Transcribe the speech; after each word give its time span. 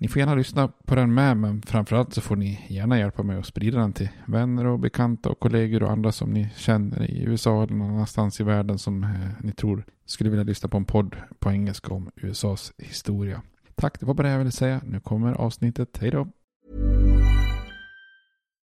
Ni 0.00 0.08
får 0.08 0.20
gärna 0.20 0.34
lyssna 0.34 0.68
på 0.68 0.94
den 0.94 1.14
med, 1.14 1.36
men 1.36 1.62
framförallt 1.62 2.14
så 2.14 2.20
får 2.20 2.36
ni 2.36 2.66
gärna 2.68 2.98
hjälpa 2.98 3.22
mig 3.22 3.38
att 3.38 3.46
sprida 3.46 3.78
den 3.78 3.92
till 3.92 4.08
vänner 4.26 4.66
och 4.66 4.78
bekanta 4.78 5.28
och 5.28 5.40
kollegor 5.40 5.82
och 5.82 5.90
andra 5.90 6.12
som 6.12 6.30
ni 6.30 6.50
känner 6.56 7.10
i 7.10 7.22
USA 7.22 7.62
eller 7.62 7.74
någon 7.74 7.90
annanstans 7.90 8.40
i 8.40 8.44
världen 8.44 8.78
som 8.78 9.04
eh, 9.04 9.10
ni 9.40 9.52
tror 9.52 9.84
skulle 10.06 10.30
vilja 10.30 10.44
lyssna 10.44 10.68
på 10.68 10.76
en 10.76 10.84
podd 10.84 11.16
på 11.38 11.50
engelska 11.50 11.94
om 11.94 12.10
USAs 12.16 12.72
historia. 12.78 13.42
Tack, 13.74 14.00
det 14.00 14.06
var 14.06 14.14
bara 14.14 14.26
det 14.26 14.32
jag 14.32 14.38
ville 14.38 14.52
säga. 14.52 14.80
Nu 14.84 15.00
kommer 15.00 15.32
avsnittet. 15.32 15.98
Hej 16.00 16.10
då! 16.10 16.28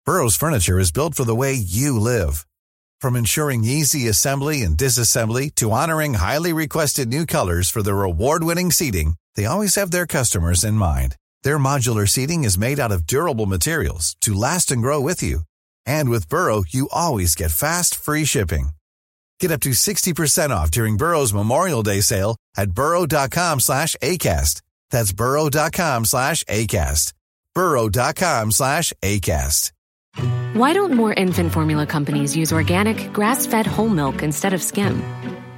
Burrows 0.06 0.38
furniture 0.38 0.82
is 0.82 0.94
built 0.94 1.16
for 1.16 1.26
the 1.26 1.36
way 1.36 1.54
you 1.54 2.00
live. 2.00 2.34
From 3.02 3.16
ensuring 3.16 3.64
easy 3.64 4.10
assembly 4.10 4.64
and 4.64 4.78
disassembly 4.78 5.50
to 5.56 5.72
honoring 5.72 6.14
highly 6.14 6.54
requested 6.54 7.08
new 7.08 7.26
colors 7.26 7.72
for 7.72 7.82
their 7.82 8.04
award-winning 8.04 8.72
seating, 8.72 9.16
they 9.36 9.46
always 9.46 9.76
have 9.76 9.92
their 9.92 10.08
customers 10.08 10.64
in 10.64 10.74
mind. 10.74 11.16
Their 11.44 11.58
modular 11.58 12.08
seating 12.10 12.44
is 12.44 12.58
made 12.58 12.80
out 12.80 12.92
of 12.92 13.08
durable 13.08 13.46
materials 13.46 14.16
to 14.22 14.34
last 14.34 14.72
and 14.72 14.82
grow 14.82 15.00
with 15.00 15.24
you. 15.24 15.42
And 15.86 16.10
with 16.10 16.28
Burrow, 16.28 16.64
you 16.68 16.90
always 16.92 17.36
get 17.36 17.52
fast, 17.52 17.96
free 17.96 18.26
shipping. 18.26 18.70
Get 19.40 19.52
up 19.52 19.62
to 19.62 19.70
60% 19.70 20.50
off 20.52 20.70
during 20.72 20.98
Burrow's 20.98 21.34
Memorial 21.34 21.84
Day 21.84 22.02
sale 22.02 22.36
at 22.58 22.72
burrow.com 22.72 23.60
slash 23.60 23.96
ACAST. 24.02 24.62
That's 24.92 25.14
burrow.com 25.14 26.06
slash 26.06 26.44
ACAST. 26.44 27.14
burrow.com 27.56 28.52
slash 28.52 28.94
ACAST. 29.02 29.72
Why 30.54 30.74
don't 30.74 30.94
more 30.94 31.14
infant 31.14 31.54
formula 31.54 31.88
companies 31.88 32.36
use 32.36 32.52
organic, 32.52 33.14
grass 33.14 33.46
fed 33.46 33.66
whole 33.66 33.88
milk 33.88 34.22
instead 34.22 34.54
of 34.54 34.62
skim? 34.62 35.02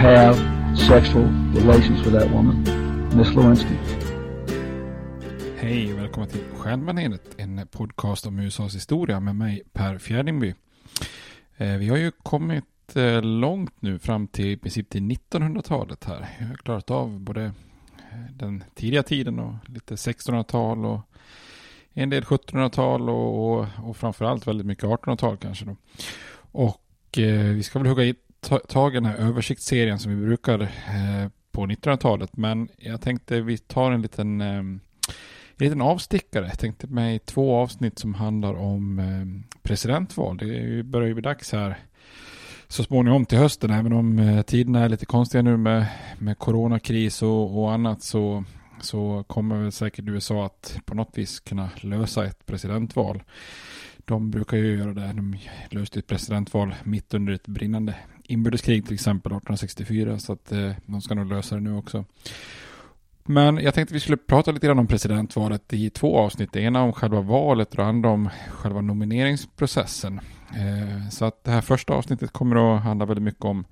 have 0.00 0.36
sexual 0.76 1.24
relations 1.54 2.06
with 2.06 2.18
that 2.18 2.30
woman, 2.30 2.62
Miss 3.16 3.34
Lewinsky. 3.34 3.74
Hej 5.56 5.92
och 5.92 5.98
välkomna 5.98 6.26
till 6.26 6.40
Stjärnbaneret, 6.56 7.22
en 7.36 7.66
podcast 7.70 8.26
om 8.26 8.38
USAs 8.38 8.74
historia 8.74 9.20
med 9.20 9.36
mig 9.36 9.62
Per 9.72 9.98
Fjärdingby. 9.98 10.54
Eh, 11.56 11.76
vi 11.76 11.88
har 11.88 11.96
ju 11.96 12.10
kommit 12.10 12.96
eh, 12.96 13.22
långt 13.22 13.82
nu 13.82 13.98
fram 13.98 14.26
till 14.26 14.46
i 14.46 14.56
princip 14.56 14.88
till 14.88 15.02
1900-talet 15.02 16.04
här. 16.04 16.28
Vi 16.38 16.44
har 16.44 16.54
klarat 16.54 16.90
av 16.90 17.20
både 17.20 17.44
eh, 17.44 18.32
den 18.34 18.64
tidiga 18.74 19.02
tiden 19.02 19.38
och 19.38 19.54
lite 19.66 19.94
1600-tal 19.94 20.84
och 20.84 21.00
en 21.92 22.10
del 22.10 22.24
1700-tal 22.24 23.10
och, 23.10 23.52
och, 23.52 23.66
och 23.82 23.96
framförallt 23.96 24.46
väldigt 24.46 24.66
mycket 24.66 24.84
1800-tal 24.84 25.36
kanske 25.36 25.64
då. 25.64 25.76
Och 26.52 27.18
eh, 27.18 27.54
vi 27.54 27.62
ska 27.62 27.78
väl 27.78 27.88
hugga 27.88 28.04
i 28.04 28.14
tag 28.68 28.92
i 28.92 28.94
den 28.94 29.04
här 29.04 29.16
översiktsserien 29.16 29.98
som 29.98 30.20
vi 30.20 30.26
brukar 30.26 30.60
eh, 30.60 31.28
på 31.52 31.66
1900-talet. 31.66 32.36
Men 32.36 32.68
jag 32.76 33.00
tänkte 33.00 33.40
vi 33.40 33.58
tar 33.58 33.92
en 33.92 34.02
liten, 34.02 34.40
eh, 34.40 34.56
en 34.56 34.80
liten 35.56 35.82
avstickare. 35.82 36.46
Jag 36.46 36.58
tänkte 36.58 36.86
mig 36.86 37.18
två 37.18 37.56
avsnitt 37.56 37.98
som 37.98 38.14
handlar 38.14 38.54
om 38.54 38.98
eh, 38.98 39.58
presidentval. 39.62 40.36
Det 40.36 40.82
börjar 40.82 41.08
ju 41.08 41.14
bli 41.14 41.22
dags 41.22 41.52
här 41.52 41.78
så 42.68 42.84
småningom 42.84 43.26
till 43.26 43.38
hösten. 43.38 43.70
Även 43.70 43.92
om 43.92 44.18
eh, 44.18 44.42
tiderna 44.42 44.80
är 44.80 44.88
lite 44.88 45.06
konstiga 45.06 45.42
nu 45.42 45.56
med, 45.56 45.86
med 46.18 46.38
coronakris 46.38 47.22
och, 47.22 47.62
och 47.62 47.72
annat 47.72 48.02
så, 48.02 48.44
så 48.80 49.24
kommer 49.26 49.56
väl 49.56 49.72
säkert 49.72 50.08
USA 50.08 50.46
att 50.46 50.80
på 50.84 50.94
något 50.94 51.18
vis 51.18 51.40
kunna 51.40 51.70
lösa 51.80 52.24
ett 52.24 52.46
presidentval. 52.46 53.22
De 54.04 54.30
brukar 54.30 54.56
ju 54.56 54.78
göra 54.78 54.94
det. 54.94 55.12
De 55.12 55.38
löste 55.70 55.98
ett 55.98 56.06
presidentval 56.06 56.74
mitt 56.84 57.14
under 57.14 57.32
ett 57.32 57.46
brinnande 57.46 57.94
inbördeskrig 58.30 58.84
till 58.84 58.94
exempel 58.94 59.32
1864. 59.32 60.18
Så 60.18 60.32
att 60.32 60.52
eh, 60.52 60.72
de 60.86 61.00
ska 61.00 61.14
nog 61.14 61.28
lösa 61.28 61.54
det 61.54 61.60
nu 61.60 61.76
också. 61.76 62.04
Men 63.24 63.56
jag 63.56 63.74
tänkte 63.74 63.94
vi 63.94 64.00
skulle 64.00 64.16
prata 64.16 64.50
lite 64.50 64.66
grann 64.66 64.78
om 64.78 64.86
presidentvalet 64.86 65.72
i 65.72 65.90
två 65.90 66.18
avsnitt. 66.18 66.52
Det 66.52 66.60
ena 66.60 66.82
om 66.82 66.92
själva 66.92 67.20
valet 67.20 67.70
och 67.70 67.76
det 67.76 67.84
andra 67.84 68.10
om 68.10 68.28
själva 68.50 68.80
nomineringsprocessen. 68.80 70.20
Eh, 70.54 71.08
så 71.10 71.24
att 71.24 71.44
det 71.44 71.50
här 71.50 71.60
första 71.60 71.92
avsnittet 71.92 72.32
kommer 72.32 72.76
att 72.76 72.82
handla 72.82 73.06
väldigt 73.06 73.22
mycket 73.22 73.44
om 73.44 73.64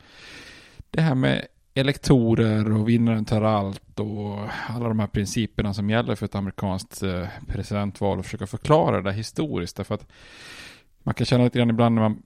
det 0.91 1.01
här 1.01 1.15
med 1.15 1.47
elektorer 1.75 2.73
och 2.73 2.89
vinnaren 2.89 3.25
tar 3.25 3.43
allt 3.43 4.01
och 4.01 4.39
alla 4.69 4.89
de 4.89 4.99
här 4.99 5.07
principerna 5.07 5.75
som 5.75 5.91
gäller 5.91 6.15
för 6.15 6.27
ett 6.27 6.35
amerikanskt 6.35 7.03
eh, 7.03 7.27
presidentval 7.47 8.19
och 8.19 8.25
försöka 8.25 8.47
förklara 8.47 9.03
det 9.03 9.13
historiskt. 9.13 9.77
Därför 9.77 9.95
att 9.95 10.07
man 11.09 11.15
kan 11.15 11.27
känna 11.27 11.45
lite 11.45 11.59
grann 11.59 11.71
ibland 11.71 11.95
när, 11.95 12.03
man, 12.03 12.23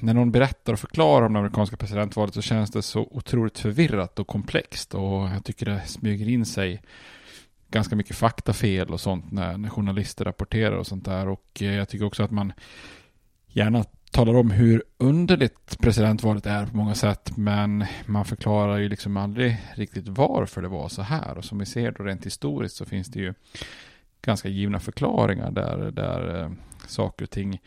när 0.00 0.14
någon 0.14 0.32
berättar 0.32 0.72
och 0.72 0.78
förklarar 0.78 1.26
om 1.26 1.32
det 1.32 1.38
amerikanska 1.38 1.76
presidentvalet 1.76 2.34
så 2.34 2.42
känns 2.42 2.70
det 2.70 2.82
så 2.82 3.08
otroligt 3.10 3.58
förvirrat 3.58 4.18
och 4.18 4.26
komplext 4.26 4.94
och 4.94 5.28
jag 5.28 5.44
tycker 5.44 5.66
det 5.66 5.80
smyger 5.86 6.28
in 6.28 6.46
sig 6.46 6.82
ganska 7.70 7.96
mycket 7.96 8.16
faktafel 8.16 8.90
och 8.90 9.00
sånt 9.00 9.32
när, 9.32 9.58
när 9.58 9.68
journalister 9.68 10.24
rapporterar 10.24 10.76
och 10.76 10.86
sånt 10.86 11.04
där 11.04 11.28
och 11.28 11.46
eh, 11.60 11.74
jag 11.74 11.88
tycker 11.88 12.04
också 12.04 12.22
att 12.22 12.30
man 12.30 12.52
gärna 13.46 13.84
talar 14.10 14.34
om 14.34 14.50
hur 14.50 14.82
underligt 14.98 15.78
presidentvalet 15.78 16.46
är 16.46 16.66
på 16.66 16.76
många 16.76 16.94
sätt. 16.94 17.36
Men 17.36 17.84
man 18.06 18.24
förklarar 18.24 18.78
ju 18.78 18.88
liksom 18.88 19.16
aldrig 19.16 19.56
riktigt 19.74 20.08
varför 20.08 20.62
det 20.62 20.68
var 20.68 20.88
så 20.88 21.02
här. 21.02 21.38
Och 21.38 21.44
som 21.44 21.58
vi 21.58 21.66
ser 21.66 21.92
då 21.92 22.04
rent 22.04 22.26
historiskt 22.26 22.76
så 22.76 22.84
finns 22.84 23.08
det 23.08 23.20
ju 23.20 23.34
ganska 24.22 24.48
givna 24.48 24.80
förklaringar 24.80 25.50
där, 25.50 25.90
där 25.90 26.42
eh, 26.42 26.50
saker 26.86 27.24
och 27.24 27.30
ting 27.30 27.60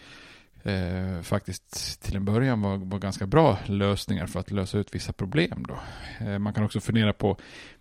eh, 0.65 1.21
faktiskt 1.21 2.01
till 2.01 2.15
en 2.15 2.25
början 2.25 2.61
var, 2.61 2.77
var 2.77 2.99
ganska 2.99 3.27
bra 3.27 3.57
lösningar 3.65 4.27
för 4.27 4.39
att 4.39 4.51
lösa 4.51 4.77
ut 4.77 4.95
vissa 4.95 5.13
problem. 5.13 5.65
Då. 5.67 5.79
Eh, 6.25 6.39
man 6.39 6.53
kan 6.53 6.63
också 6.63 6.79
fundera 6.79 7.13
på 7.13 7.37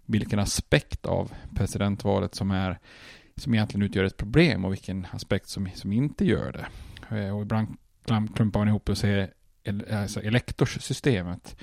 vilken 0.07 0.39
aspekt 0.39 1.07
av 1.07 1.33
presidentvalet 1.55 2.35
som, 2.35 2.51
är, 2.51 2.79
som 3.37 3.55
egentligen 3.55 3.87
utgör 3.87 4.05
ett 4.05 4.17
problem 4.17 4.65
och 4.65 4.73
vilken 4.73 5.07
aspekt 5.13 5.49
som, 5.49 5.69
som 5.75 5.93
inte 5.93 6.25
gör 6.25 6.53
det. 6.53 6.67
Eh, 7.17 7.37
och 7.37 7.43
ibland 7.43 7.77
klumpar 8.35 8.61
man 8.61 8.69
ihop 8.69 8.89
och 8.89 8.99
säger 8.99 9.31
alltså 9.91 10.23
elektorssystemet. 10.23 11.57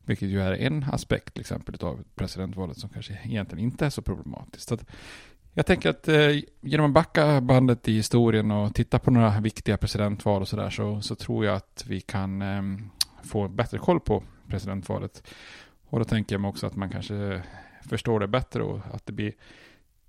Vilket 0.00 0.28
ju 0.28 0.42
är 0.42 0.52
en 0.52 0.84
aspekt 0.84 1.34
till 1.34 1.40
exempel 1.40 1.76
av 1.80 2.04
presidentvalet 2.14 2.78
som 2.78 2.90
kanske 2.90 3.18
egentligen 3.24 3.64
inte 3.64 3.86
är 3.86 3.90
så 3.90 4.02
problematiskt. 4.02 4.68
Så 4.68 4.74
att 4.74 4.84
jag 5.58 5.66
tänker 5.66 5.90
att 5.90 6.08
eh, 6.08 6.40
genom 6.60 6.86
att 6.86 6.92
backa 6.92 7.40
bandet 7.40 7.88
i 7.88 7.92
historien 7.92 8.50
och 8.50 8.74
titta 8.74 8.98
på 8.98 9.10
några 9.10 9.40
viktiga 9.40 9.76
presidentval 9.76 10.42
och 10.42 10.48
sådär 10.48 10.70
så, 10.70 11.00
så 11.00 11.14
tror 11.14 11.44
jag 11.44 11.54
att 11.56 11.84
vi 11.86 12.00
kan 12.00 12.42
eh, 12.42 12.62
få 13.24 13.48
bättre 13.48 13.78
koll 13.78 14.00
på 14.00 14.22
presidentvalet. 14.48 15.22
Och 15.88 15.98
då 15.98 16.04
tänker 16.04 16.34
jag 16.34 16.40
mig 16.40 16.48
också 16.48 16.66
att 16.66 16.76
man 16.76 16.90
kanske 16.90 17.42
förstår 17.88 18.20
det 18.20 18.28
bättre 18.28 18.62
och 18.62 18.80
att 18.92 19.06
det 19.06 19.12
blir 19.12 19.32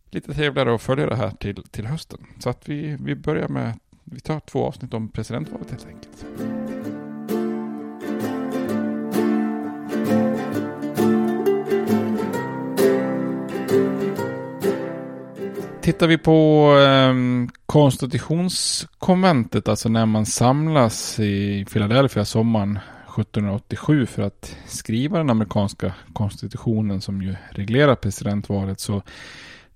lite 0.09 0.33
trevligare 0.33 0.75
att 0.75 0.81
följa 0.81 1.05
det 1.05 1.15
här 1.15 1.31
till, 1.31 1.63
till 1.63 1.85
hösten. 1.85 2.19
Så 2.39 2.49
att 2.49 2.69
vi, 2.69 2.97
vi 2.99 3.15
börjar 3.15 3.47
med, 3.47 3.79
vi 4.03 4.19
tar 4.19 4.39
två 4.39 4.65
avsnitt 4.65 4.93
om 4.93 5.09
presidentvalet 5.09 5.71
helt 5.71 5.87
enkelt. 5.87 6.25
Tittar 15.89 16.07
vi 16.07 16.17
på 16.17 16.69
eh, 16.79 17.13
konstitutionskonventet, 17.65 19.67
alltså 19.67 19.89
när 19.89 20.05
man 20.05 20.25
samlas 20.25 21.19
i 21.19 21.65
Philadelphia 21.65 22.25
sommaren 22.25 22.79
1787 23.03 24.05
för 24.05 24.21
att 24.21 24.55
skriva 24.67 25.17
den 25.17 25.29
amerikanska 25.29 25.93
konstitutionen 26.13 27.01
som 27.01 27.21
ju 27.21 27.35
reglerar 27.51 27.95
presidentvalet, 27.95 28.79
så 28.79 29.01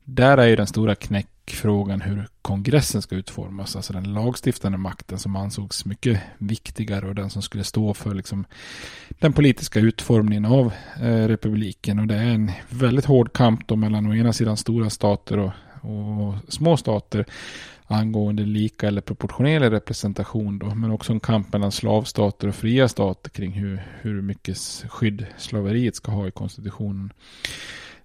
där 0.03 0.37
är 0.37 0.47
ju 0.47 0.55
den 0.55 0.67
stora 0.67 0.95
knäckfrågan 0.95 2.01
hur 2.01 2.27
kongressen 2.41 3.01
ska 3.01 3.15
utformas, 3.15 3.75
alltså 3.75 3.93
den 3.93 4.13
lagstiftande 4.13 4.77
makten 4.77 5.19
som 5.19 5.35
ansågs 5.35 5.85
mycket 5.85 6.21
viktigare 6.37 7.07
och 7.07 7.15
den 7.15 7.29
som 7.29 7.41
skulle 7.41 7.63
stå 7.63 7.93
för 7.93 8.13
liksom 8.13 8.45
den 9.09 9.33
politiska 9.33 9.79
utformningen 9.79 10.45
av 10.45 10.73
eh, 11.01 11.27
republiken. 11.27 11.99
Och 11.99 12.07
det 12.07 12.15
är 12.15 12.33
en 12.33 12.51
väldigt 12.69 13.05
hård 13.05 13.33
kamp 13.33 13.67
då 13.67 13.75
mellan 13.75 14.07
å 14.07 14.15
ena 14.15 14.33
sidan 14.33 14.57
stora 14.57 14.89
stater 14.89 15.39
och 15.39 15.51
och 15.83 16.53
små 16.53 16.77
stater 16.77 17.25
angående 17.87 18.43
lika 18.43 18.87
eller 18.87 19.01
proportionerlig 19.01 19.71
representation 19.71 20.59
då, 20.59 20.75
men 20.75 20.91
också 20.91 21.13
en 21.13 21.19
kamp 21.19 21.53
mellan 21.53 21.71
slavstater 21.71 22.47
och 22.47 22.55
fria 22.55 22.87
stater 22.87 23.29
kring 23.29 23.51
hur, 23.51 23.83
hur 24.01 24.21
mycket 24.21 24.57
skydd 24.89 25.25
slaveriet 25.37 25.95
ska 25.95 26.11
ha 26.11 26.27
i 26.27 26.31
konstitutionen. 26.31 27.13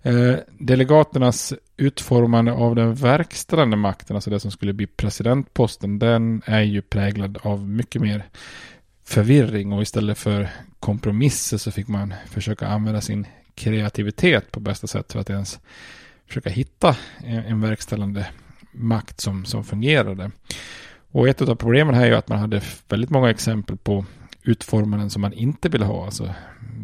Eh, 0.03 0.35
delegaternas 0.59 1.55
utformande 1.77 2.53
av 2.53 2.75
den 2.75 2.95
verkställande 2.95 3.77
makten, 3.77 4.17
alltså 4.17 4.31
det 4.31 4.41
som 4.41 4.51
skulle 4.51 4.73
bli 4.73 4.87
presidentposten, 4.87 5.99
den 5.99 6.43
är 6.45 6.63
ju 6.63 6.83
präglad 6.83 7.39
av 7.43 7.69
mycket 7.69 8.03
mer 8.03 8.25
förvirring 9.05 9.73
och 9.73 9.83
istället 9.83 10.19
för 10.19 10.49
kompromisser 10.81 11.57
så 11.57 11.71
fick 11.71 11.89
man 11.89 12.15
försöka 12.31 12.67
använda 12.67 13.01
sin 13.01 13.27
kreativitet 13.55 14.53
på 14.53 14.61
bästa 14.61 14.87
sätt 14.87 15.13
för 15.13 15.21
att 15.21 15.31
ens 15.31 15.61
försöka 16.29 16.51
hitta 16.51 16.97
en, 17.25 17.45
en 17.45 17.61
verkställande 17.61 18.27
makt 18.73 19.21
som, 19.21 19.45
som 19.45 19.65
fungerade. 19.65 20.31
Och 21.11 21.29
ett 21.29 21.43
av 21.43 21.55
problemen 21.55 21.95
här 21.95 22.03
är 22.03 22.07
ju 22.07 22.15
att 22.15 22.29
man 22.29 22.39
hade 22.39 22.63
väldigt 22.89 23.11
många 23.11 23.31
exempel 23.31 23.77
på 23.77 24.05
utformanden 24.43 25.11
som 25.11 25.23
man 25.23 25.33
inte 25.33 25.69
ville 25.69 25.85
ha. 25.85 26.05
Alltså 26.05 26.35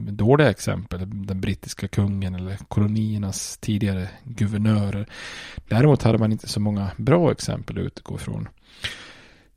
dåliga 0.08 0.50
exempel. 0.50 1.26
Den 1.26 1.41
brittiska 1.41 1.88
kungen 1.88 2.35
eller 2.35 2.56
koloniernas 2.69 3.58
tidigare 3.58 4.08
guvernörer. 4.25 5.06
Däremot 5.69 6.02
hade 6.02 6.19
man 6.19 6.32
inte 6.32 6.49
så 6.49 6.61
många 6.61 6.91
bra 6.96 7.32
exempel 7.32 7.79
att 7.79 7.85
utgå 7.85 8.14
ifrån. 8.14 8.49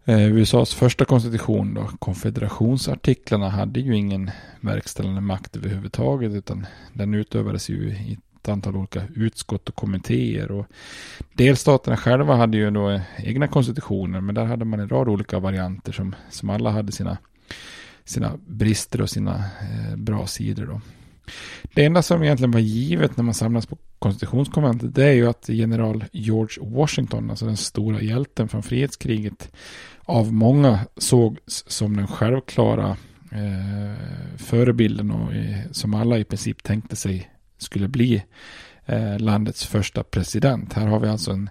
Eh, 0.06 0.32
USAs 0.32 0.74
första 0.74 1.06
konstitution 1.06 1.74
då, 1.74 1.90
konfederationsartiklarna 2.00 3.50
hade 3.50 3.80
ju 3.80 3.96
ingen 3.96 4.32
verkställande 4.62 5.22
makt 5.22 5.56
överhuvudtaget 5.56 6.32
utan 6.32 6.66
den 6.94 7.14
utövades 7.14 7.70
ju 7.70 7.90
i 7.90 8.18
ett 8.48 8.54
antal 8.54 8.76
olika 8.76 9.02
utskott 9.16 9.70
och 9.70 9.76
kommittéer. 9.76 10.52
Och 10.52 10.66
delstaterna 11.34 11.98
själva 11.98 12.36
hade 12.36 12.58
ju 12.58 12.72
då 12.72 13.02
egna 13.18 13.48
konstitutioner, 13.48 14.22
men 14.22 14.36
där 14.36 14.46
hade 14.46 14.66
man 14.66 14.80
en 14.80 14.90
rad 14.90 15.10
olika 15.10 15.40
varianter 15.40 15.92
som, 15.92 16.16
som 16.30 16.50
alla 16.50 16.70
hade 16.70 16.92
sina, 16.92 17.18
sina 18.06 18.32
brister 18.48 19.02
och 19.02 19.10
sina 19.10 19.36
eh, 19.36 19.96
bra 19.96 20.28
sidor. 20.28 20.66
Då. 20.66 20.82
Det 21.74 21.86
enda 21.86 22.02
som 22.02 22.24
egentligen 22.24 22.52
var 22.52 22.60
givet 22.60 23.18
när 23.18 23.24
man 23.24 23.34
samlas 23.34 23.66
på 23.66 23.78
konstitutionskonventet 24.00 24.96
det 24.96 25.06
är 25.06 25.14
ju 25.14 25.28
att 25.28 25.50
general 25.50 26.06
George 26.12 26.70
Washington, 26.70 27.30
alltså 27.30 27.46
den 27.46 27.58
stora 27.58 28.02
hjälten 28.02 28.48
från 28.48 28.64
frihetskriget, 28.64 29.52
av 30.04 30.34
många 30.34 30.80
sågs 30.98 31.64
som 31.68 31.98
den 31.98 32.08
självklara 32.08 32.98
eh, 33.32 34.38
förebilden 34.38 35.12
och 35.12 35.34
eh, 35.34 35.72
som 35.72 35.94
alla 35.94 36.18
i 36.18 36.24
princip 36.24 36.64
tänkte 36.64 36.96
sig 36.96 37.32
skulle 37.58 37.88
bli 37.88 38.24
eh, 38.86 39.20
landets 39.20 39.66
första 39.66 40.04
president. 40.04 40.74
Här 40.74 40.88
har 40.88 41.00
vi 41.00 41.08
alltså 41.08 41.32
en, 41.32 41.50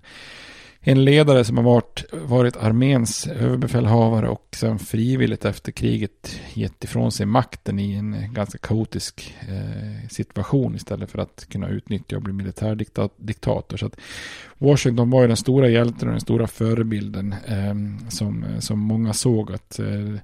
en 0.81 1.05
ledare 1.05 1.45
som 1.45 1.57
har 1.57 1.65
varit, 1.65 2.05
varit 2.13 2.57
arméns 2.57 3.27
överbefälhavare 3.27 4.29
och 4.29 4.49
sen 4.53 4.79
frivilligt 4.79 5.45
efter 5.45 5.73
kriget 5.73 6.41
gett 6.55 6.85
ifrån 6.85 7.13
sig 7.13 7.27
makten 7.27 7.79
i 7.79 7.93
en 7.93 8.35
ganska 8.35 8.59
kaotisk 8.59 9.35
eh, 9.49 10.09
situation 10.09 10.75
istället 10.75 11.11
för 11.11 11.19
att 11.19 11.47
kunna 11.49 11.69
utnyttja 11.69 12.17
och 12.17 12.23
bli 12.23 12.33
militärdiktator. 12.33 13.77
Så 13.77 13.87
att 13.87 13.97
Washington 14.59 15.11
var 15.11 15.23
ju 15.23 15.29
den 15.29 15.37
stora 15.37 15.69
hjälten 15.69 16.09
och 16.09 16.13
den 16.13 16.21
stora 16.21 16.47
förebilden 16.47 17.35
eh, 17.47 18.09
som, 18.09 18.47
som 18.61 18.79
många 18.79 19.13
såg 19.13 19.53
att 19.53 19.79
eh, 19.79 20.15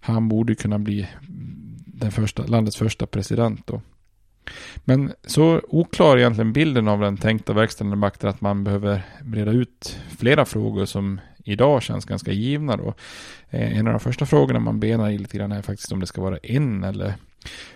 han 0.00 0.28
borde 0.28 0.54
kunna 0.54 0.78
bli 0.78 1.08
den 1.86 2.12
första, 2.12 2.46
landets 2.46 2.76
första 2.76 3.06
president. 3.06 3.66
Då. 3.66 3.80
Men 4.84 5.12
så 5.26 5.60
oklar 5.68 6.18
egentligen 6.18 6.52
bilden 6.52 6.88
av 6.88 7.00
den 7.00 7.16
tänkta 7.16 7.52
verkställande 7.52 7.96
makten 7.96 8.30
att 8.30 8.40
man 8.40 8.64
behöver 8.64 9.02
breda 9.22 9.50
ut 9.50 9.98
flera 10.18 10.44
frågor 10.44 10.84
som 10.84 11.20
idag 11.44 11.82
känns 11.82 12.04
ganska 12.04 12.32
givna 12.32 12.76
då. 12.76 12.94
Eh, 13.50 13.78
en 13.78 13.86
av 13.86 13.92
de 13.92 14.00
första 14.00 14.26
frågorna 14.26 14.60
man 14.60 14.80
benar 14.80 15.10
i 15.10 15.18
lite 15.18 15.38
grann 15.38 15.52
är 15.52 15.62
faktiskt 15.62 15.92
om 15.92 16.00
det 16.00 16.06
ska 16.06 16.20
vara 16.20 16.36
en 16.36 16.84
eller 16.84 17.14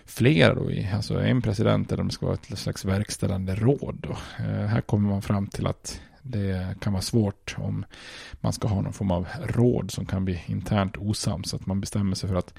flera 0.06 0.54
då, 0.54 0.70
alltså 0.94 1.20
en 1.20 1.42
president 1.42 1.92
eller 1.92 2.00
om 2.00 2.08
det 2.08 2.14
ska 2.14 2.26
vara 2.26 2.38
ett 2.50 2.58
slags 2.58 2.84
verkställande 2.84 3.54
råd. 3.54 3.98
Då. 4.02 4.16
Eh, 4.44 4.66
här 4.66 4.80
kommer 4.80 5.08
man 5.08 5.22
fram 5.22 5.46
till 5.46 5.66
att 5.66 6.00
det 6.22 6.80
kan 6.80 6.92
vara 6.92 7.02
svårt 7.02 7.54
om 7.58 7.84
man 8.40 8.52
ska 8.52 8.68
ha 8.68 8.80
någon 8.80 8.92
form 8.92 9.10
av 9.10 9.26
råd 9.42 9.90
som 9.90 10.06
kan 10.06 10.24
bli 10.24 10.42
internt 10.46 10.96
osams. 10.96 11.48
Så 11.50 11.56
att 11.56 11.66
man 11.66 11.80
bestämmer 11.80 12.14
sig 12.14 12.28
för 12.28 12.36
att 12.36 12.54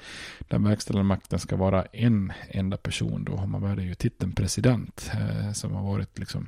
den 0.48 0.64
verkställande 0.64 1.08
makten 1.08 1.38
ska 1.38 1.56
vara 1.56 1.84
en 1.84 2.32
enda 2.48 2.76
person. 2.76 3.24
Då 3.24 3.36
har 3.36 3.46
man 3.46 3.62
väljer 3.62 3.86
ju 3.86 3.94
titeln 3.94 4.32
president 4.32 5.10
eh, 5.14 5.52
som 5.52 5.72
har 5.72 5.82
varit 5.82 6.18
liksom 6.18 6.46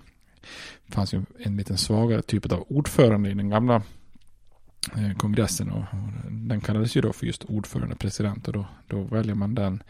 det 0.87 0.93
fanns 0.93 1.15
ju 1.15 1.23
en 1.39 1.57
lite 1.57 1.77
svagare 1.77 2.23
typ 2.23 2.53
av 2.53 2.65
ordförande 2.69 3.31
i 3.31 3.35
den 3.35 3.51
gamla 3.51 3.83
Eh, 4.97 5.17
kongressen 5.17 5.71
och, 5.71 5.85
den 6.31 6.61
kallades 6.61 6.97
ju 6.97 7.01
då 7.01 7.13
för 7.13 7.27
just 7.27 7.45
ordförande 7.45 7.97
president 7.97 8.47
och 8.49 8.53
då, 8.53 8.67
då 8.87 9.03
väljer 9.03 9.35
man 9.35 9.55
den, 9.55 9.83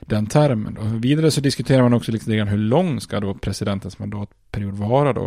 den 0.00 0.26
termen. 0.26 0.76
Och 0.76 1.04
vidare 1.04 1.30
så 1.30 1.40
diskuterar 1.40 1.82
man 1.82 1.94
också 1.94 2.12
lite 2.12 2.36
grann 2.36 2.48
hur 2.48 2.58
lång 2.58 3.00
ska 3.00 3.20
då 3.20 3.34
presidentens 3.34 3.98
mandatperiod 3.98 4.74
vara 4.74 5.12
då. 5.12 5.26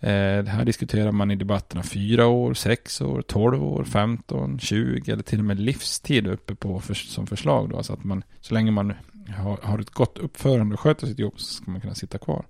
Eh, 0.00 0.44
här 0.44 0.64
diskuterar 0.64 1.12
man 1.12 1.30
i 1.30 1.36
debatterna 1.36 1.82
fyra 1.82 2.26
år, 2.26 2.54
sex 2.54 3.00
år, 3.00 3.22
tolv 3.22 3.64
år, 3.64 3.84
femton, 3.84 4.58
tjugo 4.58 5.12
eller 5.12 5.22
till 5.22 5.38
och 5.38 5.44
med 5.44 5.60
livstid 5.60 6.26
uppe 6.26 6.54
på 6.54 6.80
för, 6.80 6.94
som 6.94 7.26
förslag 7.26 7.68
då. 7.70 7.76
Alltså 7.76 7.92
att 7.92 8.04
man, 8.04 8.22
så 8.40 8.54
länge 8.54 8.70
man 8.70 8.92
har, 9.36 9.58
har 9.62 9.78
ett 9.78 9.90
gott 9.90 10.18
uppförande 10.18 10.74
och 10.74 10.80
sköter 10.80 11.06
sitt 11.06 11.18
jobb 11.18 11.34
så 11.36 11.54
ska 11.54 11.70
man 11.70 11.80
kunna 11.80 11.94
sitta 11.94 12.18
kvar. 12.18 12.44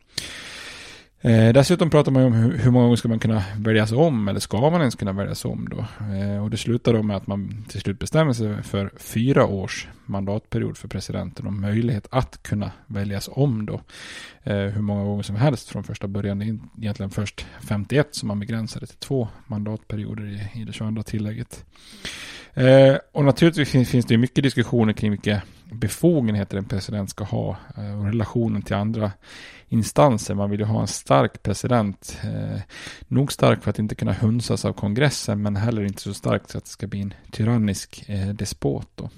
Eh, 1.22 1.52
dessutom 1.52 1.90
pratar 1.90 2.12
man 2.12 2.22
ju 2.22 2.26
om 2.26 2.32
hur, 2.32 2.58
hur, 2.58 2.70
många 2.70 2.84
gånger 2.84 2.96
ska 2.96 3.08
man 3.08 3.18
kunna 3.18 3.44
väljas 3.56 3.92
om 3.92 4.28
eller 4.28 4.40
ska 4.40 4.70
man 4.70 4.80
ens 4.80 4.94
kunna 4.94 5.12
väljas 5.12 5.44
om 5.44 5.68
då? 5.70 6.04
Eh, 6.14 6.42
och 6.42 6.50
det 6.50 6.56
slutar 6.56 6.92
då 6.92 7.02
med 7.02 7.16
att 7.16 7.26
man 7.26 7.64
till 7.68 7.80
slut 7.80 7.98
bestämmer 7.98 8.32
sig 8.32 8.62
för 8.62 8.90
fyra 8.96 9.46
års 9.46 9.88
mandatperiod 10.06 10.76
för 10.76 10.88
presidenten 10.88 11.46
och 11.46 11.52
möjlighet 11.52 12.06
att 12.10 12.42
kunna 12.42 12.70
väljas 12.86 13.28
om 13.32 13.66
då. 13.66 13.80
Eh, 14.42 14.56
hur 14.56 14.82
många 14.82 15.04
gånger 15.04 15.22
som 15.22 15.36
helst 15.36 15.68
från 15.68 15.84
första 15.84 16.08
början. 16.08 16.38
Det 16.38 16.44
är 16.44 16.58
egentligen 16.78 17.10
först 17.10 17.46
51 17.68 18.14
som 18.14 18.28
man 18.28 18.40
begränsade 18.40 18.86
till 18.86 18.98
två 18.98 19.28
mandatperioder 19.46 20.26
i, 20.26 20.60
i 20.60 20.64
det 20.64 20.72
22 20.72 21.02
tillägget. 21.02 21.64
Eh, 22.54 22.96
och 23.12 23.24
naturligtvis 23.24 23.70
finns, 23.70 23.90
finns 23.90 24.06
det 24.06 24.16
mycket 24.16 24.44
diskussioner 24.44 24.92
kring 24.92 25.10
vilka 25.10 25.42
befogenheter 25.72 26.58
en 26.58 26.64
president 26.64 27.10
ska 27.10 27.24
ha 27.24 27.56
eh, 27.76 27.98
och 27.98 28.06
relationen 28.06 28.62
till 28.62 28.76
andra 28.76 29.12
instanser. 29.70 30.34
Man 30.34 30.50
vill 30.50 30.60
ju 30.60 30.66
ha 30.66 30.80
en 30.80 30.86
stark 30.86 31.42
president. 31.42 32.18
Eh, 32.24 32.60
nog 33.08 33.32
stark 33.32 33.62
för 33.62 33.70
att 33.70 33.78
inte 33.78 33.94
kunna 33.94 34.12
hunsas 34.12 34.64
av 34.64 34.72
kongressen 34.72 35.42
men 35.42 35.56
heller 35.56 35.82
inte 35.82 36.02
så 36.02 36.14
stark 36.14 36.42
så 36.46 36.58
att 36.58 36.64
det 36.64 36.70
ska 36.70 36.86
bli 36.86 37.00
en 37.00 37.14
tyrannisk 37.30 38.04
eh, 38.08 38.28
despot. 38.28 38.88
Då. 38.94 39.10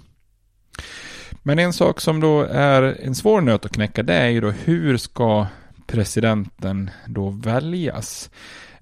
Men 1.43 1.59
en 1.59 1.73
sak 1.73 2.01
som 2.01 2.21
då 2.21 2.43
är 2.43 2.83
en 2.83 3.15
svår 3.15 3.41
nöt 3.41 3.65
att 3.65 3.73
knäcka 3.73 4.03
det 4.03 4.15
är 4.15 4.29
ju 4.29 4.41
då 4.41 4.51
hur 4.51 4.97
ska 4.97 5.47
presidenten 5.87 6.91
då 7.07 7.31
väljas? 7.31 8.31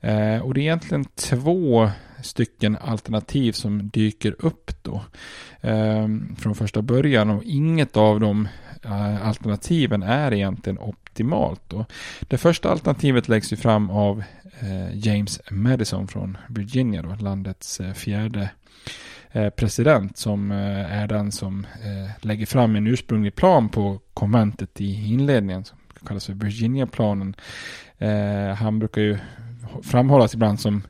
Eh, 0.00 0.38
och 0.38 0.54
det 0.54 0.60
är 0.60 0.62
egentligen 0.62 1.04
två 1.04 1.90
stycken 2.22 2.76
alternativ 2.76 3.52
som 3.52 3.88
dyker 3.88 4.36
upp 4.38 4.70
då 4.82 5.02
eh, 5.60 6.08
från 6.38 6.54
första 6.54 6.82
början 6.82 7.30
och 7.30 7.42
inget 7.44 7.96
av 7.96 8.20
de 8.20 8.48
eh, 8.84 9.26
alternativen 9.28 10.02
är 10.02 10.32
egentligen 10.32 10.78
optimalt 11.10 11.60
då. 11.68 11.84
Det 12.20 12.38
första 12.38 12.70
alternativet 12.70 13.28
läggs 13.28 13.52
ju 13.52 13.56
fram 13.56 13.90
av 13.90 14.22
eh, 14.60 14.98
James 15.06 15.40
Madison 15.50 16.08
från 16.08 16.36
Virginia 16.48 17.02
då, 17.02 17.14
landets 17.20 17.80
eh, 17.80 17.92
fjärde 17.92 18.50
eh, 19.32 19.50
president 19.50 20.18
som 20.18 20.50
eh, 20.50 21.00
är 21.00 21.06
den 21.06 21.32
som 21.32 21.66
eh, 21.84 22.26
lägger 22.26 22.46
fram 22.46 22.76
en 22.76 22.86
ursprunglig 22.86 23.34
plan 23.34 23.68
på 23.68 24.00
konventet 24.14 24.80
i 24.80 25.12
inledningen 25.12 25.64
som 25.64 25.78
kallas 26.06 26.26
för 26.26 26.32
Virginia-planen. 26.32 27.36
han 28.56 28.78
brukar 28.78 29.00
ju 29.00 29.18
framhållas 29.82 30.34
ibland 30.34 30.60
som 30.60 30.82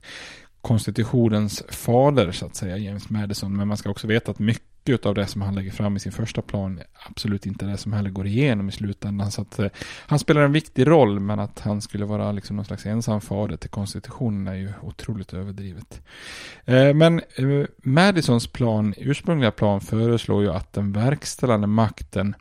konstitutionens 0.60 1.62
fader 1.68 2.32
så 2.32 2.46
att 2.46 2.56
säga, 2.56 2.76
James 2.76 3.10
Madison. 3.10 3.56
Men 3.56 3.68
man 3.68 3.76
ska 3.76 3.90
också 3.90 4.06
veta 4.06 4.30
att 4.30 4.38
mycket 4.38 4.69
av 4.94 5.14
det 5.14 5.26
som 5.26 5.42
han 5.42 5.54
lägger 5.54 5.70
fram 5.70 5.96
i 5.96 6.00
sin 6.00 6.12
första 6.12 6.42
plan 6.42 6.80
absolut 7.06 7.46
inte 7.46 7.64
det 7.64 7.76
som 7.76 7.92
heller 7.92 8.10
går 8.10 8.26
igenom 8.26 8.68
i 8.68 8.72
slutändan. 8.72 9.30
Så 9.30 9.42
att 9.42 9.58
eh, 9.58 9.68
han 10.06 10.18
spelar 10.18 10.42
en 10.42 10.52
viktig 10.52 10.86
roll 10.86 11.20
men 11.20 11.40
att 11.40 11.60
han 11.60 11.82
skulle 11.82 12.04
vara 12.04 12.32
liksom 12.32 12.56
någon 12.56 12.64
slags 12.64 12.86
ensam 12.86 13.20
fader 13.20 13.56
till 13.56 13.70
konstitutionen 13.70 14.46
är 14.46 14.54
ju 14.54 14.72
otroligt 14.82 15.34
överdrivet. 15.34 16.02
Eh, 16.64 16.94
men 16.94 17.18
eh, 17.18 17.66
Madisons 17.82 18.46
plan, 18.46 18.94
ursprungliga 18.96 19.50
plan 19.50 19.80
föreslår 19.80 20.42
ju 20.42 20.50
att 20.50 20.72
den 20.72 20.92
verkställande 20.92 21.66
makten 21.66 22.34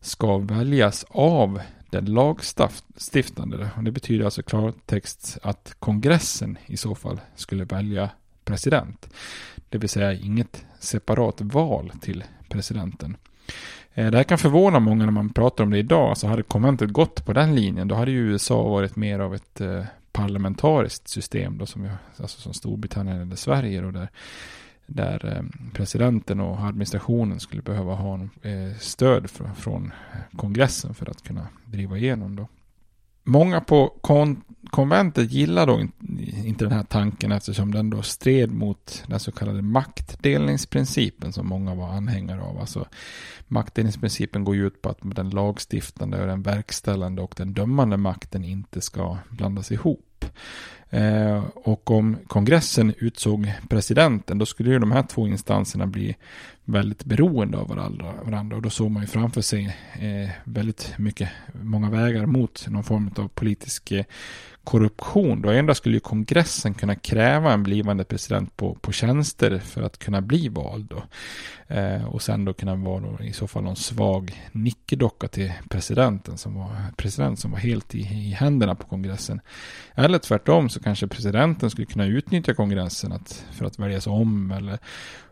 ska 0.00 0.38
väljas 0.38 1.04
av 1.08 1.60
den 1.90 2.04
lagstiftande. 2.04 3.70
Och 3.76 3.84
det 3.84 3.90
betyder 3.90 4.24
alltså 4.24 4.42
klartext 4.42 5.38
att 5.42 5.74
kongressen 5.78 6.58
i 6.66 6.76
så 6.76 6.94
fall 6.94 7.20
skulle 7.36 7.64
välja 7.64 8.10
president. 8.44 9.08
Det 9.68 9.78
vill 9.78 9.88
säga 9.88 10.12
inget 10.12 10.64
separat 10.80 11.40
val 11.40 11.92
till 12.00 12.24
presidenten. 12.48 13.16
Eh, 13.94 14.10
det 14.10 14.16
här 14.16 14.24
kan 14.24 14.38
förvåna 14.38 14.80
många 14.80 15.04
när 15.04 15.12
man 15.12 15.32
pratar 15.32 15.64
om 15.64 15.70
det 15.70 15.78
idag. 15.78 16.18
Så 16.18 16.26
hade 16.26 16.42
konventet 16.42 16.90
gått 16.90 17.26
på 17.26 17.32
den 17.32 17.54
linjen 17.54 17.88
då 17.88 17.94
hade 17.94 18.10
ju 18.10 18.18
USA 18.18 18.62
varit 18.62 18.96
mer 18.96 19.18
av 19.18 19.34
ett 19.34 19.60
eh, 19.60 19.84
parlamentariskt 20.12 21.08
system 21.08 21.58
då 21.58 21.66
som, 21.66 21.90
alltså 22.16 22.40
som 22.40 22.54
Storbritannien 22.54 23.20
eller 23.20 23.36
Sverige 23.36 23.80
då 23.80 23.90
där 23.90 24.08
där 24.86 25.36
eh, 25.36 25.70
presidenten 25.72 26.40
och 26.40 26.60
administrationen 26.60 27.40
skulle 27.40 27.62
behöva 27.62 27.94
ha 27.94 28.28
stöd 28.80 29.30
från 29.56 29.92
kongressen 30.36 30.94
för 30.94 31.10
att 31.10 31.22
kunna 31.22 31.46
driva 31.64 31.96
igenom 31.96 32.36
då. 32.36 32.48
Många 33.24 33.60
på 33.60 33.98
kon 34.00 34.42
konventet 34.70 35.32
gillar 35.32 35.66
då 35.66 35.80
inte 36.44 36.64
den 36.64 36.72
här 36.72 36.84
tanken 36.84 37.32
eftersom 37.32 37.74
den 37.74 37.90
då 37.90 38.02
stred 38.02 38.52
mot 38.52 39.04
den 39.06 39.20
så 39.20 39.32
kallade 39.32 39.62
maktdelningsprincipen 39.62 41.32
som 41.32 41.46
många 41.46 41.74
var 41.74 41.88
anhängare 41.88 42.42
av. 42.42 42.58
Alltså 42.58 42.86
maktdelningsprincipen 43.48 44.44
går 44.44 44.56
ju 44.56 44.66
ut 44.66 44.82
på 44.82 44.88
att 44.88 44.98
den 45.02 45.30
lagstiftande 45.30 46.20
och 46.20 46.26
den 46.26 46.42
verkställande 46.42 47.22
och 47.22 47.34
den 47.36 47.52
dömande 47.54 47.96
makten 47.96 48.44
inte 48.44 48.80
ska 48.80 49.18
blandas 49.30 49.72
ihop. 49.72 50.09
Eh, 50.90 51.44
och 51.54 51.90
om 51.90 52.16
kongressen 52.26 52.94
utsåg 52.98 53.52
presidenten 53.68 54.38
då 54.38 54.46
skulle 54.46 54.70
ju 54.70 54.78
de 54.78 54.92
här 54.92 55.02
två 55.02 55.26
instanserna 55.26 55.86
bli 55.86 56.16
väldigt 56.64 57.04
beroende 57.04 57.58
av 57.58 57.68
varandra. 57.68 58.14
varandra. 58.22 58.56
Och 58.56 58.62
då 58.62 58.70
såg 58.70 58.90
man 58.90 59.02
ju 59.02 59.06
framför 59.06 59.40
sig 59.40 59.76
eh, 59.92 60.30
väldigt 60.44 60.94
mycket, 60.98 61.28
många 61.62 61.90
vägar 61.90 62.26
mot 62.26 62.66
någon 62.68 62.84
form 62.84 63.10
av 63.16 63.28
politisk 63.28 63.92
eh, 63.92 64.04
korruption. 64.64 65.42
Då 65.42 65.50
endast 65.50 65.78
skulle 65.78 65.96
ju 65.96 66.00
kongressen 66.00 66.74
kunna 66.74 66.94
kräva 66.94 67.52
en 67.52 67.62
blivande 67.62 68.04
president 68.04 68.56
på, 68.56 68.74
på 68.74 68.92
tjänster 68.92 69.58
för 69.58 69.82
att 69.82 69.98
kunna 69.98 70.20
bli 70.20 70.48
vald. 70.48 70.88
Då. 70.90 71.02
Eh, 71.74 72.04
och 72.04 72.22
sen 72.22 72.44
då 72.44 72.52
kunna 72.52 72.74
vara 72.74 73.00
då 73.00 73.24
i 73.24 73.32
så 73.32 73.46
fall 73.46 73.62
någon 73.62 73.76
svag 73.76 74.48
nickedocka 74.52 75.28
till 75.28 75.52
presidenten 75.68 76.38
som 76.38 76.54
var 76.54 76.76
president 76.96 77.38
som 77.38 77.50
var 77.50 77.58
helt 77.58 77.94
i, 77.94 77.98
i 77.98 78.30
händerna 78.30 78.74
på 78.74 78.86
kongressen. 78.86 79.40
Eller 79.94 80.18
tvärtom 80.18 80.68
så 80.68 80.80
kanske 80.80 81.06
presidenten 81.06 81.70
skulle 81.70 81.86
kunna 81.86 82.06
utnyttja 82.06 82.54
kongressen 82.54 83.12
att, 83.12 83.44
för 83.52 83.64
att 83.64 83.78
väljas 83.78 84.06
om 84.06 84.50
eller 84.50 84.78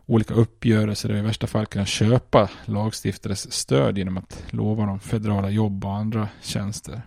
olika 0.07 0.35
uppgörelser 0.35 1.11
och 1.11 1.19
i 1.19 1.21
värsta 1.21 1.47
fall 1.47 1.67
kunna 1.67 1.87
köpa 1.87 2.51
lagstiftares 2.65 3.53
stöd 3.53 3.99
genom 3.99 4.19
att 4.19 4.45
lova 4.51 4.87
dem 4.87 5.01
federala 5.01 5.51
jobb 5.51 5.85
och 5.85 5.95
andra 5.95 6.29
tjänster. 6.43 7.03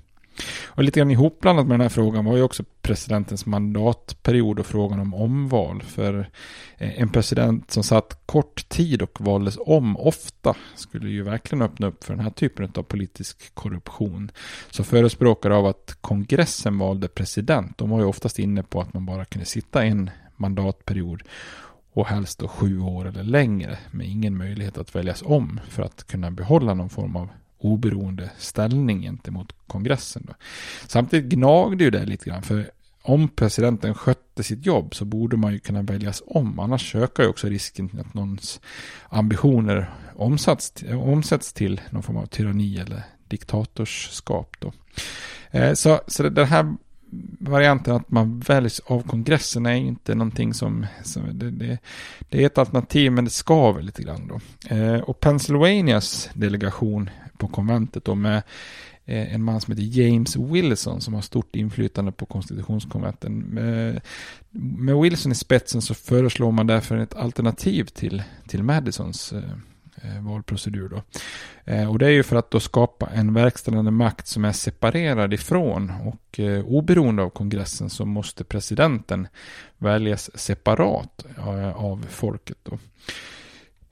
Och 0.66 0.84
lite 0.84 1.00
grann 1.00 1.12
ihopblandat 1.12 1.68
med 1.68 1.74
den 1.74 1.82
här 1.82 1.90
frågan 1.90 2.26
var 2.26 2.38
ju 2.38 2.44
också 2.44 2.64
presidentens 2.82 3.46
mandatperiod 3.46 4.60
och 4.60 4.66
frågan 4.66 5.00
om 5.00 5.14
omval. 5.14 5.82
För 5.82 6.30
eh, 6.78 7.02
en 7.02 7.10
president 7.10 7.72
som 7.72 7.84
satt 7.84 8.22
kort 8.26 8.70
tid 8.70 9.02
och 9.02 9.22
valdes 9.22 9.58
om 9.60 9.98
ofta 9.98 10.56
skulle 10.76 11.10
ju 11.10 11.24
verkligen 11.24 11.62
öppna 11.62 11.88
upp 11.88 12.04
för 12.04 12.14
den 12.14 12.24
här 12.24 12.32
typen 12.32 12.72
av 12.76 12.84
politisk 12.84 13.56
korruption. 13.56 14.32
Så 14.70 14.84
förespråkare 14.84 15.56
av 15.56 15.66
att 15.66 15.98
kongressen 16.02 16.78
valde 16.78 17.08
president, 17.08 17.78
de 17.78 17.90
var 17.90 18.00
ju 18.00 18.06
oftast 18.06 18.40
inne 18.40 18.64
på 18.64 18.82
att 18.82 18.94
man 18.94 19.06
bara 19.06 19.26
kunde 19.26 19.46
sitta 19.46 19.84
en 19.84 20.10
mandatperiod 20.38 21.24
och 21.94 22.08
helst 22.08 22.40
då 22.40 22.48
sju 22.48 22.80
år 22.80 23.08
eller 23.08 23.24
längre 23.24 23.78
med 23.92 24.08
ingen 24.08 24.38
möjlighet 24.38 24.78
att 24.78 24.96
väljas 24.96 25.22
om 25.26 25.60
för 25.70 25.84
att 25.84 26.08
kunna 26.08 26.32
behålla 26.32 26.74
någon 26.74 26.90
form 26.90 27.16
av 27.16 27.30
oberoende 27.62 28.30
ställning 28.38 29.01
gentemot 29.01 29.53
kongressen. 29.68 30.24
Då. 30.27 30.34
Samtidigt 30.88 31.34
gnagde 31.34 31.84
ju 31.84 31.89
det 31.89 32.06
lite 32.06 32.30
grann, 32.30 32.44
för 32.44 32.72
om 33.01 33.27
presidenten 33.27 33.94
skötte 33.94 34.44
sitt 34.44 34.65
jobb 34.65 34.96
så 34.96 35.06
borde 35.06 35.38
man 35.38 35.53
ju 35.53 35.60
kunna 35.60 35.82
väljas 35.82 36.24
om. 36.25 36.60
Annars 36.60 36.96
ökar 36.96 37.24
ju 37.24 37.30
också 37.30 37.48
risken 37.48 37.89
att 38.00 38.13
någons 38.13 38.62
ambitioner 39.10 39.89
omsätts, 40.15 40.84
omsätts 40.94 41.53
till 41.53 41.82
någon 41.89 42.03
form 42.03 42.18
av 42.18 42.25
tyranni 42.25 42.77
eller 42.77 43.03
diktatorskap. 43.27 44.56
Då. 44.60 44.74
Eh, 45.51 45.74
så, 45.74 46.01
så 46.08 46.30
den 46.30 46.48
här 46.48 46.75
varianten 47.39 47.96
att 47.96 48.12
man 48.12 48.39
väljs 48.39 48.80
av 48.80 49.03
kongressen 49.08 49.65
är 49.65 49.74
inte 49.74 50.15
någonting 50.15 50.53
som, 50.53 50.86
som 51.03 51.39
det, 51.39 51.51
det, 51.51 51.77
det, 52.30 52.41
är 52.41 52.46
ett 52.46 52.58
alternativ 52.58 53.12
men 53.12 53.25
det 53.25 53.32
skaver 53.32 53.82
lite 53.82 54.03
grann 54.03 54.27
då. 54.27 54.39
Eh, 54.75 55.00
och 55.00 55.20
Pennsylvanias 55.20 56.30
delegation 56.34 57.10
på 57.41 57.48
konventet 57.48 58.05
då 58.05 58.15
med 58.15 58.38
eh, 59.05 59.33
en 59.33 59.43
man 59.43 59.62
som 59.62 59.71
heter 59.71 60.01
James 60.01 60.36
Wilson 60.36 61.01
som 61.01 61.13
har 61.13 61.21
stort 61.21 61.55
inflytande 61.55 62.12
på 62.12 62.25
konstitutionskonventen. 62.25 63.39
Med, 63.39 64.01
med 64.50 64.95
Wilson 64.98 65.31
i 65.31 65.36
spetsen 65.36 65.81
så 65.81 65.93
föreslår 65.93 66.51
man 66.51 66.67
därför 66.67 66.98
ett 66.98 67.15
alternativ 67.15 67.83
till, 67.86 68.24
till 68.48 68.63
Madisons 68.63 69.33
eh, 69.33 69.39
eh, 69.95 70.21
valprocedur. 70.21 70.89
Då. 70.89 71.03
Eh, 71.65 71.89
och 71.89 72.00
det 72.00 72.05
är 72.05 72.12
ju 72.12 72.24
för 72.24 72.36
att 72.36 72.51
då 72.51 72.60
skapa 72.60 73.07
en 73.07 73.33
verkställande 73.33 73.91
makt 73.91 74.27
som 74.27 74.45
är 74.45 74.51
separerad 74.51 75.33
ifrån 75.33 75.91
och 76.05 76.39
eh, 76.39 76.65
oberoende 76.65 77.24
av 77.24 77.29
kongressen 77.29 77.89
så 77.89 78.05
måste 78.05 78.43
presidenten 78.43 79.27
väljas 79.77 80.38
separat 80.38 81.25
eh, 81.38 81.86
av 81.86 82.05
folket. 82.10 82.57
Då. 82.63 82.79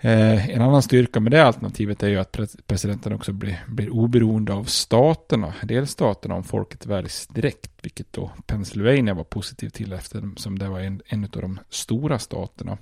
Eh, 0.01 0.49
en 0.49 0.61
annan 0.61 0.81
styrka 0.81 1.19
med 1.19 1.31
det 1.31 1.45
alternativet 1.45 2.03
är 2.03 2.07
ju 2.07 2.17
att 2.17 2.37
presidenten 2.67 3.13
också 3.13 3.33
blir, 3.33 3.63
blir 3.67 3.89
oberoende 3.89 4.53
av 4.53 4.63
staterna, 4.63 5.53
delstaterna, 5.63 6.35
om 6.35 6.43
folket 6.43 6.85
väljs 6.85 7.27
direkt, 7.27 7.71
vilket 7.81 8.13
då 8.13 8.31
Pennsylvania 8.45 9.13
var 9.13 9.23
positiv 9.23 9.69
till 9.69 9.93
eftersom 9.93 10.59
det 10.59 10.69
var 10.69 10.79
en, 10.79 11.01
en 11.05 11.23
av 11.23 11.29
de 11.41 11.59
stora 11.69 12.19
staterna. 12.19 12.77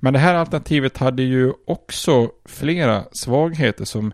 Men 0.00 0.12
det 0.12 0.18
här 0.18 0.34
alternativet 0.34 0.96
hade 0.96 1.22
ju 1.22 1.52
också 1.66 2.30
flera 2.44 3.04
svagheter 3.12 3.84
som 3.84 4.12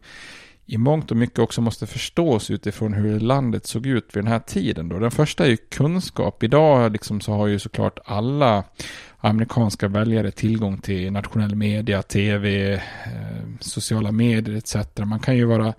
i 0.66 0.78
mångt 0.78 1.10
och 1.10 1.16
mycket 1.16 1.38
också 1.38 1.60
måste 1.60 1.86
förstås 1.86 2.50
utifrån 2.50 2.92
hur 2.92 3.20
landet 3.20 3.66
såg 3.66 3.86
ut 3.86 4.16
vid 4.16 4.24
den 4.24 4.32
här 4.32 4.38
tiden. 4.38 4.88
Då. 4.88 4.98
Den 4.98 5.10
första 5.10 5.44
är 5.44 5.48
ju 5.48 5.56
kunskap. 5.56 6.42
Idag 6.42 6.92
liksom 6.92 7.20
så 7.20 7.32
har 7.32 7.46
ju 7.46 7.58
såklart 7.58 7.98
alla 8.04 8.64
amerikanska 9.18 9.88
väljare 9.88 10.30
tillgång 10.30 10.78
till 10.78 11.12
nationell 11.12 11.54
media, 11.54 12.02
tv, 12.02 12.72
eh, 12.72 12.80
sociala 13.60 14.12
medier 14.12 14.56
etc. 14.56 14.76
Man 14.98 15.20
kan 15.20 15.36
ju 15.36 15.44
vara 15.44 15.74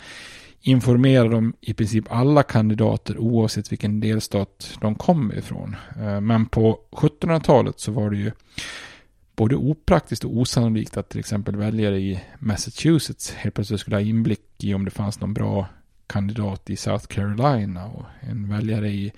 informerad 0.61 1.33
om 1.33 1.53
i 1.61 1.73
princip 1.73 2.05
alla 2.09 2.43
kandidater 2.43 3.17
oavsett 3.17 3.71
vilken 3.71 3.99
delstat 3.99 4.77
de 4.81 4.95
kommer 4.95 5.37
ifrån. 5.37 5.75
Eh, 5.99 6.21
men 6.21 6.45
på 6.45 6.79
1700-talet 6.91 7.79
så 7.79 7.91
var 7.91 8.09
det 8.09 8.17
ju 8.17 8.31
både 9.37 9.55
opraktiskt 9.55 10.23
och 10.23 10.37
osannolikt 10.37 10.97
att 10.97 11.09
till 11.09 11.19
exempel 11.19 11.55
väljare 11.55 11.99
i 11.99 12.19
Massachusetts 12.39 13.31
helt 13.31 13.55
plötsligt 13.55 13.79
skulle 13.79 13.95
ha 13.95 14.01
inblick 14.01 14.41
i 14.57 14.73
om 14.73 14.85
det 14.85 14.91
fanns 14.91 15.19
någon 15.19 15.33
bra 15.33 15.67
kandidat 16.07 16.69
i 16.69 16.75
South 16.75 17.07
Carolina 17.07 17.85
och 17.85 18.05
en 18.19 18.49
väljare 18.49 18.89
i 18.89 19.13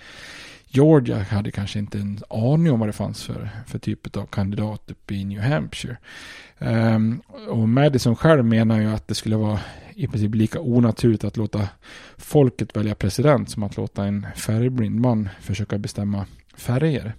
Georgia 0.67 1.19
hade 1.19 1.51
kanske 1.51 1.79
inte 1.79 1.99
en 1.99 2.19
aning 2.29 2.71
om 2.71 2.79
vad 2.79 2.89
det 2.89 2.93
fanns 2.93 3.23
för, 3.23 3.49
för 3.67 3.79
typ 3.79 4.17
av 4.17 4.25
kandidat 4.25 4.91
uppe 4.91 5.13
i 5.13 5.25
New 5.25 5.41
Hampshire. 5.41 5.97
Um, 6.59 7.21
och 7.47 7.69
Madison 7.69 8.15
själv 8.15 8.45
menar 8.45 8.79
ju 8.79 8.89
att 8.89 9.07
det 9.07 9.15
skulle 9.15 9.35
vara 9.35 9.59
i 9.95 10.07
princip 10.07 10.35
lika 10.35 10.59
onaturligt 10.59 11.23
att 11.23 11.37
låta 11.37 11.69
folket 12.17 12.77
välja 12.77 12.95
president 12.95 13.49
som 13.49 13.63
att 13.63 13.77
låta 13.77 14.05
en 14.05 14.27
färgblind 14.35 14.99
man 14.99 15.29
försöka 15.39 15.77
bestämma 15.77 16.25
färger. 16.55 17.15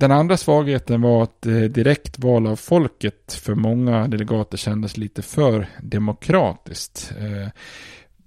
Den 0.00 0.10
andra 0.10 0.36
svagheten 0.36 1.00
var 1.00 1.22
att 1.22 1.46
eh, 1.46 1.60
direktval 1.60 2.46
av 2.46 2.56
folket 2.56 3.32
för 3.32 3.54
många 3.54 4.08
delegater 4.08 4.56
kändes 4.56 4.96
lite 4.96 5.22
för 5.22 5.68
demokratiskt. 5.82 7.12
Eh, 7.18 7.48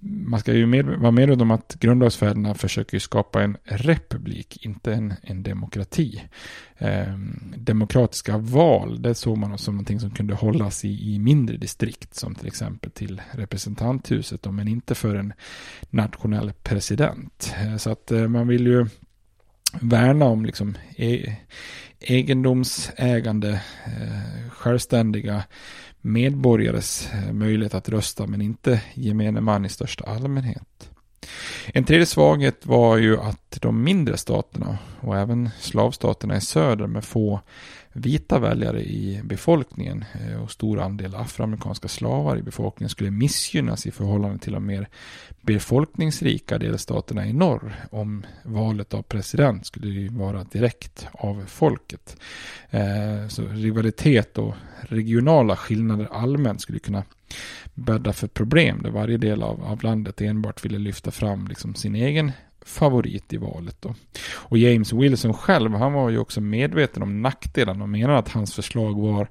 man 0.04 0.40
ska 0.40 0.52
ju 0.52 0.66
med, 0.66 0.86
vara 0.86 1.10
medveten 1.10 1.40
om 1.40 1.50
att 1.50 1.74
grundlagsfäderna 1.80 2.54
försöker 2.54 2.98
skapa 2.98 3.42
en 3.42 3.56
republik, 3.64 4.66
inte 4.66 4.94
en, 4.94 5.14
en 5.22 5.42
demokrati. 5.42 6.22
Eh, 6.78 7.18
demokratiska 7.56 8.38
val, 8.38 9.02
det 9.02 9.14
såg 9.14 9.38
man 9.38 9.58
som 9.58 9.74
någonting 9.74 10.00
som 10.00 10.10
kunde 10.10 10.34
hållas 10.34 10.84
i, 10.84 11.14
i 11.14 11.18
mindre 11.18 11.56
distrikt, 11.56 12.14
som 12.14 12.34
till 12.34 12.46
exempel 12.46 12.90
till 12.90 13.22
representanthuset, 13.30 14.52
men 14.52 14.68
inte 14.68 14.94
för 14.94 15.14
en 15.14 15.32
nationell 15.90 16.52
president. 16.62 17.54
Eh, 17.60 17.76
så 17.76 17.90
att 17.90 18.10
eh, 18.10 18.28
man 18.28 18.48
vill 18.48 18.66
ju 18.66 18.86
värna 19.80 20.24
om 20.24 20.44
liksom 20.44 20.76
e 20.96 21.36
egendomsägande, 22.00 23.50
eh, 23.84 24.50
självständiga 24.50 25.42
medborgares 26.00 27.08
eh, 27.12 27.32
möjlighet 27.32 27.74
att 27.74 27.88
rösta 27.88 28.26
men 28.26 28.42
inte 28.42 28.80
gemene 28.94 29.40
man 29.40 29.64
i 29.64 29.68
största 29.68 30.04
allmänhet. 30.04 30.90
En 31.66 31.84
tredje 31.84 32.06
svaghet 32.06 32.66
var 32.66 32.96
ju 32.96 33.20
att 33.20 33.58
de 33.60 33.84
mindre 33.84 34.16
staterna 34.16 34.78
och 35.00 35.16
även 35.16 35.50
slavstaterna 35.60 36.36
i 36.36 36.40
söder 36.40 36.86
med 36.86 37.04
få 37.04 37.40
vita 37.92 38.38
väljare 38.38 38.82
i 38.82 39.20
befolkningen 39.24 40.04
eh, 40.20 40.42
och 40.42 40.50
stor 40.50 40.80
andel 40.80 41.14
afroamerikanska 41.14 41.88
slavar 41.88 42.38
i 42.38 42.42
befolkningen 42.42 42.88
skulle 42.88 43.10
missgynnas 43.10 43.86
i 43.86 43.90
förhållande 43.90 44.38
till 44.38 44.52
de 44.52 44.66
mer 44.66 44.88
befolkningsrika 45.40 46.58
delstaterna 46.58 47.26
i 47.26 47.32
norr 47.32 47.74
om 47.90 48.26
valet 48.42 48.94
av 48.94 49.02
president 49.02 49.66
skulle 49.66 50.08
vara 50.10 50.44
direkt 50.44 51.06
av 51.12 51.44
folket. 51.46 52.16
Eh, 52.70 53.28
så 53.28 53.42
rivalitet 53.42 54.38
och 54.38 54.54
regionala 54.80 55.56
skillnader 55.56 56.08
allmänt 56.12 56.60
skulle 56.60 56.78
kunna 56.78 57.04
bädda 57.74 58.12
för 58.12 58.26
problem 58.26 58.82
där 58.82 58.90
varje 58.90 59.16
del 59.16 59.42
av, 59.42 59.64
av 59.64 59.82
landet 59.82 60.20
enbart 60.20 60.64
ville 60.64 60.78
lyfta 60.78 61.10
fram 61.10 61.48
liksom 61.48 61.74
sin 61.74 61.94
egen 61.94 62.32
favorit 62.64 63.32
i 63.32 63.36
valet. 63.36 63.76
Då. 63.80 63.94
Och 64.34 64.58
James 64.58 64.92
Wilson 64.92 65.34
själv, 65.34 65.74
han 65.74 65.92
var 65.92 66.10
ju 66.10 66.18
också 66.18 66.40
medveten 66.40 67.02
om 67.02 67.22
nackdelarna 67.22 67.82
och 67.82 67.88
menade 67.88 68.18
att 68.18 68.28
hans 68.28 68.54
förslag 68.54 69.00
var 69.00 69.28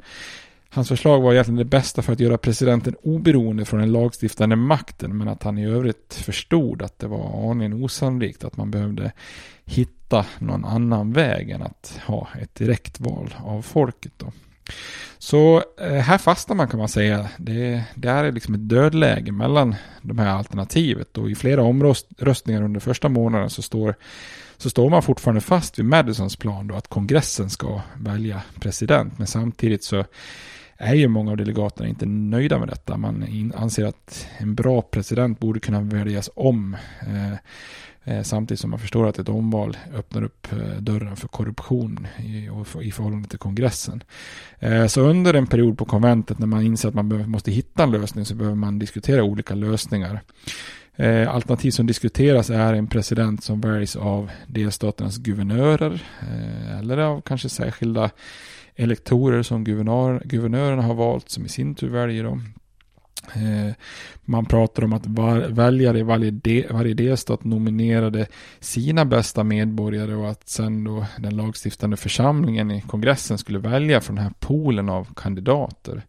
Hans 0.74 0.88
förslag 0.88 1.22
var 1.22 1.34
egentligen 1.34 1.58
det 1.58 1.66
bästa 1.66 2.02
för 2.02 2.14
att 2.14 2.20
göra 2.20 2.38
presidenten 2.38 2.96
oberoende 3.04 3.66
från 3.66 3.80
den 3.80 3.92
lagstiftande 3.92 4.56
makten 4.56 5.18
men 5.18 5.28
att 5.28 5.44
han 5.44 5.58
i 5.58 5.66
övrigt 5.66 6.14
förstod 6.14 6.82
att 6.82 7.00
det 7.00 7.08
var 7.08 7.52
aningen 7.52 7.84
osannolikt 7.84 8.44
att 8.44 8.58
man 8.58 8.72
behövde 8.72 9.12
hitta 9.66 10.26
någon 10.40 10.66
annan 10.66 11.14
väg 11.14 11.50
än 11.50 11.62
att 11.62 12.00
ha 12.06 12.28
ett 12.42 12.56
direktval 12.56 13.36
av 13.38 13.62
folket. 13.62 14.12
Då. 14.18 14.32
Så 15.20 15.64
eh, 15.82 15.94
här 15.94 16.18
fastnar 16.18 16.56
man 16.56 16.68
kan 16.68 16.80
man 16.80 16.90
säga. 16.90 17.30
Det, 17.38 17.84
det 17.96 18.10
är 18.10 18.32
liksom 18.32 18.54
ett 18.54 18.70
dödläge 18.70 19.32
mellan 19.32 19.76
de 20.02 20.20
här 20.20 20.30
alternativet 20.30 21.18
och 21.18 21.32
i 21.32 21.36
flera 21.36 21.64
omröstningar 21.64 22.62
under 22.62 22.80
första 22.80 23.10
månaden 23.10 23.50
så 23.50 23.62
står, 23.62 23.96
så 24.58 24.70
står 24.70 24.90
man 24.90 25.02
fortfarande 25.02 25.42
fast 25.42 25.80
vid 25.80 25.86
Madisons 25.86 26.36
plan 26.36 26.68
då 26.68 26.76
att 26.76 26.88
kongressen 26.88 27.50
ska 27.50 27.82
välja 27.98 28.42
president. 28.60 29.18
Men 29.18 29.28
samtidigt 29.28 29.84
så 29.84 30.06
är 30.78 30.94
ju 30.94 31.08
många 31.08 31.32
av 31.32 31.38
delegaterna 31.38 31.90
inte 31.90 32.06
nöjda 32.06 32.60
med 32.60 32.68
detta. 32.68 32.98
Man 32.98 33.52
anser 33.56 33.86
att 33.86 34.28
en 34.38 34.56
bra 34.56 34.82
president 34.82 35.40
borde 35.40 35.60
kunna 35.60 35.82
väljas 35.82 36.30
om. 36.36 36.78
Eh, 37.02 37.38
Eh, 38.04 38.24
samtidigt 38.24 38.60
som 38.60 38.70
man 38.70 38.80
förstår 38.80 39.08
att 39.08 39.20
ett 39.20 39.30
omval 39.30 39.78
öppnar 39.96 40.24
upp 40.24 40.48
eh, 40.52 40.82
dörren 40.82 41.16
för 41.16 41.28
korruption 41.28 42.08
i, 42.20 42.50
i 42.82 42.92
förhållande 42.92 43.30
till 43.30 43.40
kongressen. 43.40 44.04
Eh, 44.60 44.88
så 44.88 45.02
under 45.02 45.34
en 45.34 45.48
period 45.48 45.78
på 45.78 45.86
konventet 45.86 46.40
när 46.40 46.48
man 46.48 46.62
inser 46.62 46.90
att 46.90 46.96
man 46.96 47.30
måste 47.30 47.52
hitta 47.52 47.84
en 47.84 47.92
lösning 47.92 48.26
så 48.26 48.36
behöver 48.36 48.56
man 48.56 48.80
diskutera 48.80 49.24
olika 49.24 49.56
lösningar. 49.56 50.22
Alternativ 51.28 51.72
som 51.72 51.88
diskuteras 51.88 52.50
är 52.50 52.74
en 52.74 52.88
president 52.88 53.44
som 53.44 53.62
väljs 53.62 53.96
av 53.96 54.32
delstaternas 54.48 55.18
guvernörer 55.18 56.04
eller 56.80 56.98
av 56.98 57.22
kanske 57.22 57.50
särskilda 57.50 58.10
elektorer 58.76 59.44
som 59.44 59.64
guvernör, 59.64 60.22
guvernörerna 60.26 60.82
har 60.82 60.94
valt 60.94 61.30
som 61.30 61.46
i 61.46 61.50
sin 61.50 61.76
tur 61.76 61.90
väljer 61.90 62.24
dem. 62.24 62.44
Eh, 63.36 63.74
man 64.26 64.46
pratar 64.46 64.84
om 64.84 64.94
att 64.94 65.08
väljare 65.50 66.00
i 66.00 66.04
varje, 66.04 66.32
de, 66.32 66.68
varje 66.70 66.94
delstat 66.94 67.44
nominerade 67.44 68.28
sina 68.60 69.06
bästa 69.06 69.44
medborgare 69.44 70.14
och 70.14 70.30
att 70.30 70.50
sen 70.50 70.84
då 70.84 71.06
den 71.18 71.38
lagstiftande 71.38 71.98
församlingen 71.98 72.72
i 72.72 72.82
kongressen 72.82 73.38
skulle 73.38 73.60
välja 73.60 74.02
från 74.02 74.16
den 74.16 74.26
här 74.26 74.34
poolen 74.40 74.90
av 74.90 75.08
kandidater. 75.16 76.02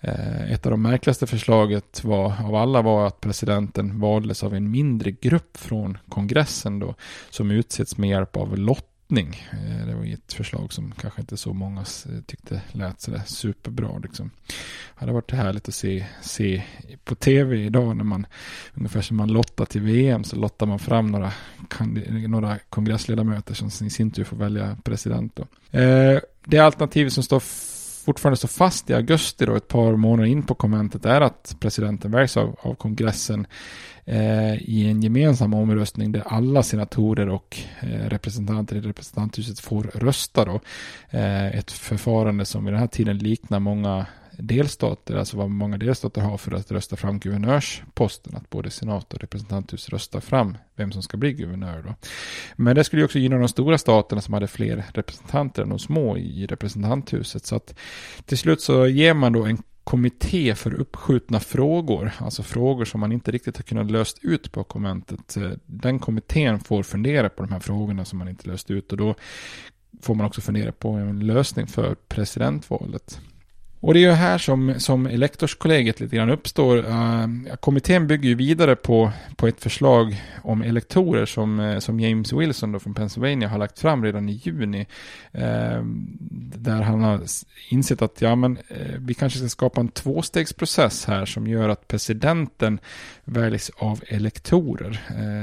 Eh, 0.00 0.52
ett 0.52 0.66
av 0.66 0.70
de 0.70 0.82
märkligaste 0.82 1.26
förslaget 1.26 2.04
var, 2.04 2.34
av 2.44 2.54
alla 2.54 2.82
var 2.82 3.06
att 3.06 3.20
presidenten 3.20 4.00
valdes 4.00 4.42
av 4.42 4.54
en 4.54 4.70
mindre 4.70 5.10
grupp 5.10 5.56
från 5.56 5.98
kongressen 6.08 6.78
då, 6.78 6.94
som 7.30 7.50
utsätts 7.50 7.98
med 7.98 8.10
hjälp 8.10 8.36
av 8.36 8.58
lott 8.58 8.97
lottning. 9.08 9.48
Eh, 9.52 9.86
det 9.86 9.94
var 9.94 10.04
ett 10.04 10.32
förslag 10.32 10.72
som 10.72 10.92
kanske 11.00 11.20
inte 11.20 11.36
så 11.36 11.52
många 11.52 11.80
eh, 11.80 12.20
tyckte 12.26 12.62
lät 12.72 13.00
sådär 13.00 13.22
superbra. 13.26 13.98
Liksom. 13.98 14.30
Det 14.46 15.00
hade 15.00 15.12
varit 15.12 15.30
härligt 15.30 15.68
att 15.68 15.74
se, 15.74 16.06
se 16.22 16.62
på 17.04 17.14
tv 17.14 17.56
idag 17.56 17.96
när 17.96 18.04
man, 18.04 18.26
ungefär 18.74 19.02
som 19.02 19.16
man 19.16 19.32
lottar 19.32 19.64
till 19.64 19.80
VM, 19.80 20.24
så 20.24 20.36
lottar 20.36 20.66
man 20.66 20.78
fram 20.78 21.06
några, 21.06 21.32
några 22.28 22.58
kongressledamöter 22.70 23.54
som 23.54 23.86
i 23.86 23.90
sin 23.90 24.10
tur 24.10 24.24
får 24.24 24.36
välja 24.36 24.76
president. 24.84 25.36
Då. 25.36 25.78
Eh, 25.78 26.20
det 26.44 26.58
alternativ 26.58 27.08
som 27.08 27.22
står 27.22 27.40
fortfarande 28.08 28.36
står 28.36 28.48
fast 28.48 28.90
i 28.90 28.94
augusti 28.94 29.46
då, 29.46 29.54
ett 29.54 29.68
par 29.68 29.96
månader 29.96 30.28
in 30.28 30.42
på 30.42 30.54
konventet 30.54 31.04
är 31.04 31.20
att 31.20 31.56
presidenten 31.60 32.10
väljs 32.10 32.36
av, 32.36 32.56
av 32.60 32.74
kongressen 32.74 33.46
eh, 34.04 34.54
i 34.54 34.88
en 34.90 35.02
gemensam 35.02 35.54
omröstning 35.54 36.12
där 36.12 36.22
alla 36.26 36.62
senatorer 36.62 37.28
och 37.28 37.58
eh, 37.80 38.08
representanter 38.08 38.76
i 38.76 38.80
representanthuset 38.80 39.60
får 39.60 39.82
rösta 39.82 40.44
då. 40.44 40.60
Eh, 41.10 41.46
ett 41.46 41.70
förfarande 41.70 42.44
som 42.44 42.68
i 42.68 42.70
den 42.70 42.80
här 42.80 42.86
tiden 42.86 43.18
liknar 43.18 43.60
många 43.60 44.06
delstater, 44.38 45.16
alltså 45.16 45.36
vad 45.36 45.50
många 45.50 45.78
delstater 45.78 46.20
har 46.20 46.38
för 46.38 46.52
att 46.52 46.72
rösta 46.72 46.96
fram 46.96 47.18
guvernörsposten, 47.18 48.36
att 48.36 48.50
både 48.50 48.70
senat 48.70 49.14
och 49.14 49.20
representanthus 49.20 49.88
röstar 49.88 50.20
fram 50.20 50.58
vem 50.76 50.92
som 50.92 51.02
ska 51.02 51.16
bli 51.16 51.32
guvernör. 51.32 51.82
Då. 51.82 51.94
Men 52.56 52.76
det 52.76 52.84
skulle 52.84 53.00
ju 53.00 53.04
också 53.04 53.18
gynna 53.18 53.38
de 53.38 53.48
stora 53.48 53.78
staterna 53.78 54.20
som 54.20 54.34
hade 54.34 54.46
fler 54.46 54.84
representanter 54.94 55.62
än 55.62 55.68
de 55.68 55.78
små 55.78 56.16
i 56.16 56.46
representanthuset. 56.46 57.46
Så 57.46 57.56
att 57.56 57.74
till 58.24 58.38
slut 58.38 58.60
så 58.60 58.86
ger 58.86 59.14
man 59.14 59.32
då 59.32 59.44
en 59.44 59.62
kommitté 59.84 60.54
för 60.54 60.74
uppskjutna 60.74 61.40
frågor, 61.40 62.12
alltså 62.18 62.42
frågor 62.42 62.84
som 62.84 63.00
man 63.00 63.12
inte 63.12 63.30
riktigt 63.30 63.56
har 63.56 63.62
kunnat 63.62 63.90
löst 63.90 64.18
ut 64.22 64.52
på 64.52 64.64
konventet. 64.64 65.36
Den 65.66 65.98
kommittén 65.98 66.60
får 66.60 66.82
fundera 66.82 67.28
på 67.28 67.42
de 67.42 67.52
här 67.52 67.60
frågorna 67.60 68.04
som 68.04 68.18
man 68.18 68.28
inte 68.28 68.48
löst 68.48 68.70
ut 68.70 68.92
och 68.92 68.98
då 68.98 69.14
får 70.02 70.14
man 70.14 70.26
också 70.26 70.40
fundera 70.40 70.72
på 70.72 70.88
en 70.88 71.26
lösning 71.26 71.66
för 71.66 71.94
presidentvalet. 71.94 73.20
Och 73.80 73.94
det 73.94 74.00
är 74.00 74.08
ju 74.08 74.10
här 74.10 74.38
som, 74.38 74.74
som 74.78 75.06
elektorskollegiet 75.06 76.00
lite 76.00 76.16
grann 76.16 76.30
uppstår. 76.30 76.76
Uh, 76.76 77.26
kommittén 77.60 78.06
bygger 78.06 78.28
ju 78.28 78.34
vidare 78.34 78.76
på, 78.76 79.12
på 79.36 79.46
ett 79.46 79.60
förslag 79.60 80.22
om 80.42 80.62
elektorer 80.62 81.26
som, 81.26 81.60
uh, 81.60 81.78
som 81.78 82.00
James 82.00 82.32
Wilson 82.32 82.72
då 82.72 82.78
från 82.78 82.94
Pennsylvania 82.94 83.48
har 83.48 83.58
lagt 83.58 83.78
fram 83.78 84.04
redan 84.04 84.28
i 84.28 84.32
juni. 84.32 84.86
Uh, 85.34 85.84
där 86.58 86.82
han 86.82 87.00
har 87.00 87.20
insett 87.70 88.02
att 88.02 88.20
ja, 88.20 88.34
men, 88.34 88.58
vi 88.98 89.14
kanske 89.14 89.38
ska 89.38 89.48
skapa 89.48 89.80
en 89.80 89.88
tvåstegsprocess 89.88 91.04
här 91.04 91.26
som 91.26 91.46
gör 91.46 91.68
att 91.68 91.88
presidenten 91.88 92.80
väljs 93.24 93.70
av 93.76 94.00
elektorer, 94.06 95.00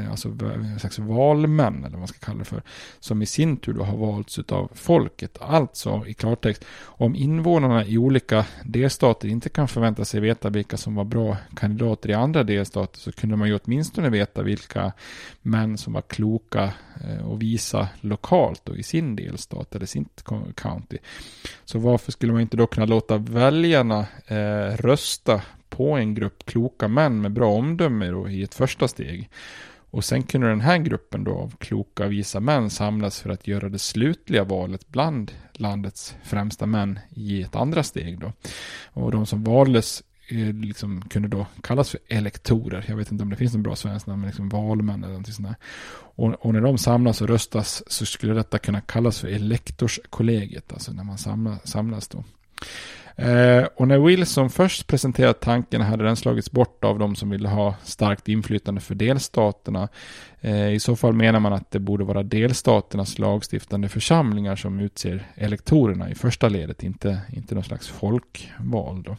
alltså 0.09 0.29
en 0.29 0.79
slags 0.79 0.99
valmän 0.99 1.77
eller 1.77 1.89
vad 1.89 1.99
man 1.99 2.07
ska 2.07 2.19
kalla 2.19 2.39
det 2.39 2.45
för, 2.45 2.61
som 2.99 3.21
i 3.21 3.25
sin 3.25 3.57
tur 3.57 3.73
då 3.73 3.83
har 3.83 3.97
valts 3.97 4.39
av 4.39 4.71
folket. 4.73 5.37
Alltså 5.41 6.03
i 6.07 6.13
klartext, 6.13 6.65
om 6.81 7.15
invånarna 7.15 7.85
i 7.85 7.97
olika 7.97 8.24
olika 8.25 8.45
delstater 8.63 9.27
inte 9.27 9.49
kan 9.49 9.67
förvänta 9.67 10.05
sig 10.05 10.19
veta 10.19 10.49
vilka 10.49 10.77
som 10.77 10.95
var 10.95 11.03
bra 11.03 11.37
kandidater 11.55 12.09
i 12.09 12.13
andra 12.13 12.43
delstater 12.43 12.99
så 12.99 13.11
kunde 13.11 13.35
man 13.35 13.47
ju 13.47 13.59
åtminstone 13.63 14.09
veta 14.09 14.43
vilka 14.43 14.91
män 15.41 15.77
som 15.77 15.93
var 15.93 16.01
kloka 16.01 16.73
eh, 17.03 17.27
och 17.27 17.41
visa 17.41 17.87
lokalt 18.01 18.69
och 18.69 18.77
i 18.77 18.83
sin 18.83 19.15
delstat 19.15 19.75
eller 19.75 19.85
sin 19.85 20.05
county. 20.55 20.97
Så 21.65 21.79
varför 21.79 22.11
skulle 22.11 22.33
man 22.33 22.41
inte 22.41 22.57
då 22.57 22.67
kunna 22.67 22.85
låta 22.85 23.17
väljarna 23.17 24.05
eh, 24.27 24.77
rösta 24.77 25.41
på 25.69 25.91
en 25.91 26.15
grupp 26.15 26.45
kloka 26.45 26.87
män 26.87 27.21
med 27.21 27.31
bra 27.31 27.51
omdöme 27.51 28.07
då, 28.07 28.29
i 28.29 28.43
ett 28.43 28.55
första 28.55 28.87
steg? 28.87 29.29
Och 29.95 30.05
sen 30.05 30.23
kunde 30.23 30.47
den 30.47 30.61
här 30.61 30.77
gruppen 30.77 31.23
då 31.23 31.31
av 31.37 31.55
kloka 31.57 32.07
visa 32.07 32.39
män 32.39 32.69
samlas 32.69 33.19
för 33.19 33.29
att 33.29 33.47
göra 33.47 33.69
det 33.69 33.79
slutliga 33.79 34.43
valet 34.43 34.87
bland 34.87 35.31
landets 35.53 36.15
främsta 36.23 36.65
män 36.65 36.99
i 37.09 37.41
ett 37.41 37.55
andra 37.55 37.83
steg 37.83 38.19
då. 38.19 38.33
Och 38.85 39.11
de 39.11 39.25
som 39.25 39.43
valdes 39.43 40.03
eh, 40.29 40.53
liksom 40.53 41.01
kunde 41.01 41.27
då 41.27 41.47
kallas 41.63 41.89
för 41.89 41.99
elektorer. 42.07 42.85
Jag 42.87 42.95
vet 42.95 43.11
inte 43.11 43.23
om 43.23 43.29
det 43.29 43.35
finns 43.35 43.53
någon 43.53 43.63
bra 43.63 43.75
svensk 43.75 44.07
namn, 44.07 44.21
men 44.21 44.27
liksom 44.27 44.49
valmän 44.49 45.03
eller 45.03 45.07
någonting 45.07 45.33
sånt 45.33 45.47
där. 45.47 45.55
Och, 46.15 46.45
och, 46.45 46.53
när 46.53 46.61
de 46.61 46.77
samlas 46.77 47.21
och 47.21 47.27
röstas 47.27 47.83
så 47.87 48.05
skulle 48.05 48.33
detta 48.33 48.57
kunna 48.57 48.81
kallas 48.81 49.19
för 49.19 49.27
elektorskollegiet, 49.27 50.73
alltså 50.73 50.91
när 50.93 51.03
man 51.03 51.17
samla, 51.17 51.57
samlas 51.63 52.07
då. 52.07 52.23
Eh, 53.15 53.63
och 53.75 53.87
när 53.87 53.99
Wilson 53.99 54.49
först 54.49 54.87
presenterade 54.87 55.33
tanken 55.33 55.81
hade 55.81 56.03
den 56.03 56.15
slagits 56.15 56.51
bort 56.51 56.83
av 56.83 56.99
de 56.99 57.15
som 57.15 57.29
ville 57.29 57.49
ha 57.49 57.75
starkt 57.83 58.27
inflytande 58.27 58.81
för 58.81 58.95
delstaterna. 58.95 59.89
Eh, 60.41 60.73
I 60.73 60.79
så 60.79 60.95
fall 60.95 61.13
menar 61.13 61.39
man 61.39 61.53
att 61.53 61.71
det 61.71 61.79
borde 61.79 62.03
vara 62.03 62.23
delstaternas 62.23 63.19
lagstiftande 63.19 63.89
församlingar 63.89 64.55
som 64.55 64.79
utser 64.79 65.27
elektorerna 65.35 66.09
i 66.09 66.15
första 66.15 66.49
ledet, 66.49 66.83
inte, 66.83 67.21
inte 67.33 67.55
någon 67.55 67.63
slags 67.63 67.87
folkval. 67.87 69.03
Då. 69.03 69.17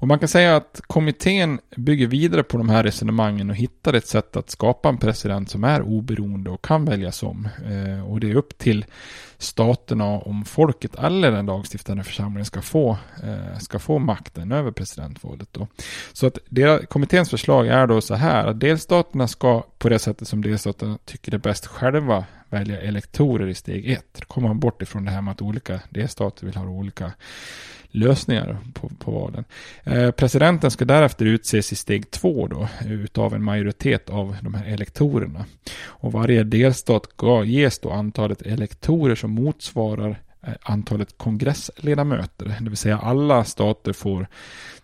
Och 0.00 0.08
man 0.08 0.18
kan 0.18 0.28
säga 0.28 0.56
att 0.56 0.80
kommittén 0.86 1.60
bygger 1.76 2.06
vidare 2.06 2.42
på 2.42 2.58
de 2.58 2.68
här 2.68 2.82
resonemangen 2.82 3.50
och 3.50 3.56
hittar 3.56 3.92
ett 3.92 4.06
sätt 4.06 4.36
att 4.36 4.50
skapa 4.50 4.88
en 4.88 4.98
president 4.98 5.50
som 5.50 5.64
är 5.64 5.82
oberoende 5.82 6.50
och 6.50 6.64
kan 6.64 6.84
väljas 6.84 7.22
om. 7.22 7.48
Eh, 7.66 8.10
och 8.10 8.20
det 8.20 8.30
är 8.30 8.34
upp 8.34 8.58
till 8.58 8.84
staterna 9.38 10.04
om 10.04 10.44
folket 10.44 10.94
eller 10.94 11.32
den 11.32 11.46
lagstiftande 11.46 12.04
församlingen 12.04 12.44
ska 12.44 12.62
få, 12.62 12.98
eh, 13.22 13.58
ska 13.58 13.78
få 13.78 13.98
makten 13.98 14.52
över 14.52 14.70
presidentvalet. 14.70 15.48
Då. 15.52 15.66
Så 16.12 16.26
att 16.26 16.38
deras, 16.48 16.86
kommitténs 16.86 17.30
förslag 17.30 17.68
är 17.68 17.86
då 17.86 18.00
så 18.00 18.14
här 18.14 18.46
att 18.46 18.60
delstaterna 18.60 19.28
ska 19.28 19.62
på 19.78 19.88
det 19.88 19.98
sättet 19.98 20.28
som 20.28 20.42
delstaterna 20.42 20.98
tycker 21.04 21.30
det 21.30 21.36
är 21.36 21.38
bäst 21.38 21.66
själva 21.66 22.24
välja 22.50 22.80
elektorer 22.80 23.48
i 23.48 23.54
steg 23.54 23.90
ett. 23.90 24.14
Då 24.18 24.26
kommer 24.26 24.48
man 24.48 24.60
bort 24.60 24.82
ifrån 24.82 25.04
det 25.04 25.10
här 25.10 25.22
med 25.22 25.32
att 25.32 25.42
olika 25.42 25.80
delstater 25.90 26.46
vill 26.46 26.56
ha 26.56 26.64
olika 26.64 27.12
lösningar 27.90 28.58
på, 28.74 28.90
på 28.98 29.10
valen. 29.10 29.44
Eh, 29.84 30.10
presidenten 30.10 30.70
ska 30.70 30.84
därefter 30.84 31.24
utses 31.24 31.72
i 31.72 31.76
steg 31.76 32.10
två 32.10 32.46
då, 32.46 32.68
utav 32.86 33.34
en 33.34 33.44
majoritet 33.44 34.10
av 34.10 34.36
de 34.42 34.54
här 34.54 34.64
elektorerna. 34.66 35.44
Och 35.84 36.12
varje 36.12 36.44
delstat 36.44 37.06
ges 37.44 37.78
då 37.78 37.90
antalet 37.90 38.42
elektorer 38.42 39.14
som 39.14 39.30
motsvarar 39.30 40.20
eh, 40.42 40.52
antalet 40.62 41.18
kongressledamöter. 41.18 42.56
Det 42.60 42.68
vill 42.68 42.76
säga 42.76 42.98
alla 42.98 43.44
stater 43.44 43.92
får 43.92 44.26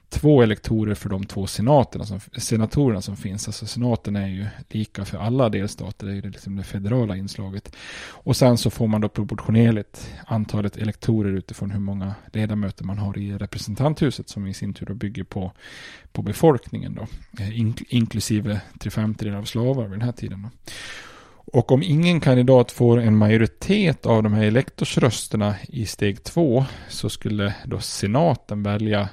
två 0.09 0.43
elektorer 0.43 0.95
för 0.95 1.09
de 1.09 1.25
två 1.25 1.47
senaterna 1.47 2.05
som, 2.05 2.21
senatorerna 2.37 3.03
som 3.03 3.17
finns. 3.17 3.49
Alltså 3.49 3.67
senaten 3.67 4.17
är 4.17 4.29
ju 4.29 4.47
lika 4.69 5.05
för 5.05 5.19
alla 5.19 5.49
delstater, 5.49 6.07
det 6.07 6.13
är 6.13 6.15
ju 6.15 6.31
liksom 6.31 6.57
det 6.57 6.63
federala 6.63 7.17
inslaget. 7.17 7.77
Och 8.09 8.37
sen 8.37 8.59
så 8.59 8.71
får 8.71 8.87
man 8.87 9.01
då 9.01 9.09
proportionerligt 9.09 10.11
antalet 10.27 10.77
elektorer 10.77 11.33
utifrån 11.33 11.71
hur 11.71 11.81
många 11.81 12.15
ledamöter 12.33 12.85
man 12.85 12.99
har 12.99 13.19
i 13.19 13.39
representanthuset 13.39 14.29
som 14.29 14.47
i 14.47 14.55
sin 14.55 14.75
tur 14.75 14.87
då 14.87 14.95
bygger 14.95 15.25
på, 15.25 15.53
på 16.13 16.23
befolkningen 16.23 16.95
då. 16.95 17.07
Eh, 17.43 17.61
In, 17.61 17.75
inklusive 17.89 18.61
tre 18.81 18.91
femtedelar 18.91 19.39
av 19.39 19.45
slavar 19.45 19.83
vid 19.83 19.93
den 19.93 20.03
här 20.03 20.13
tiden. 20.13 20.43
Då. 20.43 20.73
Och 21.53 21.73
om 21.73 21.83
ingen 21.83 22.21
kandidat 22.21 22.73
får 22.73 23.01
en 23.01 23.17
majoritet 23.17 24.07
av 24.07 24.23
de 24.23 24.33
här 24.33 24.45
elektorsrösterna 24.45 25.55
i 25.69 25.87
steg 25.87 26.25
två 26.25 26.65
så 26.89 27.09
skulle 27.09 27.55
då 27.65 27.81
senaten 27.81 28.63
välja 28.63 29.09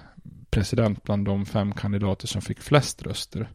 president 0.54 1.04
bland 1.04 1.26
de 1.26 1.46
fem 1.46 1.74
kandidater 1.74 2.28
som 2.28 2.42
fick 2.42 2.60
flest 2.62 3.04
röster. 3.04 3.50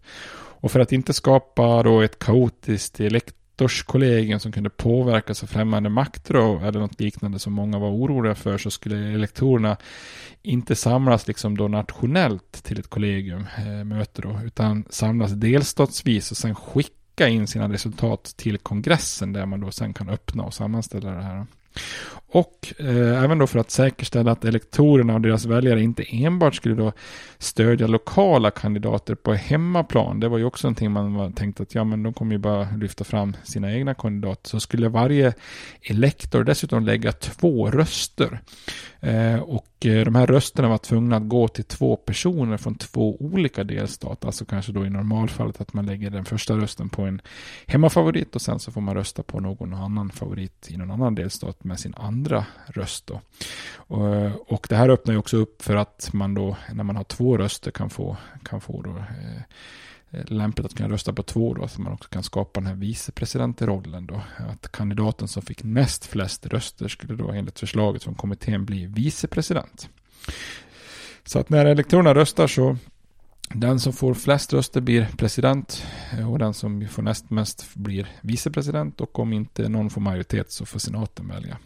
Och 0.60 0.70
för 0.70 0.80
att 0.80 0.92
inte 0.92 1.12
skapa 1.12 1.82
då 1.82 2.00
ett 2.00 2.18
kaotiskt 2.18 3.00
elektorskollegium 3.00 4.40
som 4.40 4.52
kunde 4.52 4.70
påverkas 4.70 5.42
av 5.42 5.46
främmande 5.46 5.88
makter 5.88 6.64
eller 6.64 6.80
något 6.80 7.00
liknande 7.00 7.38
som 7.38 7.52
många 7.52 7.78
var 7.78 7.88
oroliga 7.88 8.34
för 8.34 8.58
så 8.58 8.70
skulle 8.70 9.14
elektorerna 9.14 9.76
inte 10.42 10.76
samlas 10.76 11.28
liksom 11.28 11.56
då 11.56 11.68
nationellt 11.68 12.64
till 12.64 12.78
ett 12.78 12.90
kollegium, 12.90 13.46
eh, 13.58 13.84
möte 13.84 14.22
då, 14.22 14.40
utan 14.44 14.84
samlas 14.90 15.32
delstatsvis 15.32 16.30
och 16.30 16.36
sen 16.36 16.54
skicka 16.54 17.28
in 17.28 17.46
sina 17.46 17.72
resultat 17.72 18.34
till 18.36 18.58
kongressen 18.58 19.32
där 19.32 19.46
man 19.46 19.60
då 19.60 19.70
sen 19.70 19.94
kan 19.94 20.08
öppna 20.08 20.42
och 20.42 20.54
sammanställa 20.54 21.10
det 21.10 21.22
här. 21.22 21.46
Och 22.30 22.74
eh, 22.78 23.24
även 23.24 23.38
då 23.38 23.46
för 23.46 23.58
att 23.58 23.70
säkerställa 23.70 24.32
att 24.32 24.44
elektorerna 24.44 25.14
och 25.14 25.20
deras 25.20 25.44
väljare 25.44 25.82
inte 25.82 26.04
enbart 26.08 26.54
skulle 26.54 26.74
då 26.74 26.92
stödja 27.38 27.86
lokala 27.86 28.50
kandidater 28.50 29.14
på 29.14 29.34
hemmaplan. 29.34 30.20
Det 30.20 30.28
var 30.28 30.38
ju 30.38 30.44
också 30.44 30.66
någonting 30.66 30.90
man 30.90 31.14
var 31.14 31.30
tänkt 31.30 31.60
att 31.60 31.74
ja 31.74 31.84
men 31.84 32.02
de 32.02 32.12
kommer 32.12 32.32
ju 32.32 32.38
bara 32.38 32.70
lyfta 32.70 33.04
fram 33.04 33.36
sina 33.44 33.72
egna 33.72 33.94
kandidater. 33.94 34.48
Så 34.48 34.60
skulle 34.60 34.88
varje 34.88 35.34
elektor 35.82 36.44
dessutom 36.44 36.84
lägga 36.84 37.12
två 37.12 37.70
röster. 37.70 38.40
Eh, 39.00 39.40
och 39.40 39.77
Eh, 39.80 40.04
de 40.04 40.14
här 40.14 40.26
rösterna 40.26 40.68
var 40.68 40.78
tvungna 40.78 41.16
att 41.16 41.28
gå 41.28 41.48
till 41.48 41.64
två 41.64 41.96
personer 41.96 42.56
från 42.56 42.74
två 42.74 43.16
olika 43.20 43.64
delstater. 43.64 44.26
Alltså 44.26 44.44
kanske 44.44 44.72
då 44.72 44.86
i 44.86 44.90
normalfallet 44.90 45.60
att 45.60 45.72
man 45.72 45.86
lägger 45.86 46.10
den 46.10 46.24
första 46.24 46.56
rösten 46.56 46.88
på 46.88 47.02
en 47.02 47.20
hemmafavorit 47.66 48.34
och 48.34 48.42
sen 48.42 48.58
så 48.58 48.72
får 48.72 48.80
man 48.80 48.94
rösta 48.94 49.22
på 49.22 49.40
någon 49.40 49.74
annan 49.74 50.10
favorit 50.10 50.66
i 50.70 50.76
någon 50.76 50.90
annan 50.90 51.14
delstat 51.14 51.64
med 51.64 51.80
sin 51.80 51.94
andra 51.94 52.46
röst. 52.66 53.06
Då. 53.06 53.20
Och, 53.74 54.14
eh, 54.14 54.32
och 54.34 54.66
det 54.68 54.76
här 54.76 54.88
öppnar 54.88 55.14
ju 55.14 55.18
också 55.18 55.36
upp 55.36 55.62
för 55.62 55.76
att 55.76 56.10
man 56.12 56.34
då 56.34 56.56
när 56.72 56.84
man 56.84 56.96
har 56.96 57.04
två 57.04 57.38
röster 57.38 57.70
kan 57.70 57.90
få, 57.90 58.16
kan 58.44 58.60
få 58.60 58.82
då, 58.82 58.90
eh, 58.90 59.42
Eh, 60.10 60.24
lämpligt 60.26 60.66
att 60.66 60.74
kunna 60.74 60.88
rösta 60.88 61.12
på 61.12 61.22
två 61.22 61.54
då, 61.54 61.68
så 61.68 61.80
man 61.80 61.92
också 61.92 62.08
kan 62.08 62.22
skapa 62.22 62.60
den 62.60 62.66
här 62.66 62.74
vicepresidentrollen 62.74 64.06
då. 64.06 64.22
Att 64.36 64.72
kandidaten 64.72 65.28
som 65.28 65.42
fick 65.42 65.64
näst 65.64 66.06
flest 66.06 66.46
röster 66.46 66.88
skulle 66.88 67.14
då 67.14 67.30
enligt 67.30 67.58
förslaget 67.58 68.02
från 68.02 68.14
kommittén 68.14 68.64
bli 68.64 68.86
vicepresident. 68.86 69.88
Så 71.24 71.38
att 71.38 71.48
när 71.48 71.66
elektorerna 71.66 72.14
röstar 72.14 72.46
så 72.46 72.76
den 73.54 73.80
som 73.80 73.92
får 73.92 74.14
flest 74.14 74.52
röster 74.52 74.80
blir 74.80 75.08
president 75.16 75.86
eh, 76.18 76.32
och 76.32 76.38
den 76.38 76.54
som 76.54 76.88
får 76.88 77.02
näst 77.02 77.30
mest 77.30 77.74
blir 77.74 78.08
vicepresident 78.20 79.00
och 79.00 79.18
om 79.18 79.32
inte 79.32 79.68
någon 79.68 79.90
får 79.90 80.00
majoritet 80.00 80.52
så 80.52 80.66
får 80.66 80.78
senaten 80.78 81.28
välja. 81.28 81.58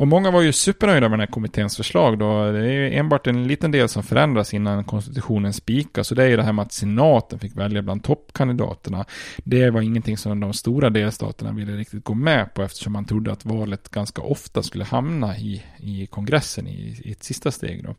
Och 0.00 0.08
många 0.08 0.30
var 0.30 0.42
ju 0.42 0.52
supernöjda 0.52 1.08
med 1.08 1.18
den 1.18 1.20
här 1.20 1.26
kommitténs 1.32 1.76
förslag 1.76 2.18
då. 2.18 2.52
Det 2.52 2.58
är 2.58 2.72
ju 2.72 2.94
enbart 2.94 3.26
en 3.26 3.48
liten 3.48 3.70
del 3.70 3.88
som 3.88 4.02
förändras 4.02 4.54
innan 4.54 4.84
konstitutionen 4.84 5.52
spikas. 5.52 6.06
Så 6.08 6.14
det 6.14 6.22
är 6.24 6.28
ju 6.28 6.36
det 6.36 6.42
här 6.42 6.52
med 6.52 6.62
att 6.62 6.72
senaten 6.72 7.38
fick 7.38 7.56
välja 7.56 7.82
bland 7.82 8.04
toppkandidaterna. 8.04 9.04
Det 9.44 9.70
var 9.70 9.80
ingenting 9.80 10.16
som 10.16 10.40
de 10.40 10.52
stora 10.52 10.90
delstaterna 10.90 11.52
ville 11.52 11.76
riktigt 11.76 12.04
gå 12.04 12.14
med 12.14 12.54
på 12.54 12.62
eftersom 12.62 12.92
man 12.92 13.04
trodde 13.04 13.32
att 13.32 13.44
valet 13.44 13.88
ganska 13.88 14.22
ofta 14.22 14.62
skulle 14.62 14.84
hamna 14.84 15.36
i, 15.36 15.62
i 15.76 16.06
kongressen 16.06 16.66
i, 16.66 17.00
i 17.04 17.12
ett 17.12 17.24
sista 17.24 17.50
steg 17.50 17.84
då. 17.84 17.94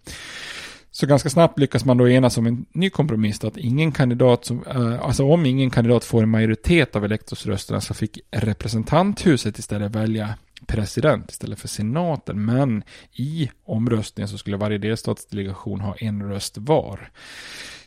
Så 0.92 1.08
ganska 1.08 1.30
snabbt 1.30 1.60
lyckas 1.60 1.86
man 1.86 1.98
då 1.98 2.10
enas 2.10 2.38
om 2.38 2.46
en 2.46 2.66
ny 2.72 2.90
kompromiss 2.90 3.44
att 3.44 3.58
ingen 3.58 3.92
kandidat 3.92 4.46
som, 4.46 4.64
eh, 4.64 5.02
alltså 5.02 5.26
om 5.26 5.46
ingen 5.46 5.70
kandidat 5.70 6.04
får 6.04 6.24
en 6.24 6.30
majoritet 6.30 6.96
av 6.96 7.06
elektorsrösterna 7.06 7.82
så 7.82 7.94
fick 7.94 8.20
representanthuset 8.32 9.60
istället 9.60 9.96
välja 9.96 10.34
president 10.68 11.32
istället 11.32 11.60
för 11.60 11.68
senaten. 11.68 12.46
Men 12.46 12.84
i 13.14 13.50
omröstningen 13.66 14.28
så 14.28 14.38
skulle 14.38 14.58
varje 14.58 14.78
delstatsdelegation 14.78 15.82
ha 15.82 15.96
en 15.96 16.30
röst 16.30 16.58
var. 16.58 17.12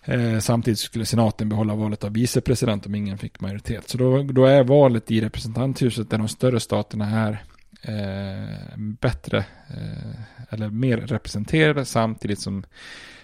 Eh, 0.05 0.39
samtidigt 0.39 0.79
skulle 0.79 1.07
senaten 1.07 1.49
behålla 1.49 1.75
valet 1.75 2.05
av 2.05 2.13
vicepresident 2.13 2.87
om 2.87 2.95
ingen 2.95 3.19
fick 3.19 3.41
majoritet. 3.41 3.89
Så 3.89 3.99
då, 3.99 4.23
då 4.23 4.47
är 4.47 4.65
valet 4.65 5.11
i 5.11 5.21
representanthuset 5.21 6.11
där 6.11 6.19
de 6.19 6.29
större 6.29 6.61
staterna 6.61 7.11
är 7.11 7.45
eh, 7.85 8.77
bättre 8.77 9.39
eh, 9.69 10.21
eller 10.51 10.71
mer 10.71 10.97
representerade 10.97 11.85
samtidigt 11.85 12.39
som 12.41 12.65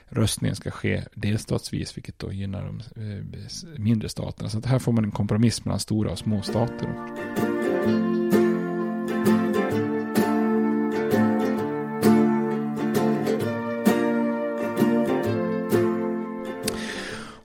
röstningen 0.09 0.57
ska 0.57 0.71
ske 0.71 1.03
delstatsvis 1.15 1.97
vilket 1.97 2.19
då 2.19 2.33
gynnar 2.33 2.65
de 2.65 2.81
eh, 2.81 3.25
mindre 3.79 4.09
staterna. 4.09 4.49
Så 4.49 4.59
att 4.59 4.67
här 4.67 4.79
får 4.79 4.93
man 4.93 5.05
en 5.05 5.11
kompromiss 5.11 5.65
mellan 5.65 5.81
stora 5.81 6.11
och 6.11 6.19
små 6.19 6.43
stater. 6.43 6.89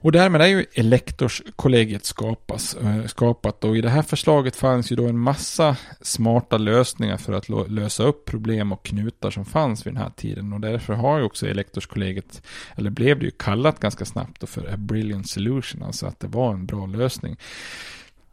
Och 0.06 0.12
därmed 0.12 0.40
är 0.40 0.46
ju 0.46 0.66
elektorskollegiet 0.74 2.04
skapas, 2.04 2.74
eh, 2.74 3.06
skapat. 3.06 3.64
Och 3.64 3.76
i 3.76 3.80
det 3.80 3.88
här 3.88 4.02
förslaget 4.02 4.56
fanns 4.56 4.92
ju 4.92 4.96
då 4.96 5.06
en 5.06 5.18
massa 5.18 5.76
smarta 6.00 6.58
lösningar 6.58 7.16
för 7.16 7.32
att 7.32 7.48
lösa 7.70 8.02
upp 8.02 8.24
problem 8.24 8.72
och 8.72 8.84
knutar 8.84 9.30
som 9.30 9.44
fanns 9.44 9.86
vid 9.86 9.94
den 9.94 10.02
här 10.02 10.10
tiden. 10.10 10.52
Och 10.52 10.60
därför 10.60 10.94
har 10.94 11.18
ju 11.18 11.24
också 11.24 11.46
elektorskollegiet, 11.46 12.42
eller 12.76 12.90
blev 12.90 13.18
det 13.18 13.24
ju 13.24 13.30
kallat 13.30 13.80
ganska 13.80 14.04
snabbt 14.04 14.48
för 14.48 14.74
a 14.74 14.76
brilliant 14.76 15.28
solution, 15.28 15.82
alltså 15.82 16.06
att 16.06 16.20
det 16.20 16.28
var 16.28 16.52
en 16.52 16.66
bra 16.66 16.86
lösning. 16.86 17.36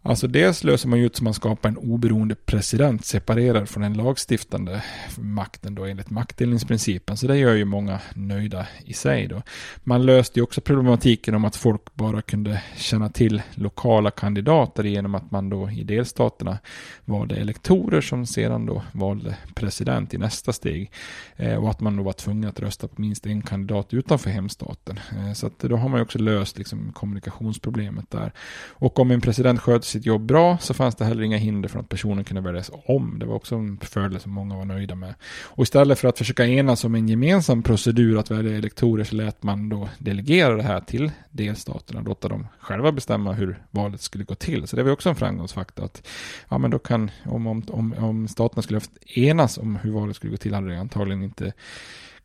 Alltså 0.06 0.28
dels 0.28 0.64
löser 0.64 0.90
man 0.90 1.00
ju 1.00 1.06
ut 1.06 1.16
så 1.16 1.24
man 1.24 1.34
skapar 1.34 1.70
en 1.70 1.78
oberoende 1.78 2.36
president 2.36 3.06
separerad 3.06 3.70
från 3.70 3.84
den 3.84 3.94
lagstiftande 3.94 4.84
makten 5.18 5.76
då 5.76 5.86
enligt 5.86 6.10
maktdelningsprincipen. 6.10 7.18
Så 7.18 7.28
det 7.28 7.38
gör 7.38 7.54
ju 7.54 7.66
många 7.66 8.00
nöjda 8.16 8.68
i 8.86 8.94
sig 8.94 9.28
då. 9.28 9.42
Man 9.84 10.06
löste 10.06 10.40
ju 10.40 10.44
också 10.44 10.62
problematiken 10.62 11.36
om 11.36 11.46
att 11.46 11.56
folk 11.56 11.96
bara 11.96 12.22
kunde 12.22 12.62
känna 12.76 13.10
till 13.10 13.42
lokala 13.56 14.12
kandidater 14.12 14.84
genom 14.84 15.16
att 15.16 15.32
man 15.32 15.50
då 15.50 15.70
i 15.70 15.84
delstaterna 15.84 16.58
valde 17.06 17.36
elektorer 17.36 18.02
som 18.02 18.26
sedan 18.26 18.66
då 18.66 18.84
valde 18.92 19.38
president 19.56 20.14
i 20.14 20.18
nästa 20.18 20.54
steg. 20.54 20.92
Eh, 21.36 21.56
och 21.56 21.70
att 21.70 21.80
man 21.80 21.96
då 21.96 22.04
var 22.04 22.14
tvungen 22.14 22.50
att 22.50 22.60
rösta 22.60 22.88
på 22.88 23.02
minst 23.02 23.26
en 23.26 23.42
kandidat 23.42 23.94
utanför 23.94 24.30
hemstaten. 24.30 25.00
Eh, 25.18 25.34
så 25.34 25.48
att 25.48 25.60
då 25.60 25.78
har 25.78 25.90
man 25.90 26.00
ju 26.00 26.04
också 26.04 26.20
löst 26.20 26.58
liksom 26.58 26.92
kommunikationsproblemet 26.92 28.12
där. 28.12 28.32
Och 28.70 29.00
om 29.00 29.12
en 29.12 29.22
president 29.22 29.60
sköter 29.60 29.93
sitt 29.94 30.06
jobb 30.06 30.22
bra 30.22 30.58
så 30.58 30.74
fanns 30.74 30.96
det 30.96 31.06
heller 31.06 31.24
inga 31.24 31.38
hinder 31.38 31.70
för 31.70 31.80
att 31.80 31.90
personen 31.90 32.24
kunde 32.24 32.42
väljas 32.42 32.72
om. 32.86 33.20
Det 33.20 33.26
var 33.26 33.36
också 33.36 33.56
en 33.56 33.78
fördel 33.78 34.20
som 34.20 34.32
många 34.32 34.58
var 34.58 34.66
nöjda 34.66 34.96
med. 34.96 35.14
Och 35.44 35.64
istället 35.64 36.00
för 36.00 36.08
att 36.08 36.18
försöka 36.18 36.46
enas 36.46 36.84
om 36.84 36.96
en 36.96 37.08
gemensam 37.08 37.64
procedur 37.64 38.18
att 38.18 38.32
välja 38.32 38.58
elektorer 38.58 39.04
så 39.04 39.16
lät 39.16 39.44
man 39.44 39.70
då 39.70 39.90
delegera 40.00 40.56
det 40.56 40.64
här 40.64 40.82
till 40.82 41.12
delstaterna. 41.32 42.00
och 42.00 42.06
Låta 42.06 42.28
dem 42.28 42.48
själva 42.60 42.92
bestämma 42.92 43.34
hur 43.34 43.64
valet 43.72 44.02
skulle 44.02 44.24
gå 44.24 44.36
till. 44.36 44.68
Så 44.68 44.76
det 44.76 44.84
var 44.84 44.92
också 44.92 45.10
en 45.10 45.16
framgångsfaktor. 45.16 45.86
Att, 45.86 46.08
ja, 46.50 46.58
men 46.58 46.72
då 46.72 46.80
kan, 46.80 47.12
om, 47.26 47.48
om, 47.48 47.64
om, 47.70 47.94
om 47.98 48.28
staterna 48.28 48.62
skulle 48.62 48.82
enas 49.16 49.58
om 49.58 49.76
hur 49.76 49.92
valet 49.92 50.16
skulle 50.16 50.32
gå 50.32 50.38
till 50.38 50.54
hade 50.54 50.68
det 50.68 50.80
antagligen 50.80 51.24
inte 51.24 51.54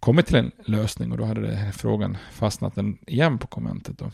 kommit 0.00 0.26
till 0.26 0.37
en 0.37 0.50
lösning 0.64 1.12
och 1.12 1.18
då 1.18 1.24
hade 1.24 1.40
det, 1.40 1.72
frågan 1.76 2.16
fastnat 2.33 2.78
igen 3.07 3.38
på 3.38 3.46
konventet. 3.46 3.98
Då. 3.98 4.11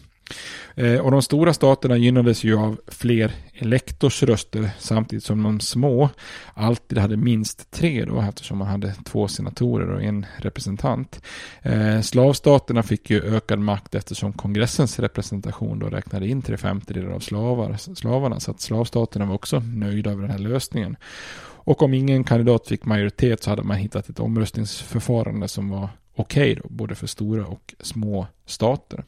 Eh, 0.74 1.00
och 1.00 1.10
de 1.10 1.22
stora 1.22 1.54
staterna 1.54 1.96
gynnades 1.96 2.44
ju 2.44 2.58
av 2.58 2.80
fler 2.88 3.32
elektorsröster 3.54 4.70
samtidigt 4.78 5.24
som 5.24 5.42
de 5.42 5.60
små 5.60 6.10
alltid 6.54 6.98
hade 6.98 7.16
minst 7.16 7.70
tre 7.70 8.04
då 8.04 8.20
eftersom 8.20 8.58
man 8.58 8.68
hade 8.68 8.94
två 9.04 9.28
senatorer 9.28 9.90
och 9.90 10.02
en 10.02 10.26
representant. 10.36 11.22
Eh, 11.62 12.00
slavstaterna 12.00 12.82
fick 12.82 13.10
ju 13.10 13.36
ökad 13.36 13.58
makt 13.58 13.94
eftersom 13.94 14.32
kongressens 14.32 14.98
representation 14.98 15.78
då 15.78 15.86
räknade 15.86 16.28
in 16.28 16.42
tre 16.42 16.56
femtedelar 16.56 17.10
av 17.10 17.20
slavar, 17.20 17.76
slavarna 17.94 18.40
så 18.40 18.50
att 18.50 18.60
slavstaterna 18.60 19.26
var 19.26 19.34
också 19.34 19.60
nöjda 19.60 20.10
över 20.10 20.22
den 20.22 20.30
här 20.30 20.38
lösningen. 20.38 20.96
Och 21.66 21.82
om 21.82 21.94
ingen 21.94 22.24
kandidat 22.24 22.68
fick 22.68 22.84
majoritet 22.84 23.42
så 23.42 23.50
hade 23.50 23.62
man 23.62 23.76
hittat 23.76 24.08
ett 24.08 24.20
omröstningsförfarande 24.20 25.48
som 25.48 25.70
var 25.70 25.88
okej 26.16 26.52
okay 26.52 26.62
då, 26.62 26.68
både 26.68 26.94
för 26.94 27.06
stora 27.06 27.46
och 27.46 27.74
små 27.80 28.26
stater. 28.46 29.04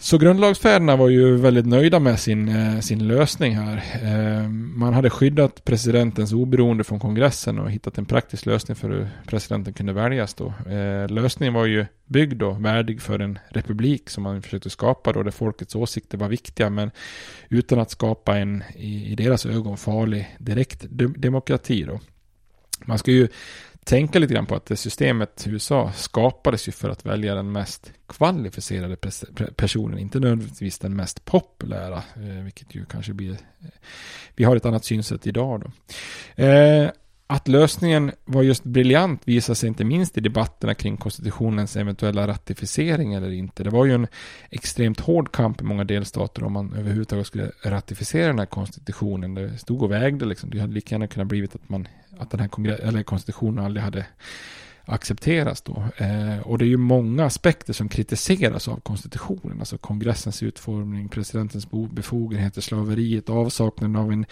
Så 0.00 0.18
grundlagsfäderna 0.18 0.96
var 0.96 1.08
ju 1.08 1.36
väldigt 1.36 1.66
nöjda 1.66 1.98
med 1.98 2.20
sin, 2.20 2.48
eh, 2.48 2.80
sin 2.80 3.08
lösning 3.08 3.56
här. 3.56 3.84
Ehm, 4.02 4.78
man 4.78 4.94
hade 4.94 5.10
skyddat 5.10 5.64
presidentens 5.64 6.32
oberoende 6.32 6.84
från 6.84 7.00
kongressen 7.00 7.58
och 7.58 7.70
hittat 7.70 7.98
en 7.98 8.06
praktisk 8.06 8.46
lösning 8.46 8.76
för 8.76 8.90
hur 8.90 9.08
presidenten 9.26 9.72
kunde 9.74 9.92
väljas 9.92 10.34
då. 10.34 10.46
Eh, 10.46 11.08
lösningen 11.08 11.54
var 11.54 11.66
ju 11.66 11.86
byggd 12.06 12.42
och 12.42 12.64
värdig 12.64 13.02
för 13.02 13.18
en 13.18 13.38
republik 13.50 14.10
som 14.10 14.22
man 14.22 14.42
försökte 14.42 14.70
skapa 14.70 15.12
då, 15.12 15.22
där 15.22 15.30
folkets 15.30 15.74
åsikter 15.74 16.18
var 16.18 16.28
viktiga, 16.28 16.70
men 16.70 16.90
utan 17.48 17.78
att 17.78 17.90
skapa 17.90 18.38
en 18.38 18.62
i, 18.76 19.14
deras 19.14 19.46
ögon 19.46 19.76
farlig 19.76 20.36
direkt 20.38 20.86
demokrati 21.16 21.82
då. 21.82 22.00
Man 22.84 22.98
ska 22.98 23.10
ju 23.10 23.28
tänka 23.88 24.18
lite 24.18 24.34
grann 24.34 24.46
på 24.46 24.54
att 24.54 24.66
det 24.66 24.76
systemet 24.76 25.46
i 25.46 25.50
USA 25.50 25.92
skapades 25.92 26.68
ju 26.68 26.72
för 26.72 26.88
att 26.90 27.06
välja 27.06 27.34
den 27.34 27.52
mest 27.52 27.92
kvalificerade 28.06 28.96
personen, 29.56 29.98
inte 29.98 30.20
nödvändigtvis 30.20 30.78
den 30.78 30.96
mest 30.96 31.24
populära, 31.24 32.02
eh, 32.16 32.44
vilket 32.44 32.74
ju 32.74 32.84
kanske 32.84 33.12
blir, 33.12 33.36
vi 34.34 34.44
har 34.44 34.56
ett 34.56 34.66
annat 34.66 34.84
synsätt 34.84 35.26
idag 35.26 35.60
då. 35.60 35.70
Eh, 36.42 36.90
att 37.30 37.48
lösningen 37.48 38.12
var 38.24 38.42
just 38.42 38.64
briljant 38.64 39.22
visar 39.24 39.54
sig 39.54 39.68
inte 39.68 39.84
minst 39.84 40.18
i 40.18 40.20
debatterna 40.20 40.74
kring 40.74 40.96
konstitutionens 40.96 41.76
eventuella 41.76 42.26
ratificering 42.26 43.14
eller 43.14 43.30
inte. 43.30 43.64
Det 43.64 43.70
var 43.70 43.84
ju 43.84 43.92
en 43.92 44.06
extremt 44.50 45.00
hård 45.00 45.32
kamp 45.32 45.60
i 45.60 45.64
många 45.64 45.84
delstater 45.84 46.44
om 46.44 46.52
man 46.52 46.72
överhuvudtaget 46.72 47.26
skulle 47.26 47.50
ratificera 47.62 48.26
den 48.26 48.38
här 48.38 48.46
konstitutionen. 48.46 49.34
Det 49.34 49.58
stod 49.58 49.82
och 49.82 49.90
vägde 49.90 50.24
liksom. 50.24 50.50
Det 50.50 50.58
hade 50.58 50.72
lika 50.72 50.94
gärna 50.94 51.06
kunnat 51.06 51.28
blivit 51.28 51.54
att, 51.54 51.68
man, 51.68 51.88
att 52.18 52.30
den 52.30 52.40
här 52.40 52.70
eller 52.70 53.02
konstitutionen 53.02 53.64
aldrig 53.64 53.84
hade 53.84 54.06
accepteras 54.88 55.60
då. 55.60 55.84
Eh, 55.96 56.40
och 56.40 56.58
det 56.58 56.64
är 56.64 56.68
ju 56.68 56.76
många 56.76 57.24
aspekter 57.24 57.72
som 57.72 57.88
kritiseras 57.88 58.68
av 58.68 58.80
konstitutionen, 58.80 59.58
alltså 59.58 59.78
kongressens 59.78 60.42
utformning, 60.42 61.08
presidentens 61.08 61.68
befogenheter, 61.70 62.60
slaveriet, 62.60 63.30
avsaknaden 63.30 63.96
av 63.96 64.12
en, 64.12 64.26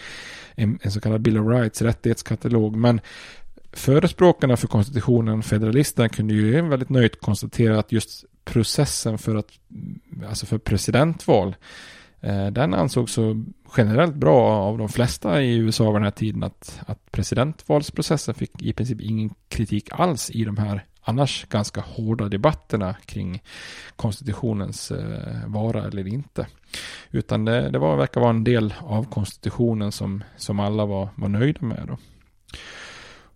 en, 0.55 0.79
en 0.81 0.91
så 0.91 1.01
kallad 1.01 1.21
Bill 1.21 1.37
of 1.37 1.47
Rights, 1.47 1.81
rättighetskatalog. 1.81 2.75
Men 2.75 3.01
förespråkarna 3.71 4.57
för 4.57 4.67
konstitutionen, 4.67 5.43
federalisterna, 5.43 6.09
kunde 6.09 6.33
ju 6.33 6.61
väldigt 6.61 6.89
nöjt 6.89 7.21
konstatera 7.21 7.79
att 7.79 7.91
just 7.91 8.25
processen 8.45 9.17
för 9.17 9.35
att, 9.35 9.51
alltså 10.27 10.45
för 10.45 10.57
presidentval, 10.57 11.55
Eh, 11.55 11.96
Eh, 12.21 12.47
den 12.47 12.73
ansågs 12.73 13.13
så 13.13 13.43
generellt 13.77 14.15
bra 14.15 14.51
av 14.51 14.77
de 14.77 14.89
flesta 14.89 15.41
i 15.41 15.55
USA 15.57 15.83
vid 15.83 15.95
den 15.95 16.03
här 16.03 16.11
tiden 16.11 16.43
att, 16.43 16.79
att 16.87 17.11
presidentvalsprocessen 17.11 18.33
fick 18.33 18.61
i 18.61 18.73
princip 18.73 19.01
ingen 19.01 19.33
kritik 19.49 19.89
alls 19.91 20.29
i 20.29 20.43
de 20.43 20.57
här 20.57 20.85
annars 21.01 21.45
ganska 21.49 21.81
hårda 21.81 22.29
debatterna 22.29 22.95
kring 23.05 23.41
konstitutionens 23.95 24.91
eh, 24.91 25.47
vara 25.47 25.87
eller 25.87 26.07
inte. 26.07 26.47
Utan 27.11 27.45
det, 27.45 27.69
det 27.69 27.79
var, 27.79 27.97
verkar 27.97 28.21
vara 28.21 28.29
en 28.29 28.43
del 28.43 28.73
av 28.79 29.03
konstitutionen 29.03 29.91
som, 29.91 30.23
som 30.37 30.59
alla 30.59 30.85
var, 30.85 31.09
var 31.15 31.29
nöjda 31.29 31.61
med. 31.61 31.83
Då. 31.87 31.97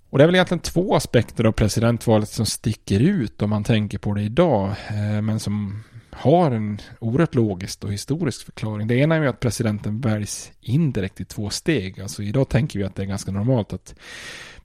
Och 0.09 0.17
det 0.17 0.23
är 0.23 0.27
väl 0.27 0.35
egentligen 0.35 0.61
två 0.61 0.95
aspekter 0.95 1.43
av 1.43 1.51
presidentvalet 1.51 2.29
som 2.29 2.45
sticker 2.45 2.99
ut 2.99 3.41
om 3.41 3.49
man 3.49 3.63
tänker 3.63 3.97
på 3.97 4.13
det 4.13 4.21
idag, 4.21 4.69
eh, 4.89 5.21
men 5.21 5.39
som 5.39 5.83
har 6.11 6.51
en 6.51 6.79
oerhört 6.99 7.35
logisk 7.35 7.83
och 7.83 7.93
historisk 7.93 8.45
förklaring. 8.45 8.87
Det 8.87 8.95
ena 8.95 9.15
är 9.15 9.21
ju 9.21 9.27
att 9.27 9.39
presidenten 9.39 10.01
väljs 10.01 10.51
indirekt 10.61 11.21
i 11.21 11.25
två 11.25 11.49
steg. 11.49 12.01
Alltså 12.01 12.23
idag 12.23 12.49
tänker 12.49 12.79
vi 12.79 12.85
att 12.85 12.95
det 12.95 13.03
är 13.03 13.07
ganska 13.07 13.31
normalt 13.31 13.73
att 13.73 13.95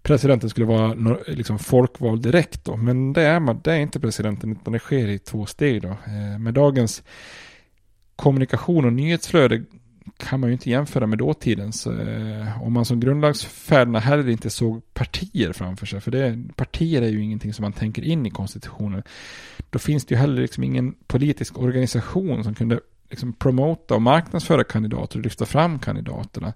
presidenten 0.03 0.51
skulle 0.51 0.67
vara 0.67 1.19
liksom 1.27 1.59
folkvald 1.59 2.23
direkt 2.23 2.65
då. 2.65 2.77
Men 2.77 3.13
det 3.13 3.23
är, 3.23 3.41
man, 3.41 3.61
det 3.65 3.73
är 3.73 3.79
inte 3.79 4.01
presidenten 4.01 4.53
utan 4.53 4.73
det 4.73 4.79
sker 4.79 5.09
i 5.09 5.19
två 5.19 5.47
steg 5.47 5.83
då. 5.83 5.89
Eh, 5.89 6.39
med 6.39 6.55
dagens 6.55 7.03
kommunikation 8.17 8.85
och 8.85 8.93
nyhetsflöde 8.93 9.65
kan 10.17 10.41
man 10.41 10.49
ju 10.49 10.53
inte 10.53 10.71
jämföra 10.71 11.07
med 11.07 11.19
dåtidens. 11.19 11.87
Eh, 11.87 12.63
om 12.63 12.73
man 12.73 12.85
som 12.85 13.01
grundlagsfäderna 13.01 13.99
heller 13.99 14.29
inte 14.29 14.51
såg 14.51 14.95
partier 14.95 15.53
framför 15.53 15.87
sig, 15.87 16.01
för 16.01 16.11
det, 16.11 16.43
partier 16.57 17.03
är 17.03 17.09
ju 17.09 17.23
ingenting 17.23 17.53
som 17.53 17.63
man 17.63 17.73
tänker 17.73 18.03
in 18.03 18.27
i 18.27 18.31
konstitutionen, 18.31 19.03
då 19.71 19.79
finns 19.79 20.05
det 20.05 20.15
ju 20.15 20.19
heller 20.19 20.43
liksom 20.43 20.65
ingen 20.65 20.95
politisk 21.07 21.59
organisation 21.59 22.45
som 22.45 22.55
kunde 22.55 22.81
liksom 23.11 23.33
promota 23.33 23.95
och 23.95 24.03
marknadsföra 24.03 24.65
kandidater 24.65 25.19
och 25.19 25.25
lyfta 25.25 25.47
fram 25.47 25.79
kandidaterna. 25.79 26.53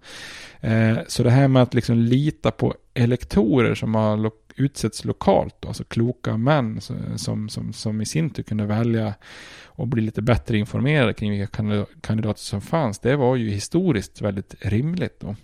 Eh, 0.61 0.99
så 1.09 1.23
det 1.23 1.31
här 1.31 1.49
med 1.49 1.63
att 1.63 1.75
liksom 1.75 1.97
lita 1.97 2.51
på 2.51 2.75
elektorer 2.95 3.75
som 3.75 3.95
har 3.95 4.17
utsätts 4.61 5.05
lokalt, 5.05 5.57
då, 5.61 5.68
alltså 5.68 5.85
kloka 5.85 6.37
män 6.37 6.81
som, 7.16 7.49
som, 7.49 7.73
som 7.73 8.01
i 8.01 8.07
sin 8.07 8.31
tur 8.31 8.42
kunde 8.42 8.66
välja 8.66 9.14
och 9.64 9.88
bli 9.88 10.03
lite 10.03 10.23
bättre 10.23 10.59
informerade 10.59 11.14
kring 11.14 11.31
vilka 11.31 11.87
kandidater 12.01 12.40
som 12.40 12.61
fanns, 12.61 12.99
det 12.99 13.16
var 13.16 13.37
ju 13.37 13.51
historiskt 13.51 14.20
väldigt 14.23 14.55
rimligt. 14.61 15.20
Då. 15.20 15.37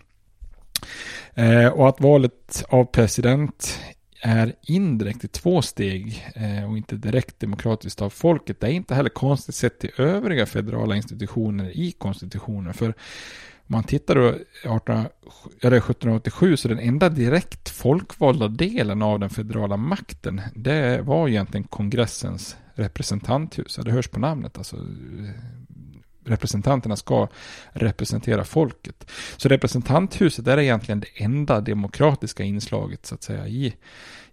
Eh, 1.35 1.68
och 1.68 1.88
att 1.88 2.00
valet 2.00 2.64
av 2.68 2.85
president 2.85 3.81
är 4.20 4.52
indirekt 4.62 5.24
i 5.24 5.29
två 5.29 5.62
steg 5.62 6.26
eh, 6.35 6.70
och 6.70 6.76
inte 6.76 6.96
direkt 6.96 7.40
demokratiskt 7.40 8.02
av 8.02 8.11
folket. 8.11 8.61
Det 8.61 8.66
är 8.66 8.70
inte 8.70 8.94
heller 8.94 9.11
konstigt 9.11 9.55
sett 9.55 9.79
till 9.79 9.90
övriga 9.98 10.46
federala 10.46 10.96
institutioner 10.96 11.76
i 11.76 11.92
konstitutionen. 11.92 12.74
För 12.74 12.94
om 13.68 13.72
man 13.72 13.85
tittar 13.85 14.14
då 14.14 14.35
18, 14.64 14.96
eller 15.62 15.76
1787 15.76 16.57
så 16.57 16.68
den 16.68 16.79
enda 16.79 17.09
direkt 17.09 17.68
folkvalda 17.68 18.48
delen 18.48 19.02
av 19.02 19.20
den 19.20 19.31
federala 19.31 19.76
makten 19.76 20.40
det 20.55 21.00
var 21.02 21.29
egentligen 21.29 21.64
kongressens 21.64 22.57
representanthus. 22.74 23.76
Det 23.85 23.90
hörs 23.90 24.09
på 24.09 24.20
namnet 24.20 24.59
alltså 24.59 24.76
representanterna 26.26 26.96
ska 26.96 27.29
representera 27.72 28.44
folket. 28.44 29.11
Så 29.37 29.48
representanthuset 29.48 30.46
är 30.46 30.59
egentligen 30.59 31.00
det 31.00 31.24
enda 31.24 31.61
demokratiska 31.61 32.42
inslaget 32.42 33.07
så 33.07 33.14
att 33.14 33.22
säga 33.22 33.48
i, 33.48 33.74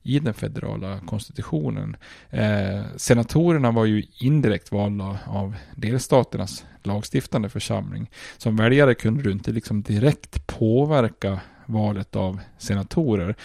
i 0.03 0.19
den 0.19 0.33
federala 0.33 0.99
konstitutionen. 0.99 1.95
Eh, 2.29 2.81
senatorerna 2.97 3.71
var 3.71 3.85
ju 3.85 4.03
indirekt 4.19 4.71
valda 4.71 5.19
av 5.27 5.55
delstaternas 5.75 6.65
lagstiftande 6.83 7.49
församling. 7.49 8.09
Som 8.37 8.55
väljare 8.55 8.93
kunde 8.93 9.23
du 9.23 9.31
inte 9.31 9.51
liksom 9.51 9.81
direkt 9.81 10.47
påverka 10.47 11.39
valet 11.65 12.15
av 12.15 12.39
senatorer. 12.57 13.35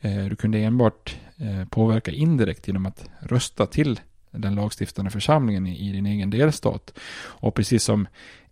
Eh, 0.00 0.24
du 0.24 0.36
kunde 0.36 0.58
enbart 0.58 1.16
eh, 1.36 1.68
påverka 1.68 2.10
indirekt 2.10 2.66
genom 2.66 2.86
att 2.86 3.10
rösta 3.20 3.66
till 3.66 4.00
den 4.30 4.54
lagstiftande 4.54 5.10
församlingen 5.10 5.66
i, 5.66 5.88
i 5.88 5.92
din 5.92 6.06
egen 6.06 6.30
delstat. 6.30 6.98
Och 7.20 7.54
precis 7.54 7.84
som 7.84 8.06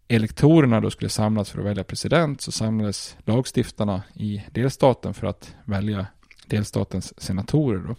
elektorerna 0.08 0.80
då 0.80 0.90
skulle 0.90 1.08
samlas 1.08 1.50
för 1.50 1.58
att 1.58 1.66
välja 1.66 1.84
president 1.84 2.40
så 2.40 2.52
samlades 2.52 3.16
lagstiftarna 3.24 4.02
i 4.14 4.42
delstaten 4.50 5.14
för 5.14 5.26
att 5.26 5.54
välja 5.64 6.06
delstatens 6.46 7.20
senatorer. 7.20 7.82
Då. 7.88 7.96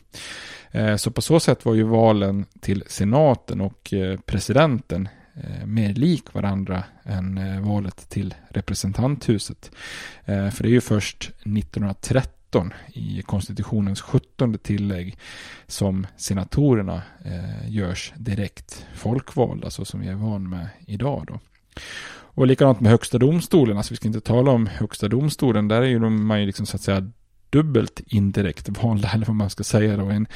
Eh, 0.79 0.95
så 0.95 1.11
på 1.11 1.21
så 1.21 1.39
sätt 1.39 1.65
var 1.65 1.73
ju 1.73 1.83
valen 1.83 2.45
till 2.59 2.83
senaten 2.87 3.61
och 3.61 3.93
eh, 3.93 4.19
presidenten 4.19 5.09
eh, 5.35 5.65
mer 5.65 5.93
lik 5.93 6.33
varandra 6.33 6.83
än 7.03 7.63
valet 7.63 8.09
till 8.09 8.35
representanthuset. 8.49 9.71
För 10.25 10.63
det 10.63 10.69
är 10.69 10.71
ju 10.71 10.81
först 10.81 11.31
1930 11.39 12.37
i 12.93 13.21
konstitutionens 13.21 14.01
17 14.01 14.57
tillägg 14.57 15.17
som 15.67 16.07
senatorerna 16.17 17.01
eh, 17.25 17.71
görs 17.71 18.13
direkt 18.17 18.85
folkvalda 18.95 19.69
så 19.69 19.85
som 19.85 19.99
vi 19.99 20.07
är 20.07 20.15
van 20.15 20.49
med 20.49 20.67
idag. 20.85 21.25
Då. 21.27 21.39
Och 22.09 22.47
likadant 22.47 22.79
med 22.79 22.91
högsta 22.91 23.17
domstolen, 23.17 23.77
alltså 23.77 23.93
vi 23.93 23.95
ska 23.95 24.07
inte 24.07 24.21
tala 24.21 24.51
om 24.51 24.67
högsta 24.67 25.07
domstolen, 25.07 25.67
där 25.67 25.81
är 25.81 25.85
ju 25.85 25.99
de, 25.99 26.27
man 26.27 26.39
ju 26.39 26.45
liksom 26.45 26.65
så 26.65 26.75
att 26.75 26.81
säga 26.81 27.11
dubbelt 27.57 28.01
indirekt 28.05 28.69
valda, 28.69 29.09
eller 29.13 29.25
vad 29.25 29.35
man 29.35 29.49
ska 29.49 29.63
säga 29.63 29.97
då. 29.97 30.05
En, 30.05 30.27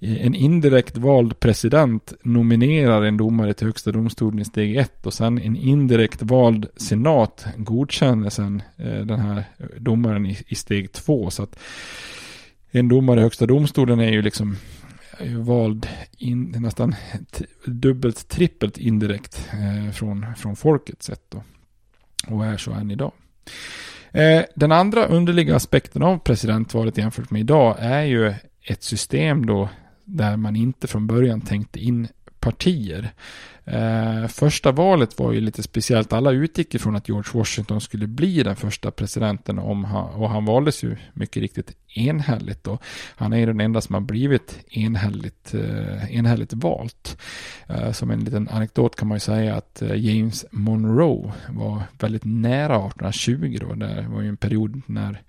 en 0.00 0.34
indirekt 0.34 0.96
vald 0.96 1.40
president 1.40 2.12
nominerar 2.22 3.02
en 3.02 3.16
domare 3.16 3.54
till 3.54 3.66
högsta 3.66 3.92
domstolen 3.92 4.38
i 4.38 4.44
steg 4.44 4.76
ett 4.76 5.06
och 5.06 5.14
sen 5.14 5.38
en 5.38 5.56
indirekt 5.56 6.22
vald 6.22 6.66
senat 6.76 7.46
godkänner 7.56 8.30
sen 8.30 8.62
eh, 8.76 9.00
den 9.00 9.20
här 9.20 9.44
domaren 9.78 10.26
i, 10.26 10.38
i 10.46 10.54
steg 10.54 10.92
två. 10.92 11.30
Så 11.30 11.42
att 11.42 11.58
en 12.70 12.88
domare 12.88 13.20
i 13.20 13.22
högsta 13.22 13.46
domstolen 13.46 14.00
är 14.00 14.12
ju 14.12 14.22
liksom 14.22 14.56
vald 15.38 15.88
in, 16.18 16.54
nästan 16.58 16.94
dubbelt, 17.64 18.28
trippelt 18.28 18.78
indirekt 18.78 19.48
eh, 19.52 19.92
från, 19.92 20.26
från 20.36 20.56
folkets 20.56 21.06
sätt 21.06 21.22
då. 21.28 21.42
Och 22.26 22.46
är 22.46 22.56
så 22.56 22.72
än 22.72 22.90
idag. 22.90 23.12
Eh, 24.12 24.42
den 24.54 24.72
andra 24.72 25.06
underliga 25.06 25.56
aspekten 25.56 26.02
av 26.02 26.18
presidentvalet 26.18 26.98
jämfört 26.98 27.30
med 27.30 27.40
idag 27.40 27.76
är 27.78 28.02
ju 28.02 28.34
ett 28.62 28.82
system 28.82 29.46
då 29.46 29.68
där 30.04 30.36
man 30.36 30.56
inte 30.56 30.86
från 30.86 31.06
början 31.06 31.40
tänkte 31.40 31.80
in 31.80 32.08
partier. 32.40 33.12
Eh, 33.70 34.26
första 34.26 34.72
valet 34.72 35.18
var 35.18 35.32
ju 35.32 35.40
lite 35.40 35.62
speciellt. 35.62 36.12
Alla 36.12 36.30
utgick 36.30 36.74
ifrån 36.74 36.96
att 36.96 37.08
George 37.08 37.30
Washington 37.34 37.80
skulle 37.80 38.06
bli 38.06 38.42
den 38.42 38.56
första 38.56 38.90
presidenten 38.90 39.58
om 39.58 39.84
han, 39.84 40.10
och 40.10 40.30
han 40.30 40.44
valdes 40.44 40.84
ju 40.84 40.96
mycket 41.12 41.40
riktigt 41.40 41.76
enhälligt. 41.94 42.64
Då. 42.64 42.78
Han 43.16 43.32
är 43.32 43.36
ju 43.36 43.46
den 43.46 43.60
enda 43.60 43.80
som 43.80 43.94
har 43.94 44.00
blivit 44.00 44.58
enhälligt, 44.70 45.54
eh, 45.54 46.16
enhälligt 46.16 46.52
valt. 46.52 47.18
Eh, 47.66 47.92
som 47.92 48.10
en 48.10 48.20
liten 48.20 48.48
anekdot 48.48 48.96
kan 48.96 49.08
man 49.08 49.16
ju 49.16 49.20
säga 49.20 49.56
att 49.56 49.82
eh, 49.82 49.96
James 49.96 50.44
Monroe 50.50 51.32
var 51.48 51.82
väldigt 52.00 52.24
nära 52.24 52.76
1820 52.76 53.58
då. 53.60 53.74
Det 53.74 54.06
var 54.08 54.22
ju 54.22 54.28
en 54.28 54.36
period 54.36 54.82
när 54.86 55.22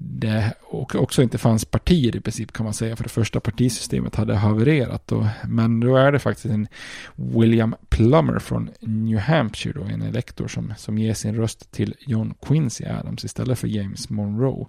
det 0.00 0.54
också 0.94 1.22
inte 1.22 1.38
fanns 1.38 1.64
partier 1.64 2.16
i 2.16 2.20
princip 2.20 2.52
kan 2.52 2.64
man 2.64 2.74
säga 2.74 2.96
för 2.96 3.04
det 3.04 3.10
första 3.10 3.40
partisystemet 3.40 4.14
hade 4.14 4.34
havererat. 4.34 5.12
Och, 5.12 5.24
men 5.48 5.80
då 5.80 5.96
är 5.96 6.12
det 6.12 6.18
faktiskt 6.18 6.46
en 6.46 6.68
William 7.14 7.74
Plummer 7.88 8.38
från 8.38 8.70
New 8.80 9.18
Hampshire, 9.18 9.78
då, 9.78 9.84
en 9.84 10.02
elektor 10.02 10.48
som, 10.48 10.74
som 10.76 10.98
ger 10.98 11.14
sin 11.14 11.36
röst 11.36 11.72
till 11.72 11.94
John 12.00 12.34
Quincy 12.46 12.84
Adams 12.84 13.24
istället 13.24 13.58
för 13.58 13.68
James 13.68 14.10
Monroe. 14.10 14.66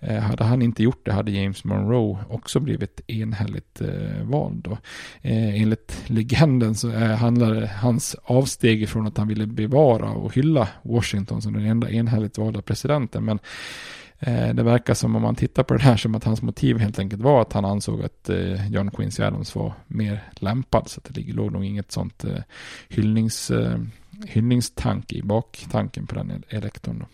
Eh, 0.00 0.18
hade 0.18 0.44
han 0.44 0.62
inte 0.62 0.82
gjort 0.82 1.04
det 1.04 1.12
hade 1.12 1.30
James 1.30 1.64
Monroe 1.64 2.18
också 2.28 2.60
blivit 2.60 3.00
enhälligt 3.06 3.80
eh, 3.80 4.22
vald. 4.22 4.62
Då. 4.62 4.78
Eh, 5.22 5.62
enligt 5.62 6.02
legenden 6.06 6.74
så 6.74 6.92
eh, 6.92 7.16
handlade 7.16 7.66
hans 7.66 8.16
avsteg 8.24 8.88
från 8.88 9.06
att 9.06 9.18
han 9.18 9.28
ville 9.28 9.46
bevara 9.46 10.10
och 10.10 10.34
hylla 10.34 10.68
Washington 10.82 11.42
som 11.42 11.52
den 11.52 11.66
enda 11.66 11.90
enhälligt 11.90 12.38
valda 12.38 12.62
presidenten. 12.62 13.24
Men 13.24 13.38
Eh, 14.18 14.54
det 14.54 14.62
verkar 14.62 14.94
som 14.94 15.16
om 15.16 15.22
man 15.22 15.34
tittar 15.34 15.62
på 15.62 15.74
det 15.74 15.82
här 15.82 15.96
som 15.96 16.14
att 16.14 16.24
hans 16.24 16.42
motiv 16.42 16.78
helt 16.78 16.98
enkelt 16.98 17.22
var 17.22 17.42
att 17.42 17.52
han 17.52 17.64
ansåg 17.64 18.02
att 18.02 18.28
eh, 18.28 18.68
John 18.70 18.90
Quincy 18.90 19.22
Adams 19.22 19.54
var 19.54 19.72
mer 19.86 20.22
lämpad. 20.32 20.88
Så 20.88 21.00
att 21.00 21.14
det 21.14 21.32
låg 21.32 21.52
nog 21.52 21.64
inget 21.64 21.92
sånt 21.92 22.24
eh, 22.24 22.42
hyllnings, 22.88 23.52
hyllningstanke 24.26 25.16
i 25.16 25.22
baktanken 25.22 26.06
på 26.06 26.14
den 26.14 26.42
elektorn. 26.48 26.98
Då. 26.98 27.06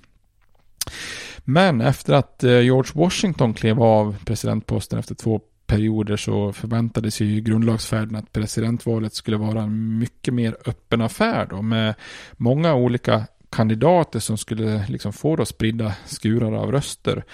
Men 1.44 1.80
efter 1.80 2.14
att 2.14 2.38
George 2.42 2.92
Washington 2.94 3.54
klev 3.54 3.82
av 3.82 4.16
presidentposten 4.24 4.98
efter 4.98 5.14
två 5.14 5.40
perioder 5.66 6.16
så 6.16 6.52
förväntades 6.52 7.20
ju 7.20 7.40
grundlagsfärden 7.40 8.16
att 8.16 8.32
presidentvalet 8.32 9.14
skulle 9.14 9.36
vara 9.36 9.62
en 9.62 9.98
mycket 9.98 10.34
mer 10.34 10.56
öppen 10.66 11.00
affär 11.00 11.46
då 11.50 11.62
med 11.62 11.94
många 12.32 12.74
olika 12.74 13.26
kandidater 13.52 14.20
som 14.20 14.38
skulle 14.38 14.86
liksom 14.88 15.12
få 15.12 15.36
då 15.36 15.44
spridda 15.44 15.94
skurar 16.06 16.52
av 16.52 16.72
röster. 16.72 17.24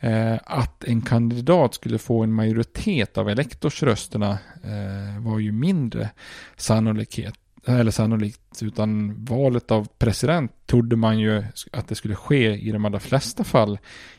Eh, 0.00 0.38
att 0.44 0.84
en 0.84 1.02
kandidat 1.02 1.74
skulle 1.74 1.98
få 1.98 2.22
en 2.22 2.32
majoritet 2.32 3.18
av 3.18 3.28
elektorsrösterna 3.28 4.38
eh, 4.62 5.22
var 5.22 5.38
ju 5.38 5.52
mindre 5.52 6.10
sannolikhet 6.56 7.34
eller 7.66 7.90
sannolikt, 7.90 8.62
utan 8.62 9.24
valet 9.24 9.70
av 9.70 9.88
president 9.98 10.52
trodde 10.66 10.96
man 10.96 11.18
ju 11.18 11.44
att 11.72 11.88
det 11.88 11.94
skulle 11.94 12.14
ske 12.14 12.56
i 12.56 12.72
de 12.72 12.84
allra 12.84 13.00
flesta 13.00 13.44
fall 13.44 13.78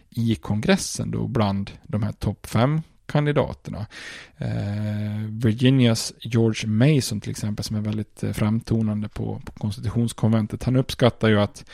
i 0.10 0.36
kongressen 0.36 1.12
då 1.12 1.28
bland 1.28 1.72
de 1.84 2.04
här 2.04 2.12
topp 2.12 2.46
fem 2.46 2.82
kandidaterna. 3.06 3.86
Eh, 4.38 4.48
Virginias 5.30 6.13
George 6.20 6.70
Mason 6.70 7.22
till 7.22 7.32
exempel 7.32 7.65
som 7.65 7.76
är 7.76 7.82
väldigt 7.82 8.24
eh, 8.24 8.32
framtonande 8.32 9.10
på, 9.10 9.41
på 9.46 9.52
konstitutionskonventet. 9.52 10.63
Han 10.63 10.76
uppskattar 10.76 11.30
ju 11.30 11.41
att 11.41 11.65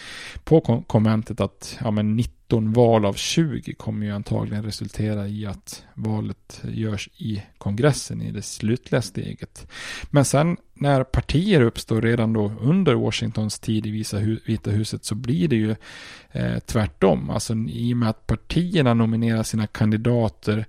på 0.43 0.83
konventet 0.87 1.41
att 1.41 1.77
ja, 1.83 1.91
men 1.91 2.15
19 2.15 2.73
val 2.73 3.05
av 3.05 3.13
20 3.13 3.73
kommer 3.73 4.05
ju 4.05 4.11
antagligen 4.11 4.63
resultera 4.63 5.27
i 5.27 5.45
att 5.45 5.83
valet 5.93 6.61
eh, 6.63 6.79
görs 6.79 7.09
i 7.17 7.43
kongressen 7.57 8.21
i 8.21 8.31
det 8.31 8.41
slutliga 8.41 9.01
steget. 9.01 9.67
Men 10.09 10.25
sen 10.25 10.57
när 10.81 11.03
partier 11.03 11.61
uppstår 11.61 12.01
redan 12.01 12.33
då 12.33 12.51
under 12.61 12.93
Washingtons 12.93 13.59
tid 13.59 13.85
i 13.85 13.91
Vita 14.45 14.71
huset 14.71 15.05
så 15.05 15.15
blir 15.15 15.47
det 15.47 15.55
ju 15.55 15.75
eh, 16.31 16.59
tvärtom. 16.59 17.29
Alltså 17.29 17.53
i 17.53 17.93
och 17.93 17.97
med 17.97 18.09
att 18.09 18.27
partierna 18.27 18.93
nominerar 18.93 19.43
sina 19.43 19.67
kandidater 19.67 20.65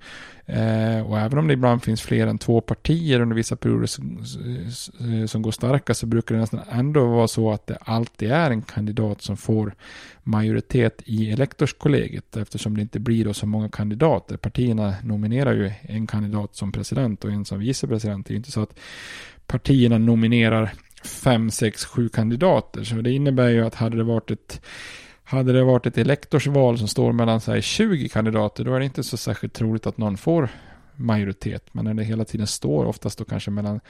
Eh, 0.46 1.00
och 1.00 1.18
även 1.18 1.38
om 1.38 1.46
det 1.46 1.54
ibland 1.54 1.82
finns 1.82 2.02
fler 2.02 2.26
än 2.26 2.38
två 2.38 2.60
partier 2.60 3.20
under 3.20 3.36
vissa 3.36 3.56
perioder 3.56 3.86
som, 3.86 4.24
som 5.28 5.42
går 5.42 5.50
starka 5.50 5.94
så 5.94 6.06
brukar 6.06 6.34
det 6.34 6.40
nästan 6.40 6.60
ändå 6.70 7.06
vara 7.06 7.28
så 7.28 7.52
att 7.52 7.66
det 7.66 7.78
alltid 7.80 8.30
är 8.30 8.50
en 8.50 8.62
kandidat 8.62 9.22
som 9.22 9.36
får 9.36 9.74
majoritet 10.22 11.02
i 11.04 11.30
elektorskollegiet 11.32 12.36
eftersom 12.36 12.76
det 12.76 12.82
inte 12.82 13.00
blir 13.00 13.24
då 13.24 13.34
så 13.34 13.46
många 13.46 13.68
kandidater. 13.68 14.36
Partierna 14.36 14.94
nominerar 15.02 15.52
ju 15.52 15.72
en 15.82 16.06
kandidat 16.06 16.56
som 16.56 16.72
president 16.72 17.24
och 17.24 17.30
en 17.30 17.44
som 17.44 17.58
vicepresident. 17.58 18.26
Det 18.26 18.30
är 18.30 18.34
ju 18.34 18.38
inte 18.38 18.52
så 18.52 18.62
att 18.62 18.78
partierna 19.52 19.98
nominerar 19.98 20.72
fem, 21.04 21.50
sex, 21.50 21.84
sju 21.84 22.08
kandidater. 22.08 22.84
Så 22.84 22.94
det 22.94 23.12
innebär 23.12 23.48
ju 23.48 23.66
att 23.66 23.74
hade 23.74 23.96
det 23.96 24.04
varit 24.04 24.30
ett 24.30 24.60
hade 25.24 25.52
det 25.52 25.64
varit 25.64 25.86
ett 25.86 25.98
elektorsval 25.98 26.78
som 26.78 26.88
står 26.88 27.12
mellan 27.12 27.40
här, 27.46 27.60
20 27.60 28.08
kandidater 28.08 28.64
då 28.64 28.74
är 28.74 28.78
det 28.78 28.84
inte 28.84 29.02
så 29.02 29.16
särskilt 29.16 29.54
troligt 29.54 29.86
att 29.86 29.98
någon 29.98 30.16
får 30.16 30.48
majoritet. 30.96 31.64
Men 31.72 31.84
när 31.84 31.94
det 31.94 32.04
hela 32.04 32.24
tiden 32.24 32.46
står 32.46 32.84
oftast 32.84 33.18
då 33.18 33.24
kanske 33.24 33.50
mellan 33.50 33.80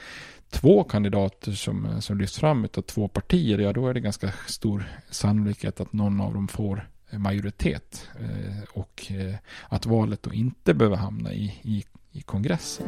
två 0.49 0.83
kandidater 0.83 1.51
som, 1.51 2.01
som 2.01 2.17
lyfts 2.17 2.39
fram 2.39 2.67
av 2.77 2.81
två 2.81 3.07
partier, 3.07 3.59
ja 3.59 3.73
då 3.73 3.87
är 3.87 3.93
det 3.93 3.99
ganska 3.99 4.33
stor 4.47 4.83
sannolikhet 5.09 5.79
att 5.79 5.93
någon 5.93 6.21
av 6.21 6.33
dem 6.33 6.47
får 6.47 6.87
majoritet. 7.11 8.09
Eh, 8.19 8.63
och 8.73 9.11
eh, 9.11 9.35
att 9.69 9.85
valet 9.85 10.23
då 10.23 10.33
inte 10.33 10.73
behöver 10.73 10.97
hamna 10.97 11.33
i, 11.33 11.59
i, 11.61 11.83
i 12.11 12.21
kongressen. 12.21 12.87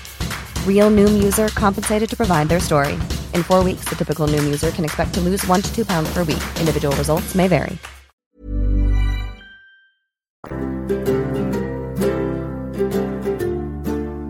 Real 0.67 0.89
Noom 0.89 1.23
user 1.23 1.49
compensated 1.49 2.09
to 2.09 2.15
provide 2.15 2.49
their 2.49 2.59
story. 2.59 2.93
In 3.35 3.43
four 3.43 3.63
weeks, 3.63 3.85
the 3.89 3.95
typical 3.95 4.27
Noom 4.27 4.45
user 4.45 4.71
can 4.71 4.85
expect 4.85 5.13
to 5.13 5.21
lose 5.21 5.47
one 5.47 5.61
to 5.61 5.75
two 5.75 5.85
pounds 5.85 6.13
per 6.13 6.23
week. 6.23 6.43
Individual 6.59 6.95
results 6.95 7.35
may 7.35 7.47
vary. 7.47 7.77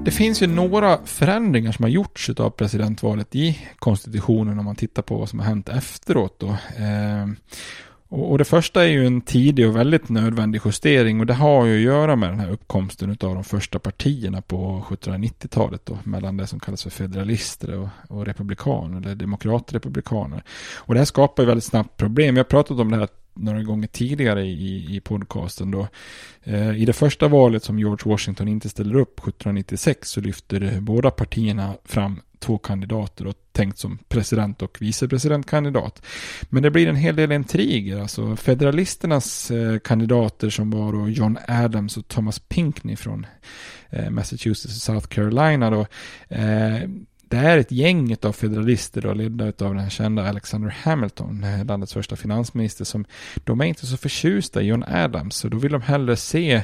Det 0.05 0.11
finns 0.11 0.41
ju 0.41 0.47
några 0.47 1.05
förändringar 1.05 1.71
som 1.71 1.83
har 1.83 1.89
gjorts 1.89 2.29
av 2.29 2.49
presidentvalet 2.49 3.35
i 3.35 3.59
konstitutionen 3.79 4.59
om 4.59 4.65
man 4.65 4.75
tittar 4.75 5.01
på 5.01 5.17
vad 5.17 5.29
som 5.29 5.39
har 5.39 5.45
hänt 5.45 5.69
efteråt. 5.69 6.39
Då. 6.39 6.47
Eh, 6.47 7.27
och, 8.11 8.37
det 8.37 8.45
första 8.45 8.83
är 8.83 8.87
ju 8.87 9.07
en 9.07 9.21
tidig 9.21 9.67
och 9.67 9.75
väldigt 9.75 10.09
nödvändig 10.09 10.61
justering 10.65 11.19
och 11.19 11.25
det 11.25 11.33
har 11.33 11.65
ju 11.65 11.75
att 11.75 11.81
göra 11.81 12.15
med 12.15 12.29
den 12.29 12.39
här 12.39 12.51
uppkomsten 12.51 13.09
av 13.09 13.35
de 13.35 13.43
första 13.43 13.79
partierna 13.79 14.41
på 14.41 14.85
1790-talet 14.89 15.85
då, 15.85 15.97
mellan 16.03 16.37
det 16.37 16.47
som 16.47 16.59
kallas 16.59 16.83
för 16.83 16.89
federalister 16.89 17.79
och, 17.79 17.87
och 18.07 18.25
republikaner 18.25 18.97
eller 18.97 19.15
demokratrepublikaner. 19.15 20.43
Och 20.75 20.93
det 20.93 20.99
här 20.99 21.05
skapar 21.05 21.43
ju 21.43 21.47
väldigt 21.47 21.63
snabbt 21.63 21.97
problem. 21.97 22.35
Vi 22.35 22.39
har 22.39 22.45
pratat 22.45 22.79
om 22.79 22.91
det 22.91 22.97
här 22.97 23.07
några 23.33 23.63
gånger 23.63 23.87
tidigare 23.87 24.45
i, 24.45 24.95
i 24.95 24.99
podcasten 24.99 25.71
då. 25.71 25.87
Eh, 26.43 26.81
I 26.81 26.85
det 26.85 26.93
första 26.93 27.27
valet 27.27 27.63
som 27.63 27.79
George 27.79 28.11
Washington 28.11 28.47
inte 28.47 28.69
ställer 28.69 28.95
upp 28.95 29.19
1796 29.19 30.09
så 30.09 30.21
lyfter 30.21 30.61
eh, 30.61 30.79
båda 30.79 31.11
partierna 31.11 31.73
fram 31.85 32.21
två 32.39 32.57
kandidater 32.57 33.27
och 33.27 33.35
tänkt 33.51 33.77
som 33.77 33.97
president 34.07 34.61
och 34.61 34.77
vicepresidentkandidat. 34.81 36.05
Men 36.49 36.63
det 36.63 36.71
blir 36.71 36.87
en 36.87 36.95
hel 36.95 37.15
del 37.15 37.31
intriger, 37.31 38.01
alltså 38.01 38.35
federalisternas 38.35 39.51
eh, 39.51 39.79
kandidater 39.79 40.49
som 40.49 40.71
var 40.71 40.93
då 40.93 41.09
John 41.09 41.37
Adams 41.47 41.97
och 41.97 42.07
Thomas 42.07 42.39
Pinckney 42.39 42.95
från 42.95 43.25
eh, 43.89 44.09
Massachusetts 44.09 44.75
och 44.75 44.81
South 44.81 45.07
Carolina 45.07 45.69
då. 45.69 45.85
Eh, 46.29 46.89
det 47.31 47.37
är 47.37 47.57
ett 47.57 47.71
gäng 47.71 48.15
av 48.21 48.31
federalister 48.31 49.01
då, 49.01 49.13
ledda 49.13 49.45
av 49.45 49.51
den 49.73 49.79
här 49.79 49.89
kända 49.89 50.29
Alexander 50.29 50.75
Hamilton, 50.83 51.43
eh, 51.43 51.65
landets 51.65 51.93
första 51.93 52.15
finansminister, 52.15 52.85
som 52.85 53.05
de 53.43 53.61
är 53.61 53.65
inte 53.65 53.85
så 53.85 53.97
förtjusta 53.97 54.61
i 54.61 54.65
John 54.65 54.83
Adams, 54.87 55.35
så 55.35 55.47
då 55.47 55.57
vill 55.57 55.71
de 55.71 55.81
hellre 55.81 56.15
se 56.15 56.63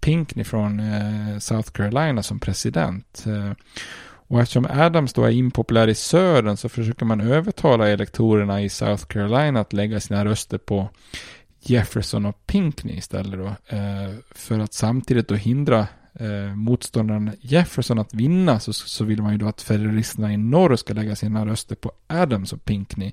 Pinkney 0.00 0.44
från 0.44 0.80
eh, 0.80 1.38
South 1.38 1.70
Carolina 1.70 2.22
som 2.22 2.40
president. 2.40 3.24
Eh, 3.26 3.52
och 4.28 4.40
eftersom 4.40 4.66
Adams 4.70 5.12
då 5.12 5.24
är 5.24 5.30
impopulär 5.30 5.88
i 5.88 5.94
södern 5.94 6.56
så 6.56 6.68
försöker 6.68 7.06
man 7.06 7.20
övertala 7.20 7.88
elektorerna 7.88 8.62
i 8.62 8.68
South 8.68 9.04
Carolina 9.04 9.60
att 9.60 9.72
lägga 9.72 10.00
sina 10.00 10.24
röster 10.24 10.58
på 10.58 10.88
Jefferson 11.60 12.26
och 12.26 12.46
Pinkney 12.46 12.96
istället 12.96 13.40
då. 13.40 13.76
Eh, 13.76 14.14
för 14.30 14.58
att 14.58 14.72
samtidigt 14.72 15.28
då 15.28 15.34
hindra 15.34 15.86
eh, 16.14 16.54
motståndaren 16.54 17.30
Jefferson 17.40 17.98
att 17.98 18.14
vinna 18.14 18.60
så, 18.60 18.72
så 18.72 19.04
vill 19.04 19.22
man 19.22 19.32
ju 19.32 19.38
då 19.38 19.48
att 19.48 19.62
federalisterna 19.62 20.32
i 20.32 20.36
norr 20.36 20.76
ska 20.76 20.94
lägga 20.94 21.16
sina 21.16 21.46
röster 21.46 21.76
på 21.76 21.92
Adams 22.06 22.52
och 22.52 22.64
Pinkney. 22.64 23.12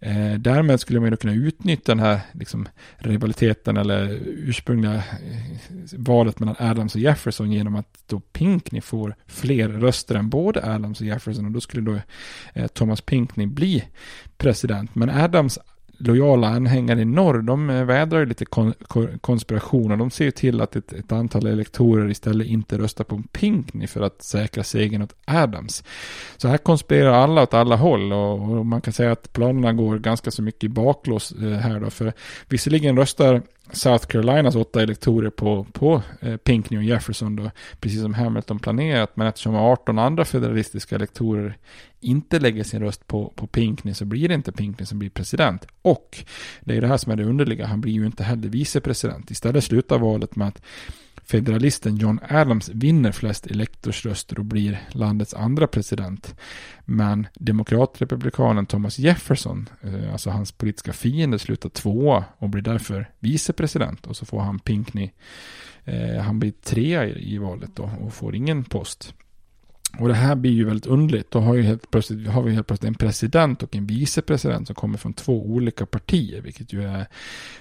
Eh, 0.00 0.34
därmed 0.34 0.80
skulle 0.80 1.00
man 1.00 1.06
ju 1.06 1.10
då 1.10 1.16
kunna 1.16 1.34
utnyttja 1.34 1.92
den 1.92 1.98
här 1.98 2.20
liksom, 2.32 2.68
rivaliteten 2.96 3.76
eller 3.76 4.20
ursprungliga 4.22 4.94
eh, 4.94 5.02
valet 5.92 6.38
mellan 6.38 6.56
Adams 6.58 6.94
och 6.94 7.00
Jefferson 7.00 7.52
genom 7.52 7.76
att 7.76 7.98
då 8.06 8.20
Pinkney 8.20 8.80
får 8.80 9.16
fler 9.26 9.68
röster 9.68 10.14
än 10.14 10.28
både 10.28 10.74
Adams 10.74 11.00
och 11.00 11.06
Jefferson 11.06 11.46
och 11.46 11.52
då 11.52 11.60
skulle 11.60 11.82
då 11.82 12.00
eh, 12.54 12.66
Thomas 12.66 13.00
Pinkney 13.00 13.46
bli 13.46 13.84
president. 14.36 14.94
Men 14.94 15.10
Adams 15.10 15.58
lojala 15.98 16.48
anhängare 16.48 17.00
i 17.00 17.04
norr, 17.04 17.42
de 17.42 17.70
eh, 17.70 17.84
vädrar 17.84 18.18
ju 18.18 18.26
lite 18.26 18.44
kon 18.44 18.74
konspiration 19.20 19.92
och 19.92 19.98
de 19.98 20.10
ser 20.10 20.24
ju 20.24 20.30
till 20.30 20.60
att 20.60 20.76
ett, 20.76 20.92
ett, 20.92 21.12
antal 21.12 21.46
elektorer 21.46 22.10
istället 22.10 22.46
inte 22.46 22.78
röstar 22.78 23.04
på 23.04 23.22
Pinkney 23.32 23.86
för 23.86 24.00
att 24.00 24.24
säkra 24.24 24.64
segern 24.64 25.02
åt 25.02 25.14
Adams. 25.24 25.84
Så 26.36 26.48
här 26.48 26.58
konspirerar 26.58 27.12
alla 27.12 27.42
åt 27.42 27.54
alla 27.54 27.76
håll 27.76 28.12
och, 28.12 28.58
och 28.58 28.66
man 28.66 28.80
kan 28.80 28.92
säga 28.92 29.12
att 29.12 29.32
planerna 29.32 29.72
går 29.72 29.98
ganska 29.98 30.30
så 30.30 30.42
mycket 30.42 30.64
i 30.64 30.68
baklås 30.68 31.32
eh, 31.32 31.50
här 31.50 31.80
då, 31.80 31.90
för 31.90 32.12
visserligen 32.48 32.96
röstar 32.96 33.42
South 33.72 34.06
Carolinas 34.06 34.54
åtta 34.54 34.82
elektorer 34.82 35.30
på, 35.30 35.66
på 35.72 36.02
eh, 36.20 36.36
Pinkney 36.36 36.78
och 36.78 36.84
Jefferson 36.84 37.36
då, 37.36 37.50
precis 37.80 38.02
som 38.02 38.14
Hamilton 38.14 38.58
planerat. 38.58 39.16
Men 39.16 39.26
eftersom 39.26 39.54
18 39.54 39.98
andra 39.98 40.24
federalistiska 40.24 40.94
elektorer 40.94 41.56
inte 42.00 42.38
lägger 42.38 42.64
sin 42.64 42.80
röst 42.80 43.06
på, 43.06 43.32
på 43.36 43.46
Pinkney 43.46 43.94
så 43.94 44.04
blir 44.04 44.28
det 44.28 44.34
inte 44.34 44.52
Pinkney 44.52 44.86
som 44.86 44.98
blir 44.98 45.10
president. 45.10 45.66
Och 45.82 46.24
det 46.60 46.76
är 46.76 46.80
det 46.80 46.86
här 46.86 46.96
som 46.96 47.12
är 47.12 47.16
det 47.16 47.24
underliga, 47.24 47.66
han 47.66 47.80
blir 47.80 47.92
ju 47.92 48.06
inte 48.06 48.24
heller 48.24 48.48
vicepresident. 48.48 49.30
Istället 49.30 49.64
slutar 49.64 49.98
valet 49.98 50.36
med 50.36 50.48
att 50.48 50.62
Federalisten 51.26 51.96
John 51.96 52.20
Adams 52.28 52.68
vinner 52.68 53.12
flest 53.12 53.46
elektorsröster 53.46 54.38
och 54.38 54.44
blir 54.44 54.80
landets 54.92 55.34
andra 55.34 55.66
president. 55.66 56.36
Men 56.84 57.26
demokratrepublikanen 57.34 58.66
Thomas 58.66 58.98
Jefferson, 58.98 59.68
eh, 59.82 60.12
alltså 60.12 60.30
hans 60.30 60.52
politiska 60.52 60.92
fiende, 60.92 61.38
slutar 61.38 61.68
tvåa 61.68 62.24
och 62.38 62.48
blir 62.48 62.62
därför 62.62 63.10
vicepresident. 63.18 64.06
Och 64.06 64.16
så 64.16 64.26
får 64.26 64.40
han 64.40 64.58
Pinkney. 64.58 65.10
Eh, 65.84 66.22
han 66.22 66.38
blir 66.38 66.50
trea 66.50 67.08
i 67.08 67.38
valet 67.38 67.76
då 67.76 67.90
och 68.00 68.14
får 68.14 68.34
ingen 68.34 68.64
post. 68.64 69.14
Och 69.98 70.08
det 70.08 70.14
här 70.14 70.34
blir 70.34 70.50
ju 70.50 70.64
väldigt 70.64 70.86
underligt. 70.86 71.30
Då 71.30 71.40
har, 71.40 71.54
ju 71.54 71.62
helt 71.62 71.90
plötsligt, 71.90 72.28
har 72.28 72.42
vi 72.42 72.52
helt 72.52 72.66
plötsligt 72.66 72.88
en 72.88 72.94
president 72.94 73.62
och 73.62 73.76
en 73.76 73.86
vicepresident 73.86 74.66
som 74.66 74.74
kommer 74.74 74.98
från 74.98 75.12
två 75.12 75.46
olika 75.46 75.86
partier, 75.86 76.40
vilket 76.40 76.72
ju 76.72 76.84
är 76.84 77.06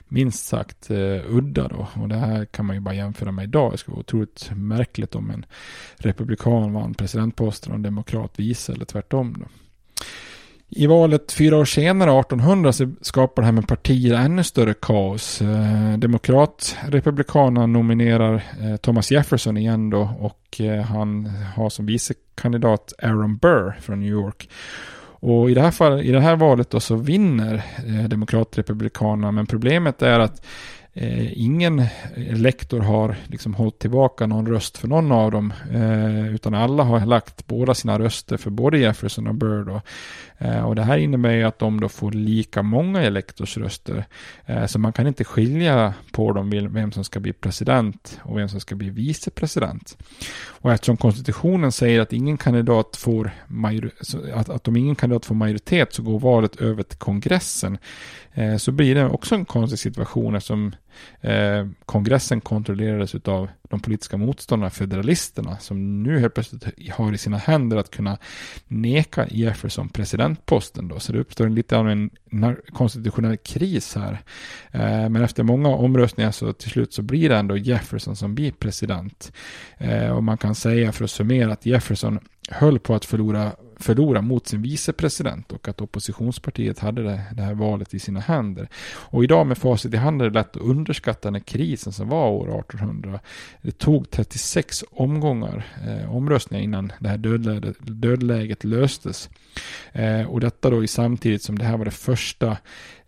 minst 0.08 0.46
sagt 0.46 0.92
eh, 0.92 1.36
udda 1.36 1.68
då. 1.68 1.88
Och 1.94 2.10
det 2.10 2.16
här 2.16 2.46
kan 2.46 2.66
man 2.66 2.76
ju 2.76 2.80
bara 2.80 2.96
jämföra 2.96 3.32
med 3.32 3.44
idag. 3.44 3.72
Det 3.72 3.78
skulle 3.78 3.94
vara 3.94 4.00
otroligt 4.00 4.52
märkligt 4.56 5.16
om 5.16 5.30
en 5.30 5.46
republikan 5.98 6.74
vann 6.74 6.94
presidentposten 6.94 7.72
och 7.72 7.76
en 7.76 7.84
demokrat 7.84 8.34
vice 8.36 8.74
eller 8.74 8.86
tvärtom. 8.86 9.36
Då. 9.40 9.46
I 10.70 10.88
valet 10.88 11.32
fyra 11.32 11.58
år 11.58 11.66
senare, 11.66 12.20
1800, 12.20 12.74
så 12.74 12.92
skapar 13.02 13.42
det 13.42 13.46
här 13.46 13.54
med 13.54 13.68
partier 13.68 14.14
ännu 14.14 14.44
större 14.44 14.74
kaos. 14.74 15.42
Eh, 15.42 15.98
nominerar 17.68 18.44
eh, 18.62 18.76
Thomas 18.76 19.12
Jefferson 19.12 19.58
igen 19.58 19.90
då 19.90 20.10
och 20.20 20.62
eh, 20.62 20.82
han 20.82 21.26
har 21.56 21.70
som 21.70 21.86
vicekandidat 21.86 22.94
Aaron 23.04 23.38
Burr 23.38 23.78
från 23.82 24.00
New 24.00 24.10
York. 24.10 24.50
Och 25.20 25.50
i 25.50 25.54
det 25.54 25.62
här, 25.62 25.72
fall, 25.72 26.02
i 26.02 26.12
det 26.12 26.20
här 26.20 26.36
valet 26.36 26.70
då 26.70 26.80
så 26.80 26.96
vinner 26.96 27.64
eh, 27.88 28.04
Demokratrepublikanerna. 28.04 29.32
men 29.32 29.46
problemet 29.46 30.02
är 30.02 30.20
att 30.20 30.46
Eh, 30.98 31.44
ingen 31.44 31.82
lektor 32.16 32.80
har 32.80 33.16
liksom 33.28 33.54
hållit 33.54 33.80
tillbaka 33.80 34.28
någon 34.28 34.48
röst 34.48 34.78
för 34.78 34.88
någon 34.88 35.12
av 35.12 35.32
dem, 35.32 35.54
eh, 35.74 36.34
utan 36.34 36.54
alla 36.54 36.84
har 36.84 37.06
lagt 37.06 37.48
båda 37.48 37.74
sina 37.74 38.00
röster 38.00 38.38
för 38.38 38.50
både 38.50 38.78
Jefferson 38.78 39.28
och 39.28 39.36
Burr. 39.36 39.64
Då. 39.64 39.82
Eh, 40.38 40.66
och 40.66 40.76
det 40.76 40.84
här 40.84 40.98
innebär 40.98 41.32
ju 41.32 41.44
att 41.44 41.60
de 41.60 41.80
då 41.80 41.90
får 41.90 42.12
lika 42.12 42.64
många 42.64 43.02
elektorsröster, 43.02 44.06
eh, 44.46 44.66
så 44.66 44.80
man 44.80 44.94
kan 44.94 45.08
inte 45.08 45.24
skilja 45.24 45.94
på 46.12 46.32
dem 46.32 46.70
vem 46.74 46.92
som 46.92 47.04
ska 47.04 47.20
bli 47.20 47.34
president 47.34 48.20
och 48.24 48.38
vem 48.38 48.50
som 48.50 48.60
ska 48.60 48.76
bli 48.76 48.90
vicepresident. 48.90 49.98
Och 50.48 50.72
eftersom 50.72 50.98
konstitutionen 50.98 51.72
säger 51.72 52.02
att 52.02 52.14
ingen 52.14 52.38
kandidat 52.38 52.96
får 52.96 53.32
att, 54.34 54.50
att 54.50 54.68
om 54.68 54.76
ingen 54.76 54.96
kandidat 54.96 55.26
får 55.26 55.36
majoritet 55.36 55.94
så 55.94 56.04
går 56.04 56.20
valet 56.20 56.56
över 56.56 56.84
till 56.84 56.98
kongressen, 56.98 57.78
eh, 58.34 58.58
så 58.58 58.72
blir 58.72 58.96
det 58.96 59.06
också 59.06 59.36
en 59.36 59.46
konstig 59.46 59.80
situation 59.80 60.36
eftersom 60.36 60.76
Eh, 61.22 61.68
kongressen 61.86 62.42
kontrollerades 62.42 63.16
av 63.16 63.50
de 63.70 63.80
politiska 63.80 64.18
motståndarna, 64.18 64.70
federalisterna, 64.70 65.58
som 65.58 66.04
nu 66.04 66.20
helt 66.20 66.34
plötsligt 66.34 66.92
har 66.92 67.14
i 67.14 67.18
sina 67.18 67.38
händer 67.38 67.78
att 67.78 67.92
kunna 67.92 68.18
neka 68.68 69.28
Jefferson 69.28 69.90
presidentposten. 69.90 70.88
Då. 70.88 71.00
Så 71.00 71.14
det 71.14 71.20
uppstår 71.20 71.46
en 71.46 71.56
lite 71.56 71.78
av 71.78 71.90
en 71.90 72.10
konstitutionell 72.74 73.38
kris 73.38 73.96
här. 73.96 74.22
Eh, 74.72 75.10
men 75.10 75.16
efter 75.16 75.44
många 75.44 75.70
omröstningar 75.70 76.32
så 76.32 76.54
till 76.54 76.70
slut 76.70 76.94
så 76.94 77.02
blir 77.02 77.30
det 77.30 77.38
ändå 77.38 77.58
Jefferson 77.58 78.16
som 78.16 78.36
blir 78.36 78.52
president. 78.52 79.32
Eh, 79.78 80.10
och 80.10 80.24
man 80.24 80.38
kan 80.38 80.56
säga 80.56 80.92
för 80.92 81.04
att 81.04 81.12
summera 81.12 81.54
att 81.54 81.66
Jefferson 81.66 82.20
höll 82.50 82.80
på 82.80 82.96
att 82.96 83.06
förlora 83.06 83.52
förlora 83.80 84.22
mot 84.22 84.48
sin 84.48 84.62
vicepresident 84.62 85.52
och 85.52 85.68
att 85.68 85.82
oppositionspartiet 85.82 86.80
hade 86.80 87.04
det, 87.04 87.22
det, 87.34 87.42
här 87.42 87.54
valet 87.54 87.94
i 87.94 88.00
sina 88.00 88.20
händer. 88.20 88.70
Och 88.86 89.24
idag 89.24 89.48
med 89.48 89.58
facit 89.58 89.94
i 89.94 89.98
hand 89.98 90.22
är 90.22 90.26
det 90.26 90.40
lätt 90.40 90.56
att 90.56 90.62
underskatta 90.62 91.32
den 91.32 91.42
krisen 91.42 91.94
som 91.94 92.10
var 92.10 92.30
år 92.30 92.60
1800. 92.60 93.20
Det 93.62 93.72
tog 93.72 94.10
36 94.10 94.84
omgångar 94.92 95.66
eh, 95.88 96.16
omröstningar 96.16 96.64
innan 96.64 96.92
det 97.00 97.10
här 97.10 97.18
dödläget, 97.18 97.76
dödläget 97.80 98.64
löstes. 98.64 99.30
Eh, 99.92 100.22
och 100.22 100.40
detta 100.40 100.70
då 100.70 100.84
i 100.84 100.88
samtidigt 100.88 101.44
som 101.44 101.58
det 101.58 101.66
här 101.66 101.78
var 101.78 101.86
det 101.86 101.92
första, 101.92 102.58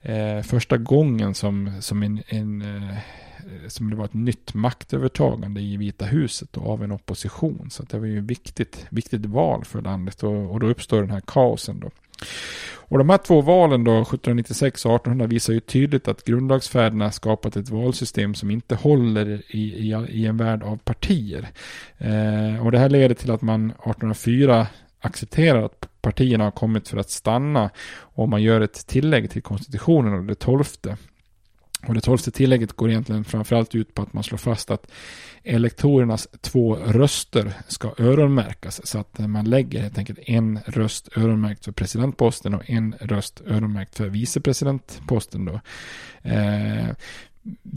eh, 0.02 0.42
första 0.42 0.78
gången 0.78 1.34
som, 1.34 1.72
som 1.80 2.04
en, 2.04 2.24
en 2.28 2.62
eh, 2.62 2.98
Eh, 3.48 3.68
som 3.68 3.90
det 3.90 3.96
var 3.96 4.06
ett 4.06 4.14
nytt 4.14 4.54
maktövertagande 4.54 5.62
i 5.62 5.78
Vita 5.78 6.06
huset 6.06 6.50
då, 6.52 6.62
av 6.62 6.84
en 6.84 6.92
opposition. 6.92 7.70
Så 7.70 7.84
det 7.84 8.00
var 8.00 8.06
ju 8.06 8.20
ett 8.20 8.24
viktigt, 8.26 8.86
viktigt 8.90 9.26
val 9.26 9.66
för 9.66 9.82
landet 9.82 10.24
och, 10.24 10.52
och 10.52 10.60
då 10.60 10.68
uppstår 10.68 11.02
den 11.02 11.12
här 11.12 11.22
kaosen 11.28 11.80
då. 11.80 11.90
Och 12.90 12.98
de 12.98 13.10
här 13.10 13.18
två 13.18 13.42
valen 13.42 13.84
då, 13.84 13.92
1796 13.92 14.86
och 14.86 14.96
1800, 14.96 15.28
visar 15.28 15.54
ju 15.54 15.60
tydligt 15.60 16.08
att 16.08 16.24
grundlagsfäderna 16.24 17.12
skapat 17.12 17.56
ett 17.56 17.70
valsystem 17.70 18.36
som 18.36 18.52
inte 18.52 18.76
håller 18.76 19.42
i, 19.56 19.60
i, 19.60 20.06
i 20.10 20.26
en 20.26 20.38
värld 20.38 20.64
av 20.64 20.78
partier. 20.78 21.48
Eh, 21.98 22.66
och 22.66 22.72
det 22.72 22.80
här 22.80 22.90
leder 22.90 23.16
till 23.16 23.32
att 23.32 23.42
man 23.42 23.70
1804 23.70 24.68
accepterar 25.02 25.64
att 25.64 25.90
partierna 26.02 26.44
har 26.44 26.52
kommit 26.52 26.88
för 26.88 26.98
att 26.98 27.10
stanna 27.10 27.70
och 28.00 28.30
man 28.30 28.44
gör 28.44 28.62
ett 28.62 28.88
tillägg 28.88 29.32
till 29.32 29.42
konstitutionen 29.42 30.14
och 30.14 30.24
det 30.24 30.36
tolfte. 30.36 30.98
Och 31.86 31.94
det 31.94 32.02
tolfte 32.02 32.32
tillägget 32.32 32.74
går 32.74 32.90
egentligen 32.90 33.24
framförallt 33.24 33.76
ut 33.76 33.94
på 33.94 34.02
att 34.02 34.14
man 34.14 34.24
slår 34.24 34.38
fast 34.38 34.72
att 34.72 34.92
elektorernas 35.44 36.28
två 36.42 36.76
röster 36.76 37.54
ska 37.68 37.94
öronmärkas. 37.98 38.88
Så 38.88 39.00
att 39.00 39.20
man 39.20 39.50
lägger 39.50 39.82
helt 39.82 39.98
enkelt 39.98 40.20
en 40.22 40.60
röst 40.66 41.18
öronmärkt 41.18 41.66
för 41.66 41.72
presidentposten 41.72 42.54
och 42.54 42.70
en 42.70 42.96
röst 43.00 43.42
öronmärkt 43.46 43.96
för 43.96 44.08
vicepresidentposten. 44.08 45.46
Då. 45.46 45.60
Eh, 46.30 46.87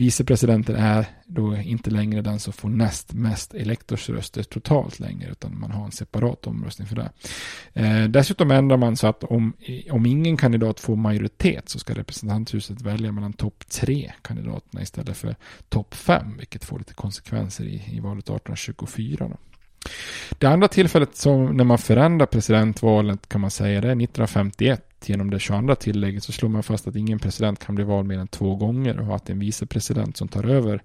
Vicepresidenten 0.00 0.76
är 0.76 1.06
då 1.26 1.56
inte 1.56 1.90
längre 1.90 2.22
den 2.22 2.40
som 2.40 2.52
får 2.52 2.68
näst 2.68 3.12
mest 3.12 3.54
elektorsröster 3.54 4.42
totalt 4.42 5.00
längre, 5.00 5.30
utan 5.30 5.60
man 5.60 5.70
har 5.70 5.84
en 5.84 5.92
separat 5.92 6.46
omröstning 6.46 6.88
för 6.88 6.96
det. 6.96 7.10
Eh, 7.72 8.04
dessutom 8.04 8.50
ändrar 8.50 8.76
man 8.76 8.96
så 8.96 9.06
att 9.06 9.24
om, 9.24 9.52
om 9.90 10.06
ingen 10.06 10.36
kandidat 10.36 10.80
får 10.80 10.96
majoritet 10.96 11.68
så 11.68 11.78
ska 11.78 11.94
representanthuset 11.94 12.82
välja 12.82 13.12
mellan 13.12 13.32
topp 13.32 13.64
tre 13.68 14.12
kandidaterna 14.22 14.82
istället 14.82 15.16
för 15.16 15.36
topp 15.68 15.94
fem, 15.94 16.36
vilket 16.38 16.64
får 16.64 16.78
lite 16.78 16.94
konsekvenser 16.94 17.64
i, 17.64 17.82
i 17.92 18.00
valet 18.00 18.24
1824. 18.24 19.28
Då. 19.28 19.49
Det 20.38 20.46
andra 20.46 20.68
tillfället 20.68 21.16
som 21.16 21.56
när 21.56 21.64
man 21.64 21.78
förändrar 21.78 22.26
presidentvalet 22.26 23.28
kan 23.28 23.40
man 23.40 23.50
säga 23.50 23.80
det 23.80 23.88
är 23.88 23.92
1951 23.92 24.84
genom 25.04 25.30
det 25.30 25.38
22 25.38 25.74
tillägget 25.74 26.24
så 26.24 26.32
slår 26.32 26.48
man 26.48 26.62
fast 26.62 26.88
att 26.88 26.96
ingen 26.96 27.18
president 27.18 27.64
kan 27.66 27.74
bli 27.74 27.84
vald 27.84 28.06
mer 28.06 28.18
än 28.18 28.28
två 28.28 28.56
gånger 28.56 29.00
och 29.08 29.16
att 29.16 29.30
en 29.30 29.38
vicepresident 29.38 30.16
som 30.16 30.28
tar 30.28 30.44
över 30.44 30.82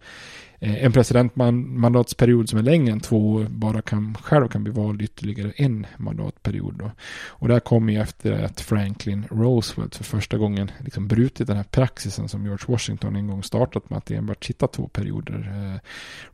Eh, 0.66 0.86
en 0.86 0.92
presidentmandatsperiod 0.92 2.50
som 2.50 2.60
är 2.60 2.64
längre 2.64 2.92
än 2.92 3.00
två 3.00 3.34
år 3.34 3.48
bara 3.50 3.82
kan, 3.82 4.18
själv 4.22 4.48
kan 4.48 4.64
bli 4.64 4.74
vald 4.74 5.02
ytterligare 5.02 5.52
en 5.56 5.86
mandatperiod. 5.98 6.76
Då. 6.80 6.92
Och 7.28 7.48
det 7.48 7.54
här 7.54 7.60
kommer 7.60 7.94
ju 7.94 8.02
efter 8.02 8.44
att 8.44 8.62
Franklin 8.62 9.26
Roosevelt 9.32 9.96
för 9.96 10.04
första 10.04 10.38
gången 10.38 10.72
liksom 10.80 11.08
brutit 11.08 11.48
den 11.48 11.58
här 11.58 11.64
praxisen 11.64 12.30
som 12.30 12.46
George 12.46 12.66
Washington 12.68 13.16
en 13.16 13.28
gång 13.28 13.44
startat 13.44 13.90
med 13.90 13.98
att 13.98 14.12
enbart 14.12 14.44
sitta 14.44 14.68
två 14.68 14.88
perioder. 14.88 15.72
Eh, 15.74 15.80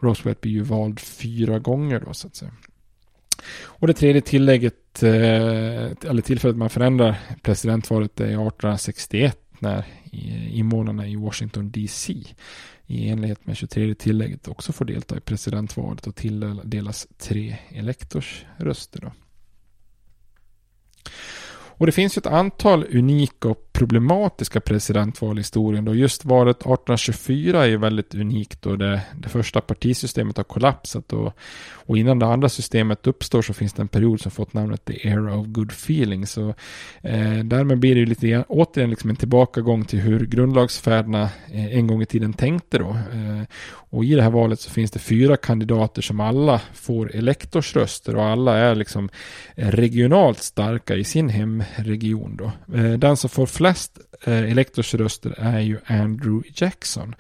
Roosevelt 0.06 0.42
blir 0.42 0.52
ju 0.52 0.62
vald 0.62 1.00
fyra 1.00 1.60
gånger 1.60 2.00
då 2.06 2.14
så 2.14 2.28
att 2.28 2.36
säga. 2.36 2.52
Och 3.64 3.88
det 3.88 3.94
tredje 3.94 4.22
tillägget, 4.22 5.04
eh, 5.04 5.12
eller 6.10 6.22
tillfället 6.22 6.58
man 6.58 6.70
förändrar 6.70 7.20
presidentvalet 7.42 8.20
är 8.20 8.26
1861 8.26 9.38
när 9.60 9.86
invånarna 10.52 11.08
i 11.08 11.16
Washington 11.16 11.72
DC 11.72 12.16
i 12.92 13.10
enlighet 13.10 13.46
med 13.46 13.58
23 13.58 13.96
tillägget 13.96 14.48
också 14.48 14.74
får 14.74 14.86
delta 14.86 15.18
i 15.18 15.20
presidentvalet 15.20 16.08
och 16.08 16.16
tilldelas 16.16 17.08
tre 17.18 17.58
elektorsröster. 17.70 19.02
Då. 19.02 19.12
Och 21.82 21.86
det 21.86 21.92
finns 21.92 22.18
ju 22.18 22.20
ett 22.20 22.26
antal 22.26 22.86
unika 22.98 23.50
och 23.50 23.71
problematiska 23.82 24.62
presidentval 24.62 25.38
i 25.38 25.40
historien. 25.40 25.86
Då 25.86 25.96
just 25.96 26.26
valet 26.26 26.58
1824 26.58 27.68
är 27.68 27.78
väldigt 27.78 28.16
unikt 28.16 28.66
och 28.66 28.78
det, 28.78 29.02
det 29.20 29.30
första 29.30 29.62
partisystemet 29.62 30.38
har 30.38 30.44
kollapsat. 30.44 31.14
Och, 31.14 31.34
och 31.74 31.98
innan 31.98 32.20
det 32.20 32.26
andra 32.26 32.50
systemet 32.50 33.08
uppstår 33.08 33.42
så 33.42 33.54
finns 33.54 33.74
det 33.74 33.82
en 33.82 33.88
period 33.88 34.22
som 34.22 34.32
fått 34.32 34.54
namnet 34.54 34.86
The 34.86 35.08
Era 35.08 35.36
of 35.36 35.48
Good 35.48 35.72
Feeling. 35.72 36.28
Så 36.28 36.50
eh, 37.02 37.40
därmed 37.44 37.80
blir 37.80 37.96
det 37.96 38.00
ju 38.00 38.06
lite 38.06 38.44
återigen 38.48 38.90
liksom 38.90 39.10
en 39.10 39.16
tillbakagång 39.16 39.86
till 39.86 40.00
hur 40.00 40.26
grundlagsfäderna 40.26 41.30
eh, 41.52 41.78
en 41.78 41.88
gång 41.88 42.02
i 42.02 42.06
tiden 42.06 42.34
tänkte 42.34 42.78
då. 42.78 42.90
Eh, 42.90 43.44
och 43.92 44.06
i 44.06 44.16
det 44.16 44.22
här 44.22 44.30
valet 44.30 44.60
så 44.60 44.70
finns 44.70 44.92
det 44.92 45.00
fyra 45.00 45.38
kandidater 45.38 46.02
som 46.02 46.20
alla 46.20 46.62
får 46.74 47.16
elektorsröster 47.16 48.16
och 48.16 48.26
alla 48.26 48.58
är 48.58 48.76
liksom 48.76 49.10
regionalt 49.56 50.40
starka 50.40 50.96
i 50.96 51.04
sin 51.04 51.30
hemregion 51.30 52.36
då. 52.38 52.52
Eh, 52.78 52.92
den 52.92 53.18
som 53.18 53.30
får 53.30 53.46
flest 53.46 53.71
eh, 54.24 54.52
elektorsröster 54.52 55.36
är 55.38 55.60
ju 55.60 55.80
Andrew 55.86 56.50
Jackson. 56.56 57.16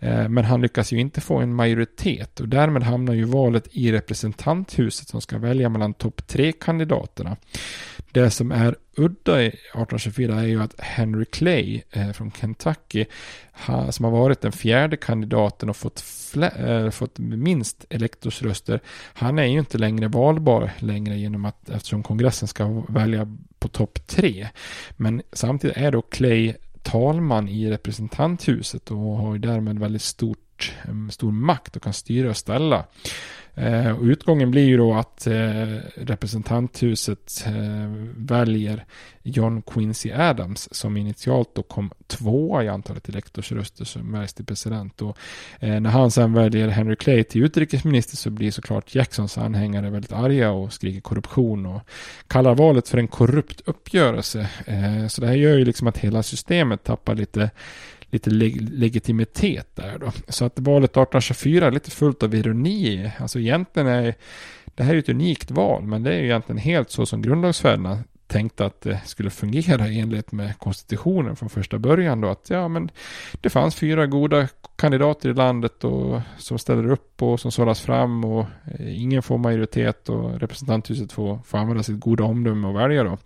Eh, 0.00 0.28
men 0.28 0.44
han 0.44 0.60
lyckas 0.60 0.92
ju 0.92 1.00
inte 1.00 1.20
få 1.20 1.38
en 1.38 1.54
majoritet 1.54 2.40
och 2.40 2.48
därmed 2.48 2.82
hamnar 2.82 3.14
ju 3.14 3.24
valet 3.24 3.68
i 3.70 3.92
representanthuset 3.92 5.08
som 5.08 5.20
ska 5.20 5.38
välja 5.38 5.68
mellan 5.68 5.94
topp 5.94 6.26
tre 6.26 6.52
kandidaterna. 6.52 7.36
Det 8.12 8.30
som 8.30 8.52
är 8.52 8.76
udda 8.96 9.42
i 9.42 9.46
1824 9.46 10.40
är 10.40 10.44
ju 10.44 10.62
att 10.62 10.80
Henry 10.80 11.24
Clay 11.24 11.82
eh, 11.90 12.12
från 12.12 12.30
Kentucky, 12.30 13.04
som 13.90 14.04
har 14.04 14.10
varit 14.10 14.40
den 14.40 14.52
fjärde 14.52 14.96
kandidaten 14.96 15.68
och 15.68 15.76
fått, 15.76 16.04
äh, 16.36 16.90
fått 16.90 17.18
minst 17.18 17.84
elektorsröster, 17.90 18.80
han 19.14 19.38
är 19.38 19.44
ju 19.44 19.58
inte 19.58 19.78
längre 19.78 20.08
valbar 20.08 20.70
längre 20.78 21.16
genom 21.16 21.44
att 21.44 21.68
eftersom 21.68 22.02
kongressen 22.02 22.48
ska 22.48 22.82
välja 22.88 23.36
på 23.64 23.68
topp 23.68 24.06
tre. 24.06 24.48
Men 24.96 25.22
samtidigt 25.32 25.76
är 25.76 25.90
då 25.90 26.02
Clay 26.02 26.54
talman 26.82 27.48
i 27.48 27.70
representanthuset 27.70 28.90
och 28.90 28.98
har 28.98 29.32
ju 29.32 29.38
därmed 29.38 29.78
väldigt 29.78 30.02
stort, 30.02 30.74
stor 31.10 31.32
makt 31.32 31.76
och 31.76 31.82
kan 31.82 31.92
styra 31.92 32.30
och 32.30 32.36
ställa. 32.36 32.84
Eh, 33.54 33.98
och 33.98 34.02
utgången 34.02 34.50
blir 34.50 34.64
ju 34.64 34.76
då 34.76 34.94
att 34.94 35.26
eh, 35.26 35.78
representanthuset 35.94 37.44
eh, 37.46 37.92
väljer 38.16 38.84
John 39.22 39.62
Quincy 39.62 40.12
Adams 40.12 40.68
som 40.74 40.96
initialt 40.96 41.54
då 41.54 41.62
kom 41.62 41.90
tvåa 42.06 42.64
i 42.64 42.68
antalet 42.68 43.08
elektorsröster 43.08 43.84
som 43.84 44.12
väljs 44.12 44.34
till 44.34 44.44
president. 44.44 45.02
Och, 45.02 45.18
eh, 45.60 45.80
när 45.80 45.90
han 45.90 46.10
sen 46.10 46.32
väljer 46.32 46.68
Henry 46.68 46.96
Clay 46.96 47.24
till 47.24 47.44
utrikesminister 47.44 48.16
så 48.16 48.30
blir 48.30 48.50
såklart 48.50 48.94
Jacksons 48.94 49.38
anhängare 49.38 49.90
väldigt 49.90 50.12
arga 50.12 50.50
och 50.50 50.72
skriker 50.72 51.00
korruption 51.00 51.66
och 51.66 51.80
kallar 52.26 52.54
valet 52.54 52.88
för 52.88 52.98
en 52.98 53.08
korrupt 53.08 53.60
uppgörelse. 53.64 54.48
Eh, 54.66 55.06
så 55.06 55.20
det 55.20 55.26
här 55.26 55.34
gör 55.34 55.58
ju 55.58 55.64
liksom 55.64 55.86
att 55.86 55.98
hela 55.98 56.22
systemet 56.22 56.84
tappar 56.84 57.14
lite 57.14 57.50
lite 58.14 58.30
leg 58.30 58.68
legitimitet 58.72 59.68
där 59.74 59.98
då. 59.98 60.12
Så 60.28 60.44
att 60.44 60.58
valet 60.58 60.90
1824 60.90 61.66
är 61.66 61.70
lite 61.70 61.90
fullt 61.90 62.22
av 62.22 62.34
ironi. 62.34 63.10
Alltså 63.18 63.38
egentligen 63.38 63.88
är 63.88 64.14
det 64.64 64.82
här 64.82 64.94
är 64.94 64.98
ett 64.98 65.08
unikt 65.08 65.50
val, 65.50 65.82
men 65.82 66.02
det 66.02 66.14
är 66.14 66.18
ju 66.18 66.24
egentligen 66.24 66.58
helt 66.58 66.90
så 66.90 67.06
som 67.06 67.22
grundlagsfäderna 67.22 67.98
tänkte 68.26 68.66
att 68.66 68.80
det 68.80 69.00
skulle 69.04 69.30
fungera 69.30 69.88
i 69.88 70.00
enlighet 70.00 70.32
med 70.32 70.58
konstitutionen 70.58 71.36
från 71.36 71.50
första 71.50 71.78
början 71.78 72.20
då 72.20 72.28
att 72.28 72.50
ja 72.50 72.68
men 72.68 72.90
det 73.40 73.50
fanns 73.50 73.74
fyra 73.74 74.06
goda 74.06 74.48
kandidater 74.76 75.28
i 75.28 75.34
landet 75.34 75.84
och 75.84 76.20
som 76.38 76.58
ställer 76.58 76.90
upp 76.90 77.22
och 77.22 77.40
som 77.40 77.52
sållas 77.52 77.80
fram 77.80 78.24
och 78.24 78.46
eh, 78.78 79.02
ingen 79.02 79.22
får 79.22 79.38
majoritet 79.38 80.08
och 80.08 80.40
representanthuset 80.40 81.12
får, 81.12 81.38
får 81.44 81.58
använda 81.58 81.82
sitt 81.82 82.00
goda 82.00 82.24
omdöme 82.24 82.68
och 82.68 82.76
välja 82.76 83.04
då. 83.04 83.18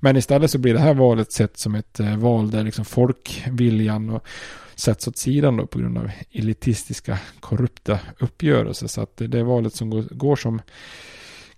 Men 0.00 0.16
istället 0.16 0.50
så 0.50 0.58
blir 0.58 0.74
det 0.74 0.80
här 0.80 0.94
valet 0.94 1.32
sett 1.32 1.58
som 1.58 1.74
ett 1.74 2.00
eh, 2.00 2.16
val 2.16 2.50
där 2.50 2.64
liksom 2.64 2.84
folkviljan 2.84 4.10
och 4.10 4.26
sätts 4.74 5.08
åt 5.08 5.16
sidan 5.16 5.56
då 5.56 5.66
på 5.66 5.78
grund 5.78 5.98
av 5.98 6.10
elitistiska 6.30 7.18
korrupta 7.40 7.98
uppgörelser. 8.18 8.86
Så 8.86 9.00
att 9.00 9.16
det, 9.16 9.42
valet 9.42 9.74
som 9.74 9.90
går, 9.90 10.02
går 10.10 10.36
som 10.36 10.60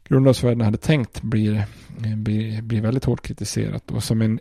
grundlagsfäderna 0.04 0.64
hade 0.64 0.78
tänkt 0.78 1.22
blir, 1.22 1.56
eh, 2.04 2.16
blir, 2.16 2.62
blir 2.62 2.80
väldigt 2.80 3.04
hårt 3.04 3.22
kritiserat. 3.22 3.90
Och 3.90 4.04
som 4.04 4.22
en 4.22 4.40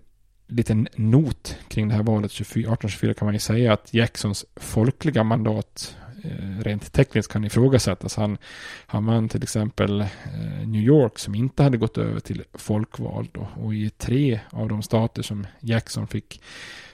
liten 0.52 0.88
not 0.96 1.56
kring 1.68 1.88
det 1.88 1.96
här 1.96 2.04
valet 2.04 2.32
1824 2.32 3.14
kan 3.14 3.26
man 3.26 3.34
ju 3.34 3.40
säga 3.40 3.74
att 3.74 3.94
Jacksons 3.94 4.46
folkliga 4.56 5.24
mandat 5.24 5.96
eh, 6.24 6.60
rent 6.64 6.94
tekniskt 6.94 7.32
kan 7.32 7.44
ifrågasättas. 7.44 8.16
Han, 8.16 8.38
han 8.86 9.06
vann 9.06 9.30
till 9.30 9.44
exempel 9.44 10.02
eh, 10.02 10.68
New 10.68 10.82
York 10.82 11.20
som 11.20 11.36
inte 11.36 11.64
hade 11.64 11.78
gått 11.78 11.98
över 11.98 12.20
till 12.20 12.44
folkvald 12.54 13.38
och 13.38 13.74
i 13.74 13.90
tre 13.90 14.40
av 14.50 14.68
de 14.68 14.82
stater 14.82 15.22
som 15.22 15.48
Jackson 15.60 16.08
fick 16.08 16.42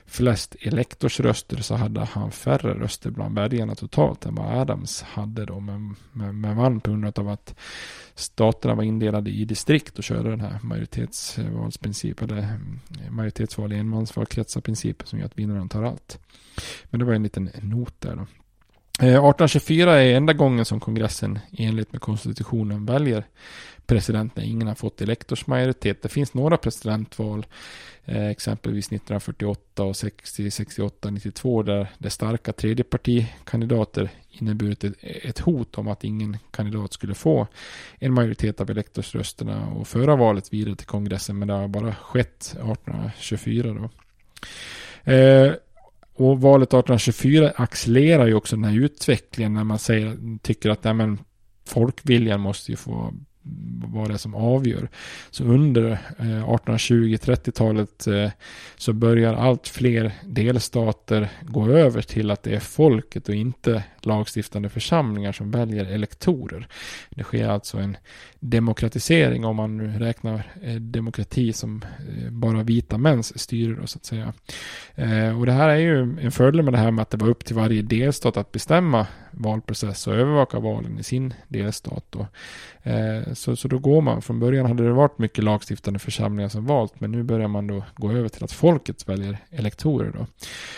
flest 0.07 0.55
elektorsröster 0.61 1.57
så 1.57 1.75
hade 1.75 1.99
han 2.01 2.31
färre 2.31 2.73
röster 2.73 3.09
bland 3.09 3.35
väljarna 3.35 3.75
totalt 3.75 4.25
än 4.25 4.35
vad 4.35 4.57
Adams 4.57 5.01
hade 5.01 5.45
då. 5.45 5.59
Men, 5.59 5.95
men, 6.11 6.41
men 6.41 6.57
vann 6.57 6.79
på 6.79 6.91
grund 6.91 7.19
av 7.19 7.29
att 7.29 7.55
staterna 8.15 8.75
var 8.75 8.83
indelade 8.83 9.29
i 9.29 9.45
distrikt 9.45 9.97
och 9.97 10.03
körde 10.03 10.29
den 10.29 10.41
här 10.41 10.59
majoritetsvalsprincipen, 10.63 12.29
eller 12.29 12.43
mm, 12.43 12.79
majoritetsval 13.09 13.73
i 13.73 13.77
enmansvalkretsar 13.77 14.61
principen 14.61 15.07
som 15.07 15.19
gör 15.19 15.25
att 15.25 15.39
vinnaren 15.39 15.69
tar 15.69 15.83
allt. 15.83 16.19
Men 16.85 16.99
det 16.99 17.05
var 17.05 17.13
en 17.13 17.23
liten 17.23 17.49
not 17.61 18.01
där 18.01 18.15
då. 18.15 18.25
Eh, 18.99 19.07
1824 19.07 20.01
är 20.01 20.15
enda 20.15 20.33
gången 20.33 20.65
som 20.65 20.79
kongressen 20.79 21.39
enligt 21.51 21.91
med 21.91 22.01
konstitutionen 22.01 22.85
väljer 22.85 23.27
presidenten 23.87 24.43
ingen 24.43 24.67
har 24.67 24.75
fått 24.75 25.01
elektorsmajoritet. 25.01 26.01
Det 26.01 26.09
finns 26.09 26.33
några 26.33 26.57
presidentval, 26.57 27.45
eh, 28.05 28.27
exempelvis 28.27 28.85
1948 28.85 29.83
och 29.83 29.95
60, 29.95 30.51
68, 30.51 31.09
92 31.09 31.63
där 31.63 31.87
det 31.97 32.09
starka 32.09 32.53
tredjepartikandidater 32.53 34.09
inneburit 34.29 34.83
ett, 35.01 35.39
hot 35.39 35.77
om 35.77 35.87
att 35.87 36.03
ingen 36.03 36.37
kandidat 36.51 36.93
skulle 36.93 37.13
få 37.13 37.47
en 37.99 38.13
majoritet 38.13 38.61
av 38.61 38.69
elektorsrösterna 38.69 39.67
och 39.67 39.87
föra 39.87 40.15
valet 40.15 40.53
vidare 40.53 40.75
till 40.75 40.87
kongressen. 40.87 41.39
Men 41.39 41.47
det 41.47 41.53
har 41.53 41.67
bara 41.67 41.95
skett 41.95 42.43
1824 42.45 43.73
då. 43.73 43.89
Eh, 45.11 45.53
och 46.13 46.41
valet 46.41 46.67
1824 46.67 47.51
accelererar 47.55 48.27
ju 48.27 48.33
också 48.33 48.55
den 48.55 48.65
här 48.65 48.79
utvecklingen 48.79 49.53
när 49.53 49.63
man 49.63 49.79
säger, 49.79 50.37
tycker 50.41 50.69
att 50.69 50.83
nej, 50.83 50.93
men, 50.93 51.19
folkviljan 51.65 52.39
måste 52.39 52.71
ju 52.71 52.77
få 52.77 53.13
vad 53.85 54.07
det 54.07 54.13
är 54.13 54.17
som 54.17 54.35
avgör. 54.35 54.89
Så 55.31 55.43
under 55.43 55.91
eh, 56.19 56.49
1820-30-talet 56.49 58.07
eh, 58.07 58.31
så 58.77 58.93
börjar 58.93 59.33
allt 59.33 59.67
fler 59.67 60.11
delstater 60.23 61.29
gå 61.41 61.69
över 61.69 62.01
till 62.01 62.31
att 62.31 62.43
det 62.43 62.55
är 62.55 62.59
folket 62.59 63.29
och 63.29 63.35
inte 63.35 63.83
lagstiftande 64.07 64.69
församlingar 64.69 65.31
som 65.31 65.51
väljer 65.51 65.85
elektorer. 65.85 66.67
Det 67.09 67.23
sker 67.23 67.49
alltså 67.49 67.77
en 67.77 67.97
demokratisering 68.39 69.45
om 69.45 69.55
man 69.55 69.77
nu 69.77 69.99
räknar 69.99 70.51
eh, 70.61 70.75
demokrati 70.75 71.53
som 71.53 71.81
eh, 71.83 72.31
bara 72.31 72.63
vita 72.63 72.97
mäns 72.97 73.39
styre 73.39 73.87
så 73.87 73.97
att 73.97 74.05
säga. 74.05 74.33
Eh, 74.95 75.39
och 75.39 75.45
det 75.45 75.51
här 75.51 75.69
är 75.69 75.77
ju 75.77 76.17
en 76.21 76.31
fördel 76.31 76.61
med 76.61 76.73
det 76.73 76.77
här 76.77 76.91
med 76.91 77.01
att 77.01 77.09
det 77.09 77.17
var 77.17 77.29
upp 77.29 77.45
till 77.45 77.55
varje 77.55 77.81
delstat 77.81 78.37
att 78.37 78.51
bestämma 78.51 79.07
valprocess 79.31 80.07
och 80.07 80.13
övervaka 80.13 80.59
valen 80.59 80.99
i 80.99 81.03
sin 81.03 81.33
delstat. 81.47 82.05
Då. 82.09 82.27
Så, 83.33 83.55
så 83.55 83.67
då 83.67 83.79
går 83.79 84.01
man, 84.01 84.21
från 84.21 84.39
början 84.39 84.65
hade 84.65 84.83
det 84.83 84.93
varit 84.93 85.17
mycket 85.17 85.43
lagstiftande 85.43 85.99
församlingar 85.99 86.49
som 86.49 86.65
valt, 86.65 86.99
men 86.99 87.11
nu 87.11 87.23
börjar 87.23 87.47
man 87.47 87.67
då 87.67 87.83
gå 87.95 88.11
över 88.11 88.29
till 88.29 88.43
att 88.43 88.51
folket 88.51 89.09
väljer 89.09 89.37
elektorer. 89.49 90.11
Då. 90.17 90.25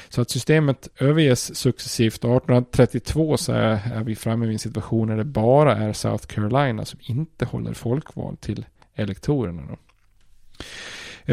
Så 0.09 0.21
att 0.21 0.29
systemet 0.29 0.87
överges 0.99 1.55
successivt. 1.55 2.13
1832 2.13 3.18
så 3.37 3.53
är, 3.53 3.79
är 3.93 4.03
vi 4.03 4.15
framme 4.15 4.45
vid 4.45 4.53
en 4.53 4.59
situation 4.59 5.07
där 5.07 5.17
det 5.17 5.23
bara 5.23 5.77
är 5.77 5.93
South 5.93 6.25
Carolina 6.25 6.85
som 6.85 6.99
inte 7.03 7.45
håller 7.45 7.73
folkval 7.73 8.37
till 8.37 8.65
elektorerna. 8.95 9.61
Då. 9.69 9.77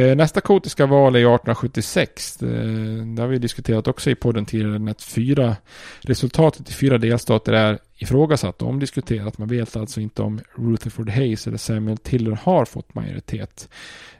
Eh, 0.00 0.16
nästa 0.16 0.40
kotiska 0.40 0.86
val 0.86 1.16
är 1.16 1.18
1876. 1.18 2.42
Eh, 2.42 2.48
det 3.16 3.22
har 3.22 3.26
vi 3.26 3.38
diskuterat 3.38 3.88
också 3.88 4.10
i 4.10 4.14
podden 4.14 4.44
tidigare. 4.46 4.90
Att 4.90 5.02
fyra, 5.02 5.56
resultatet 6.00 6.70
i 6.70 6.72
fyra 6.72 6.98
delstater 6.98 7.52
är 7.52 7.78
ifrågasatt 7.98 8.62
och 8.62 8.68
omdiskuterat. 8.68 9.38
Man 9.38 9.48
vet 9.48 9.76
alltså 9.76 10.00
inte 10.00 10.22
om 10.22 10.40
Rutherford 10.54 11.10
Hayes 11.10 11.46
eller 11.46 11.58
Samuel 11.58 11.98
Tiller 11.98 12.38
har 12.42 12.64
fått 12.64 12.94
majoritet. 12.94 13.68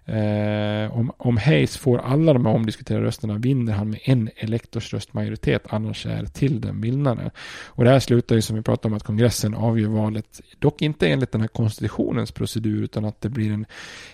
Eh, 0.09 0.99
om, 0.99 1.13
om 1.17 1.37
Hayes 1.37 1.77
får 1.77 1.99
alla 1.99 2.33
de 2.33 2.47
här 2.47 2.55
omdiskuterade 2.55 3.07
rösterna 3.07 3.35
vinner 3.35 3.73
han 3.73 3.91
med 3.91 4.01
en 4.05 4.31
elektorsröstmajoritet. 4.37 5.63
Annars 5.69 6.07
är 6.07 6.27
Tilden 6.27 6.81
vinnare. 6.81 7.31
Och 7.67 7.85
det 7.85 7.91
här 7.91 8.01
slutar 8.01 8.35
ju 8.35 8.43
som 8.43 8.57
vi 8.57 8.63
pratade 8.63 8.93
om 8.93 8.97
att 8.97 9.03
kongressen 9.03 9.55
avgör 9.55 9.89
valet. 9.89 10.41
Dock 10.59 10.83
inte 10.83 11.09
enligt 11.09 11.33
den 11.33 11.41
här 11.41 11.49
konstitutionens 11.49 12.33
procedur 12.33 12.83
utan 12.83 13.05
att 13.05 13.21
det 13.21 13.29
blir 13.29 13.53
en, 13.53 13.67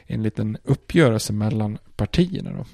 en 0.07 0.22
liten 0.22 0.59
uppgörelse 0.64 1.32
mellan 1.32 1.78
partierna. 1.97 2.51
Då. 2.53 2.64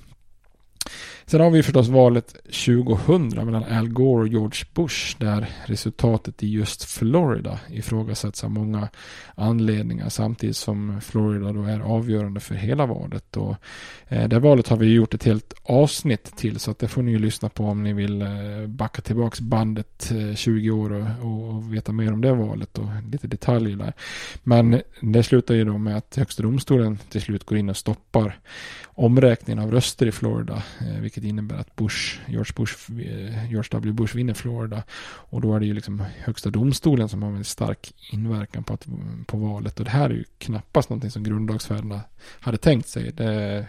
Sen 1.31 1.41
har 1.41 1.51
vi 1.51 1.63
förstås 1.63 1.89
valet 1.89 2.37
2000 2.45 3.29
mellan 3.29 3.65
Al 3.65 3.89
Gore 3.89 4.21
och 4.21 4.29
George 4.29 4.65
Bush 4.75 5.17
där 5.19 5.49
resultatet 5.67 6.43
i 6.43 6.49
just 6.49 6.85
Florida 6.85 7.61
ifrågasätts 7.71 8.45
av 8.45 8.51
många 8.51 8.89
anledningar 9.35 10.09
samtidigt 10.09 10.57
som 10.57 11.01
Florida 11.01 11.53
då 11.53 11.63
är 11.63 11.81
avgörande 11.81 12.41
för 12.41 12.55
hela 12.55 12.87
valet. 12.87 13.37
Och, 13.37 13.57
eh, 14.09 14.29
det 14.29 14.39
valet 14.39 14.69
har 14.69 14.77
vi 14.77 14.93
gjort 14.93 15.15
ett 15.15 15.25
helt 15.25 15.55
avsnitt 15.63 16.37
till 16.37 16.59
så 16.59 16.71
att 16.71 16.79
det 16.79 16.89
får 16.89 17.03
ni 17.03 17.11
ju 17.11 17.19
lyssna 17.19 17.49
på 17.49 17.65
om 17.65 17.83
ni 17.83 17.93
vill 17.93 18.23
eh, 18.23 18.29
backa 18.67 19.03
tillbaks 19.03 19.41
bandet 19.41 20.11
eh, 20.11 20.35
20 20.35 20.71
år 20.71 21.17
och, 21.23 21.55
och, 21.55 21.75
veta 21.75 21.93
mer 21.93 22.13
om 22.13 22.21
det 22.21 22.33
valet 22.33 22.79
och 22.79 22.89
lite 23.13 23.27
detaljer 23.27 23.77
där. 23.77 23.93
Men 24.43 24.83
det 25.01 25.23
slutar 25.23 25.55
ju 25.55 25.65
då 25.65 25.79
med 25.79 25.97
att 25.97 26.17
Högsta 26.17 26.43
domstolen 26.43 26.99
till 27.11 27.23
slut 27.23 27.45
går 27.45 27.59
in 27.59 27.69
och 27.69 27.77
stoppar 27.77 28.39
omräkningen 28.99 29.65
av 29.65 29.71
röster 29.71 30.07
i 30.07 30.13
Florida, 30.13 30.63
eh, 30.81 31.01
vilket 31.01 31.18
vilket 31.19 31.31
innebär 31.31 31.57
att 31.57 31.77
Bush, 31.77 32.21
George, 32.27 32.53
Bush, 32.57 32.91
George 33.51 33.69
W. 33.71 33.93
Bush 33.93 34.17
vinner 34.17 34.35
Florida. 34.35 34.83
Och 35.31 35.41
då 35.41 35.55
är 35.55 35.61
det 35.61 35.67
ju 35.67 35.75
liksom 35.75 36.05
högsta 36.19 36.51
domstolen 36.51 37.09
som 37.09 37.23
har 37.23 37.31
en 37.31 37.45
stark 37.45 37.95
inverkan 38.13 38.65
på, 38.65 38.75
att, 38.75 38.87
på 39.27 39.37
valet. 39.37 39.79
Och 39.79 39.85
det 39.85 39.91
här 39.91 40.11
är 40.11 40.15
ju 40.15 40.25
knappast 40.39 40.91
någonting 40.91 41.11
som 41.11 41.23
grundlagsfäderna 41.23 42.01
hade 42.41 42.59
tänkt 42.59 42.89
sig. 42.89 43.13
Det, 43.13 43.67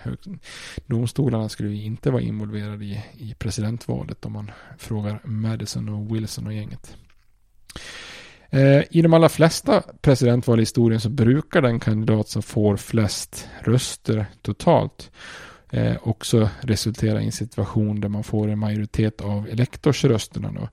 domstolarna 0.86 1.50
skulle 1.50 1.70
ju 1.70 1.84
inte 1.84 2.12
vara 2.12 2.22
involverade 2.22 2.86
i, 2.86 3.04
i 3.18 3.36
presidentvalet 3.40 4.26
om 4.26 4.34
man 4.34 4.52
frågar 4.78 5.20
Madison 5.24 5.90
och 5.90 6.16
Wilson 6.16 6.48
och 6.48 6.54
gänget. 6.54 6.98
Eh, 8.50 8.84
I 8.90 9.02
de 9.02 9.14
allra 9.14 9.30
flesta 9.30 9.84
presidentval 10.02 10.60
i 10.60 10.62
historien 10.62 11.02
så 11.02 11.10
brukar 11.10 11.62
den 11.62 11.80
kandidat 11.80 12.30
som 12.30 12.42
får 12.42 12.78
flest 12.78 13.50
röster 13.64 14.26
totalt 14.42 15.12
eh, 15.72 15.96
också 16.02 16.50
resultera 16.62 17.22
i 17.22 17.26
en 17.26 17.32
situation 17.32 18.02
där 18.02 18.10
man 18.10 18.24
får 18.24 18.48
en 18.48 18.60
majoritet 18.60 19.22
av 19.22 19.48
elektorsrösterna. 19.48 20.52
Då. 20.52 20.70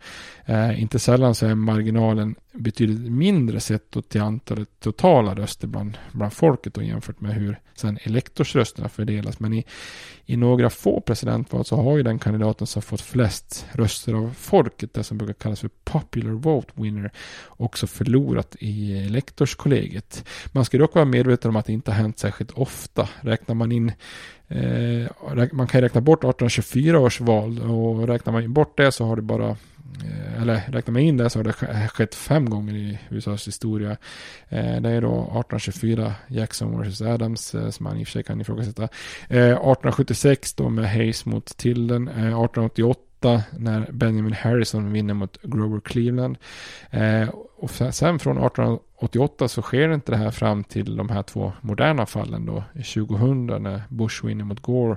Eh, 0.52 0.82
inte 0.82 0.98
sällan 0.98 1.34
så 1.34 1.46
är 1.46 1.54
marginalen 1.54 2.34
betydligt 2.52 3.12
mindre 3.12 3.60
sett 3.60 3.96
till 4.08 4.20
antalet 4.20 4.68
totala 4.80 5.34
röster 5.34 5.68
bland, 5.68 5.98
bland 6.12 6.32
folket 6.32 6.74
då, 6.74 6.82
jämfört 6.82 7.20
med 7.20 7.34
hur 7.34 7.60
sen 7.74 7.98
elektorsrösterna 8.02 8.88
fördelas. 8.88 9.40
Men 9.40 9.52
i, 9.52 9.64
i 10.26 10.36
några 10.36 10.70
få 10.70 11.00
presidentval 11.00 11.64
så 11.64 11.76
har 11.76 11.96
ju 11.96 12.02
den 12.02 12.18
kandidaten 12.18 12.66
som 12.66 12.82
fått 12.82 13.00
flest 13.00 13.66
röster 13.72 14.14
av 14.14 14.34
folket, 14.38 14.94
det 14.94 15.04
som 15.04 15.18
brukar 15.18 15.34
kallas 15.34 15.60
för 15.60 15.70
popular 15.84 16.30
vote 16.30 16.72
winner, 16.74 17.10
också 17.48 17.86
förlorat 17.86 18.56
i 18.60 19.06
elektorskollegiet. 19.06 20.24
Man 20.52 20.64
ska 20.64 20.78
dock 20.78 20.94
vara 20.94 21.04
medveten 21.04 21.48
om 21.48 21.56
att 21.56 21.66
det 21.66 21.72
inte 21.72 21.90
har 21.90 21.98
hänt 21.98 22.18
särskilt 22.18 22.50
ofta. 22.50 23.08
Räknar 23.20 23.54
man 23.54 23.72
in 23.72 23.92
Eh, 24.48 25.06
man 25.52 25.66
kan 25.66 25.80
räkna 25.80 26.00
bort 26.00 26.18
1824 26.18 27.00
års 27.00 27.20
val 27.20 27.60
och 27.60 28.08
räknar 28.08 28.32
man 28.32 28.52
bort 28.52 28.76
det 28.76 28.92
så 28.92 29.04
har 29.04 29.16
det 29.16 29.22
bara 29.22 29.48
eh, 29.48 30.42
eller 30.42 30.60
räknar 30.68 30.92
man 30.92 31.02
in 31.02 31.16
det 31.16 31.30
så 31.30 31.38
har 31.38 31.44
det 31.44 31.62
eh, 31.62 31.88
skett 31.88 32.14
fem 32.14 32.50
gånger 32.50 32.74
i 32.74 32.98
USAs 33.10 33.48
historia. 33.48 33.96
Det 34.48 34.56
är 34.90 35.00
då 35.00 35.12
1824 35.12 36.14
Jackson 36.28 36.82
vs 36.82 37.02
Adams 37.02 37.54
som 37.70 37.84
man 37.84 37.96
i 37.96 38.02
och 38.02 38.06
för 38.06 38.12
sig 38.12 38.22
kan 38.22 38.40
ifrågasätta. 38.40 38.84
1876 38.84 40.54
då 40.54 40.68
med 40.68 40.90
Hayes 40.90 41.26
mot 41.26 41.56
Tilden. 41.56 42.08
1888 42.08 43.42
när 43.58 43.92
Benjamin 43.92 44.32
Harrison 44.32 44.92
vinner 44.92 45.14
mot 45.14 45.42
Grover 45.42 45.80
Cleveland. 45.80 46.38
Och 47.58 47.70
sen 47.70 48.18
från 48.18 48.38
1888 48.38 49.48
så 49.48 49.62
sker 49.62 49.94
inte 49.94 50.12
det 50.12 50.18
här 50.18 50.30
fram 50.30 50.64
till 50.64 50.96
de 50.96 51.08
här 51.08 51.22
två 51.22 51.52
moderna 51.60 52.06
fallen 52.06 52.46
då. 52.46 52.64
2000 52.74 53.46
när 53.46 53.82
Bush 53.88 54.26
vinner 54.26 54.44
mot 54.44 54.60
Gore 54.60 54.96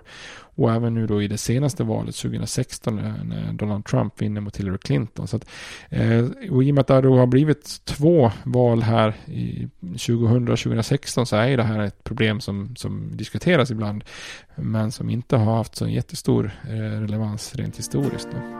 och 0.56 0.72
även 0.72 0.94
nu 0.94 1.08
då 1.08 1.22
i 1.22 1.28
det 1.28 1.38
senaste 1.38 1.84
valet 1.84 2.16
2016 2.16 2.96
när 2.96 3.54
Donald 3.54 3.86
Trump 3.86 4.22
vinner 4.22 4.42
mot 4.42 4.58
Hillary 4.58 4.78
Clinton. 4.78 5.28
Så 5.28 5.36
att, 5.36 5.46
eh, 5.90 6.26
och 6.52 6.64
i 6.64 6.72
och 6.72 6.76
med 6.76 6.82
att 6.82 6.88
det 6.88 7.02
då 7.02 7.18
har 7.18 7.28
blivit 7.28 7.86
två 7.86 8.32
val 8.44 8.84
här 8.84 9.14
i 9.26 9.70
2000 9.82 10.50
och 10.50 10.60
2016 10.60 11.26
så 11.26 11.36
är 11.36 11.58
det 11.58 11.64
här 11.64 11.80
ett 11.80 12.04
problem 12.04 12.42
som, 12.42 12.76
som 12.76 13.18
diskuteras 13.18 13.72
ibland 13.72 14.04
men 14.56 14.92
som 14.92 15.10
inte 15.10 15.38
har 15.38 15.56
haft 15.56 15.76
så 15.76 15.88
jättestor 15.88 16.52
eh, 16.64 17.02
relevans 17.02 17.56
rent 17.56 17.78
historiskt. 17.78 18.28
Då. 18.32 18.59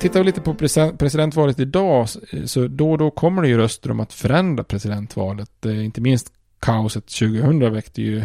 Tittar 0.00 0.20
vi 0.20 0.24
lite 0.24 0.40
på 0.40 0.54
presidentvalet 0.98 1.60
idag 1.60 2.08
så 2.44 2.66
då 2.68 2.90
och 2.90 2.98
då 2.98 3.10
kommer 3.10 3.42
det 3.42 3.48
ju 3.48 3.56
röster 3.56 3.90
om 3.90 4.00
att 4.00 4.12
förändra 4.12 4.64
presidentvalet. 4.64 5.66
Eh, 5.66 5.84
inte 5.84 6.00
minst 6.00 6.32
kaoset 6.60 7.06
2000 7.06 7.72
väckte 7.72 8.02
ju, 8.02 8.22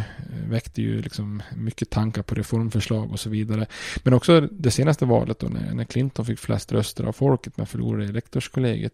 väckte 0.47 0.81
ju 0.81 1.01
liksom 1.01 1.43
mycket 1.55 1.89
tankar 1.89 2.21
på 2.21 2.35
reformförslag 2.35 3.11
och 3.11 3.19
så 3.19 3.29
vidare. 3.29 3.65
Men 4.03 4.13
också 4.13 4.41
det 4.41 4.71
senaste 4.71 5.05
valet 5.05 5.39
då 5.39 5.47
när, 5.47 5.73
när 5.73 5.83
Clinton 5.83 6.25
fick 6.25 6.39
flest 6.39 6.71
röster 6.71 7.03
av 7.03 7.11
folket 7.11 7.57
men 7.57 7.65
förlorade 7.65 8.05
elektorskollegiet. 8.05 8.93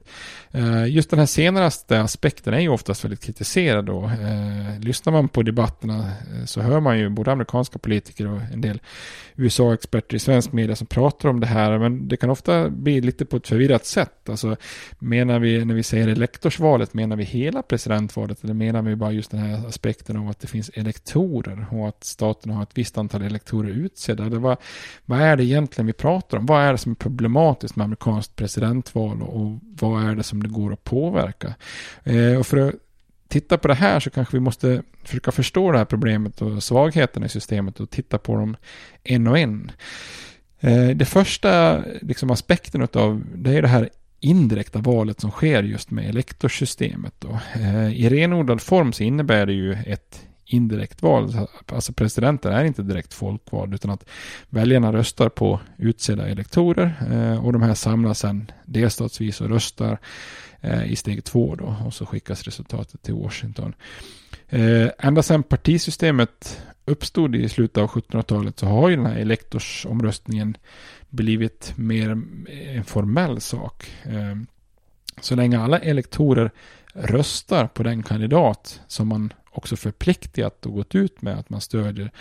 Eh, 0.52 0.88
just 0.88 1.10
den 1.10 1.20
här 1.20 1.26
senaste 1.26 2.02
aspekten 2.02 2.54
är 2.54 2.60
ju 2.60 2.70
oftast 2.70 3.04
väldigt 3.04 3.24
kritiserad 3.24 3.86
då. 3.86 4.04
Eh, 4.04 4.80
lyssnar 4.80 5.14
man 5.14 5.28
på 5.28 5.44
debatterna 5.44 5.98
eh, 5.98 6.46
så 6.46 6.62
hör 6.62 6.80
man 6.80 7.00
ju 7.00 7.10
både 7.10 7.32
amerikanska 7.32 7.80
politiker 7.80 8.28
och 8.28 8.42
en 8.54 8.62
del 8.62 8.82
USA-experter 9.36 10.16
i 10.16 10.20
svensk 10.20 10.52
media 10.52 10.76
som 10.76 10.88
pratar 10.88 11.30
om 11.30 11.40
det 11.40 11.48
här. 11.48 11.80
Men 11.80 12.08
det 12.08 12.18
kan 12.18 12.30
ofta 12.30 12.70
bli 12.70 13.02
lite 13.02 13.26
på 13.26 13.38
ett 13.38 13.48
förvirrat 13.48 13.86
sätt. 13.86 14.30
Alltså 14.30 14.56
menar 15.00 15.40
vi 15.40 15.66
när 15.66 15.76
vi 15.76 15.84
säger 15.84 16.08
elektorsvalet, 16.08 16.94
menar 16.94 17.16
vi 17.16 17.24
hela 17.24 17.62
presidentvalet 17.62 18.44
eller 18.44 18.54
menar 18.54 18.82
vi 18.82 18.96
bara 18.96 19.12
just 19.12 19.31
den 19.32 19.40
här 19.40 19.68
aspekten 19.68 20.18
av 20.18 20.30
att 20.30 20.40
det 20.40 20.48
finns 20.48 20.72
elektorer 20.74 21.66
och 21.72 21.88
att 21.88 22.04
staten 22.04 22.52
har 22.52 22.64
ett 22.64 22.78
visst 22.78 22.98
antal 22.98 23.22
elektorer 23.22 23.70
utsedda. 23.70 24.26
Eller 24.26 24.38
vad, 24.38 24.58
vad 25.06 25.22
är 25.22 25.36
det 25.36 25.44
egentligen 25.44 25.86
vi 25.86 25.94
pratar 25.94 26.38
om? 26.38 26.46
Vad 26.46 26.64
är 26.64 26.72
det 26.72 26.78
som 26.78 26.92
är 26.92 26.96
problematiskt 26.96 27.76
med 27.76 27.84
amerikanskt 27.84 28.36
presidentval 28.36 29.22
och, 29.22 29.42
och 29.42 29.60
vad 29.62 30.10
är 30.10 30.16
det 30.16 30.24
som 30.24 30.44
det 30.44 30.50
går 30.50 30.74
att 30.74 30.84
påverka? 30.84 31.54
Eh, 32.04 32.40
och 32.40 32.48
för 32.48 32.58
att 32.58 32.76
titta 33.28 33.58
på 33.58 33.68
det 33.68 33.74
här 33.74 34.00
så 34.00 34.10
kanske 34.10 34.38
vi 34.38 34.42
måste 34.42 34.84
försöka 35.04 35.32
förstå 35.32 35.72
det 35.72 35.78
här 35.78 35.86
problemet 35.86 36.42
och 36.42 36.64
svagheterna 36.64 37.26
i 37.26 37.30
systemet 37.30 37.80
och 37.80 37.90
titta 37.90 38.18
på 38.18 38.36
dem 38.36 38.58
en 39.04 39.28
och 39.28 39.40
en. 39.40 39.72
Eh, 40.60 40.90
det 40.90 41.06
första 41.06 41.84
liksom, 42.02 42.32
aspekten 42.32 42.88
av 42.94 43.24
det 43.36 43.58
är 43.58 43.62
det 43.62 43.68
här 43.68 43.90
indirekta 44.22 44.80
valet 44.80 45.20
som 45.20 45.32
sker 45.32 45.64
just 45.64 45.92
med 45.92 46.10
elektorsystemet. 46.10 47.14
Då. 47.20 47.40
Eh, 47.56 47.94
I 47.94 48.10
renodlad 48.10 48.62
form 48.62 48.94
så 48.94 49.04
innebär 49.04 49.46
det 49.46 49.54
ju 49.54 49.74
ett 49.74 50.28
indirekt 50.46 51.02
val. 51.02 51.48
Alltså 51.66 51.94
presidenten 51.94 52.54
är 52.54 52.64
inte 52.64 52.84
direkt 52.84 53.14
folkvald 53.14 53.74
utan 53.74 53.92
att 53.92 54.06
väljarna 54.50 54.94
röstar 54.94 55.30
på 55.30 55.60
utsedda 55.78 56.28
elektorer 56.28 56.94
eh, 57.12 57.46
och 57.46 57.54
de 57.54 57.62
här 57.62 57.74
samlas 57.74 58.20
sen 58.20 58.52
delstatsvis 58.66 59.42
och 59.42 59.50
röstar 59.50 59.98
eh, 60.62 60.92
i 60.92 60.96
steg 60.96 61.24
två 61.24 61.56
då 61.56 61.76
och 61.86 61.94
så 61.94 62.06
skickas 62.06 62.44
resultatet 62.44 63.02
till 63.02 63.14
Washington. 63.14 63.74
Ända 65.00 65.24
sedan 65.24 65.44
partisystemet 65.44 66.62
uppstod 66.86 67.36
i 67.36 67.50
slutet 67.50 67.78
av 67.78 67.90
1700-talet 67.90 68.60
så 68.60 68.66
har 68.66 68.90
ju 68.90 68.96
den 68.96 69.06
här 69.06 69.16
elektorsomröstningen 69.16 70.58
blivit 71.10 71.74
mer 71.76 72.22
en 72.50 72.84
formell 72.84 73.42
sak. 73.42 73.92
Ehm, 74.04 74.48
så 75.22 75.36
länge 75.36 75.60
alla 75.60 75.80
elektorer 75.80 76.52
röstar 76.94 77.68
på 77.68 77.84
den 77.84 78.04
kandidat 78.04 78.82
som 78.88 79.08
man 79.08 79.34
också 79.52 79.76
förpliktigat 79.76 80.66
och 80.66 80.74
gått 80.74 80.96
ut 80.96 81.22
med 81.22 81.40
att 81.40 81.50
man 81.50 81.62
stödjer 81.62 82.12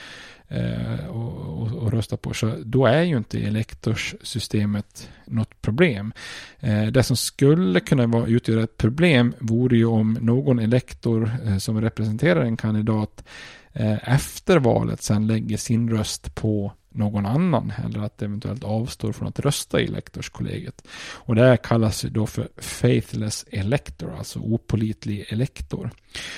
eh, 0.49 1.07
och, 1.07 1.63
och, 1.63 1.73
och, 1.73 1.93
röstar 1.93 2.17
på. 2.17 2.35
Så 2.35 2.55
då 2.65 2.87
är 2.87 3.03
ju 3.03 3.17
inte 3.17 3.39
elektorssystemet 3.39 5.11
något 5.25 5.63
problem. 5.63 6.13
Eh, 6.61 6.87
det 6.87 7.03
som 7.03 7.17
skulle 7.17 7.81
kunna 7.81 8.07
vara, 8.07 8.27
utgöra 8.27 8.63
ett 8.63 8.77
problem 8.77 9.35
vore 9.39 9.77
ju 9.77 9.85
om 9.85 10.19
någon 10.21 10.59
elektor 10.59 11.31
eh, 11.47 11.59
som 11.59 11.81
representerar 11.81 12.41
en 12.41 12.57
kandidat 12.57 13.25
Eh, 13.73 14.13
efter 14.15 14.59
valet 14.59 15.03
sen 15.03 15.27
lägger 15.27 15.57
sin 15.57 15.91
röst 15.91 16.35
på 16.35 16.73
någon 16.93 17.27
annan 17.27 17.73
eller 17.85 18.01
att 18.01 18.23
eventuellt 18.23 18.65
avstår 18.65 19.13
från 19.13 19.29
att 19.29 19.41
rösta 19.41 19.81
i 19.81 19.85
elektorskollegiet. 19.85 20.87
Och 21.15 21.35
det 21.35 21.43
här 21.43 21.57
kallas 21.57 22.03
då 22.03 22.27
för 22.27 22.49
faithless 22.57 23.47
elector, 23.51 24.15
alltså 24.19 24.39
opolitlig 24.39 25.25
elektor. 25.29 25.91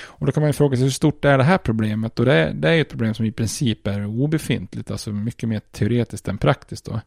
Och 0.03 0.25
då 0.25 0.31
kan 0.31 0.41
man 0.41 0.49
ju 0.49 0.53
fråga 0.53 0.77
sig 0.77 0.83
hur 0.83 0.91
stort 0.91 1.25
är 1.25 1.37
det 1.37 1.43
här 1.43 1.57
problemet? 1.57 2.19
Och 2.19 2.25
det 2.25 2.33
är, 2.33 2.53
det 2.53 2.69
är 2.69 2.81
ett 2.81 2.89
problem 2.89 3.13
som 3.13 3.25
i 3.25 3.31
princip 3.31 3.87
är 3.87 4.05
obefintligt, 4.05 4.91
alltså 4.91 5.11
mycket 5.11 5.49
mer 5.49 5.61
teoretiskt 5.71 6.27
än 6.27 6.37
praktiskt. 6.37 6.85
Då. 6.85 7.01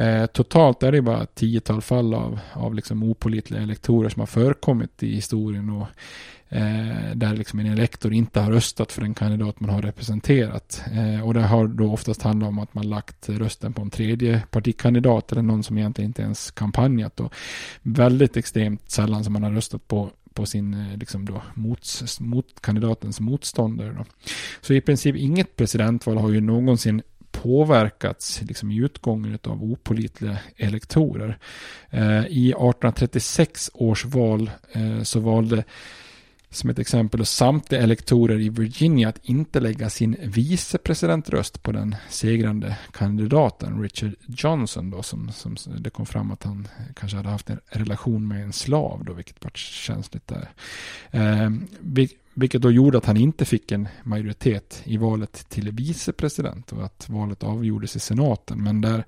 Eh, 0.00 0.26
totalt 0.26 0.82
är 0.82 0.92
det 0.92 1.02
bara 1.02 1.22
ett 1.22 1.34
tiotal 1.34 1.82
fall 1.82 2.14
av, 2.14 2.38
av 2.52 2.74
liksom 2.74 3.02
opolitliga 3.02 3.62
elektorer 3.62 4.08
som 4.08 4.20
har 4.20 4.26
förekommit 4.26 5.02
i 5.02 5.14
historien. 5.14 5.70
Och 5.70 5.86
eh, 6.52 7.14
där 7.14 7.36
liksom 7.36 7.58
en 7.58 7.66
elektor 7.66 8.12
inte 8.12 8.40
har 8.40 8.52
röstat 8.52 8.92
för 8.92 9.00
den 9.00 9.14
kandidat 9.14 9.60
man 9.60 9.70
har 9.70 9.82
representerat. 9.82 10.82
Eh, 10.92 11.26
och 11.26 11.34
det 11.34 11.42
har 11.42 11.66
då 11.66 11.92
oftast 11.92 12.22
handlat 12.22 12.48
om 12.48 12.58
att 12.58 12.74
man 12.74 12.88
lagt 12.88 13.28
rösten 13.28 13.72
på 13.72 13.82
en 13.82 13.90
tredje 13.90 14.42
partikandidat 14.50 15.32
eller 15.32 15.42
någon 15.42 15.62
som 15.62 15.78
egentligen 15.78 16.10
inte 16.10 16.22
ens 16.22 16.50
kampanjat. 16.50 17.20
Och 17.20 17.34
väldigt 17.82 18.36
extremt 18.36 18.90
sällan 18.90 19.24
som 19.24 19.32
man 19.32 19.42
har 19.42 19.50
röstat 19.50 19.88
på 19.88 20.10
på 20.34 20.46
sin 20.46 20.74
eh, 20.74 20.98
liksom 20.98 21.24
då, 21.24 21.42
mot, 21.54 21.86
mot 22.20 22.60
kandidatens 22.60 23.20
motståndare. 23.20 23.92
Då. 23.98 24.04
Så 24.60 24.74
i 24.74 24.80
princip 24.80 25.16
inget 25.16 25.56
presidentval 25.56 26.16
har 26.16 26.30
ju 26.30 26.40
någonsin 26.40 27.02
påverkats 27.32 28.42
liksom, 28.42 28.70
i 28.70 28.76
utgången 28.76 29.38
av 29.44 29.62
opolitliga 29.62 30.38
elektorer. 30.56 31.38
Eh, 31.90 32.26
I 32.26 32.50
1836 32.50 33.70
års 33.74 34.04
val 34.04 34.50
eh, 34.72 35.02
så 35.02 35.20
valde 35.20 35.64
som 36.52 36.70
ett 36.70 36.78
exempel 36.78 37.20
och 37.20 37.28
samtliga 37.28 37.82
elektorer 37.82 38.40
i 38.40 38.48
Virginia 38.48 39.08
att 39.08 39.18
inte 39.22 39.60
lägga 39.60 39.90
sin 39.90 40.16
vicepresidentröst 40.22 41.62
på 41.62 41.72
den 41.72 41.96
segrande 42.10 42.76
kandidaten 42.92 43.82
Richard 43.82 44.14
Johnson 44.26 44.90
då 44.90 45.02
som, 45.02 45.32
som 45.32 45.56
det 45.78 45.90
kom 45.90 46.06
fram 46.06 46.30
att 46.30 46.42
han 46.42 46.68
kanske 46.94 47.16
hade 47.16 47.28
haft 47.28 47.50
en 47.50 47.60
relation 47.66 48.28
med 48.28 48.44
en 48.44 48.52
slav 48.52 49.04
då 49.04 49.12
vilket 49.12 49.44
var 49.44 49.50
känsligt 49.54 50.28
där. 50.28 50.50
Eh, 51.10 51.50
vilket 52.34 52.62
då 52.62 52.70
gjorde 52.70 52.98
att 52.98 53.04
han 53.04 53.16
inte 53.16 53.44
fick 53.44 53.72
en 53.72 53.88
majoritet 54.02 54.82
i 54.84 54.96
valet 54.96 55.48
till 55.48 55.70
vicepresident 55.70 56.72
och 56.72 56.84
att 56.84 57.08
valet 57.08 57.42
avgjordes 57.42 57.96
i 57.96 58.00
senaten. 58.00 58.62
Men 58.62 58.80
där 58.80 59.04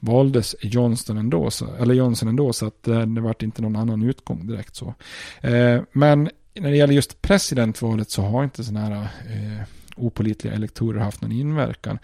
valdes 0.00 0.56
Johnson 0.62 1.18
ändå, 1.18 1.50
så, 1.50 1.74
eller 1.74 1.94
Johnson 1.94 2.28
ändå 2.28 2.52
så 2.52 2.66
att 2.66 2.82
det, 2.82 3.06
det 3.06 3.20
vart 3.20 3.42
inte 3.42 3.62
någon 3.62 3.76
annan 3.76 4.02
utgång 4.02 4.46
direkt 4.46 4.76
så. 4.76 4.94
Eh, 5.40 5.82
men 5.92 6.30
när 6.60 6.70
det 6.70 6.76
gäller 6.76 6.94
just 6.94 7.22
presidentvalet 7.22 8.10
så 8.10 8.22
har 8.22 8.44
inte 8.44 8.64
sådana 8.64 8.86
här 8.86 9.02
eh, 9.02 9.62
opolitliga 9.96 10.54
elektorer 10.54 11.00
haft 11.00 11.22
någon 11.22 11.32
inverkan. 11.32 11.98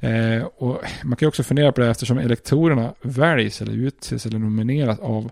Eh, 0.00 0.42
och 0.42 0.82
man 1.04 1.16
kan 1.16 1.26
ju 1.26 1.28
också 1.28 1.42
fundera 1.42 1.72
på 1.72 1.80
det 1.80 1.90
eftersom 1.90 2.18
elektorerna 2.18 2.94
väljs 3.02 3.62
eller 3.62 3.72
utses 3.72 4.26
eller 4.26 4.38
nomineras 4.38 4.98
av 4.98 5.30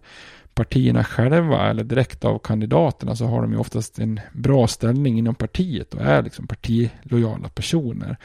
partierna 0.56 1.04
själva 1.04 1.70
eller 1.70 1.84
direkt 1.84 2.24
av 2.24 2.38
kandidaterna 2.38 3.16
så 3.16 3.26
har 3.26 3.42
de 3.42 3.52
ju 3.52 3.58
oftast 3.58 3.98
en 3.98 4.20
bra 4.32 4.66
ställning 4.66 5.18
inom 5.18 5.34
partiet 5.34 5.94
och 5.94 6.00
är 6.00 6.22
liksom 6.22 6.46
partilojala 6.46 7.48
personer. 7.48 8.16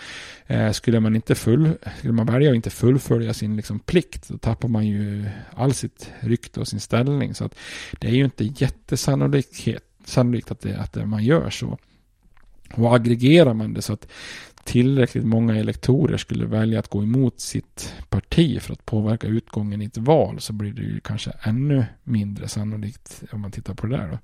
Eh, 0.47 0.71
skulle 0.71 0.99
man 0.99 1.15
inte 1.15 1.35
full, 1.35 1.77
skulle 1.97 2.13
man 2.13 2.25
välja 2.25 2.49
att 2.49 2.55
inte 2.55 2.69
fullfölja 2.69 3.33
sin 3.33 3.55
liksom 3.55 3.79
plikt 3.79 4.27
då 4.29 4.37
tappar 4.37 4.67
man 4.67 4.87
ju 4.87 5.25
all 5.55 5.73
sitt 5.73 6.11
rykte 6.19 6.59
och 6.59 6.67
sin 6.67 6.79
ställning. 6.79 7.33
Så 7.33 7.45
att 7.45 7.55
det 7.99 8.07
är 8.07 8.11
ju 8.11 8.23
inte 8.23 8.43
jättesannolikhet 8.43 9.90
sannolikt 10.05 10.51
att, 10.51 10.59
det, 10.61 10.79
att 10.79 11.07
man 11.07 11.23
gör 11.23 11.49
så. 11.49 11.77
Och 12.73 12.95
aggregerar 12.95 13.53
man 13.53 13.73
det 13.73 13.81
så 13.81 13.93
att 13.93 14.07
tillräckligt 14.63 15.25
många 15.25 15.55
elektorer 15.55 16.17
skulle 16.17 16.45
välja 16.45 16.79
att 16.79 16.87
gå 16.87 17.03
emot 17.03 17.39
sitt 17.39 17.93
parti 18.09 18.61
för 18.61 18.73
att 18.73 18.85
påverka 18.85 19.27
utgången 19.27 19.81
i 19.81 19.85
ett 19.85 19.97
val 19.97 20.39
så 20.39 20.53
blir 20.53 20.73
det 20.73 20.81
ju 20.81 20.99
kanske 20.99 21.31
ännu 21.43 21.85
mindre 22.03 22.47
sannolikt 22.47 23.23
om 23.31 23.41
man 23.41 23.51
tittar 23.51 23.73
på 23.73 23.87
det 23.87 23.97
där. 23.97 24.07
Då. 24.07 24.17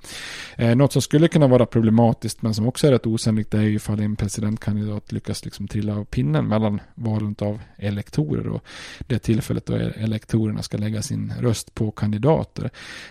Eh, 0.64 0.76
något 0.76 0.94
som 0.94 1.02
skulle 1.02 1.28
kunna 1.28 1.48
vara 1.48 1.66
problematiskt 1.66 2.42
men 2.42 2.54
som 2.54 2.68
också 2.68 2.88
är 2.88 2.92
rätt 2.92 3.08
osannolikt 3.08 3.54
är 3.54 3.62
ju 3.62 3.76
ifall 3.76 4.00
en 4.00 4.16
presidentkandidat 4.16 5.12
lyckas 5.12 5.46
liksom 5.46 5.68
trilla 5.68 5.96
av 5.96 6.06
pinnen 6.06 6.48
mellan 6.48 6.82
valet 6.96 7.42
av 7.42 7.60
elektorer 7.78 8.48
och 8.48 8.64
det 9.08 9.20
tillfället 9.20 9.66
då 9.66 9.76
e- 9.76 9.94
elektorerna 9.96 10.62
ska 10.62 10.78
lägga 10.78 11.02
sin 11.02 11.34
röst 11.40 11.74
på 11.74 11.92
kandidater. 11.92 12.70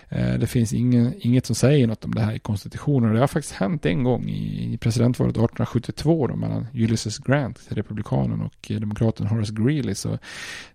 Eh, 0.09 0.33
det 0.33 0.47
finns 0.47 0.73
ingen, 0.73 1.13
inget 1.19 1.45
som 1.45 1.55
säger 1.55 1.87
något 1.87 2.05
om 2.05 2.15
det 2.15 2.21
här 2.21 2.33
i 2.33 2.39
konstitutionen 2.39 3.09
och 3.09 3.13
det 3.13 3.19
har 3.19 3.27
faktiskt 3.27 3.55
hänt 3.55 3.85
en 3.85 4.03
gång 4.03 4.29
i, 4.29 4.73
i 4.73 4.77
presidentvalet 4.77 5.31
1872 5.31 6.27
då 6.27 6.35
mellan 6.35 6.67
Ulysses 6.73 7.16
Grant, 7.19 7.59
republikanen 7.69 8.41
och 8.41 8.71
eh, 8.71 8.79
demokraten 8.79 9.27
Horace 9.27 9.53
Greeley. 9.53 9.95
Så 9.95 10.17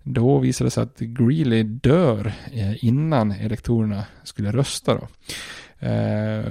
då 0.03 0.39
visade 0.39 0.67
det 0.67 0.71
sig 0.71 0.83
att 0.83 0.99
Greeley 0.99 1.63
dör 1.63 2.33
eh, 2.53 2.85
innan 2.85 3.33
elektorerna 3.33 4.05
skulle 4.25 4.53
rösta. 4.53 4.95
Då. 4.95 5.09
Eh, 5.83 6.45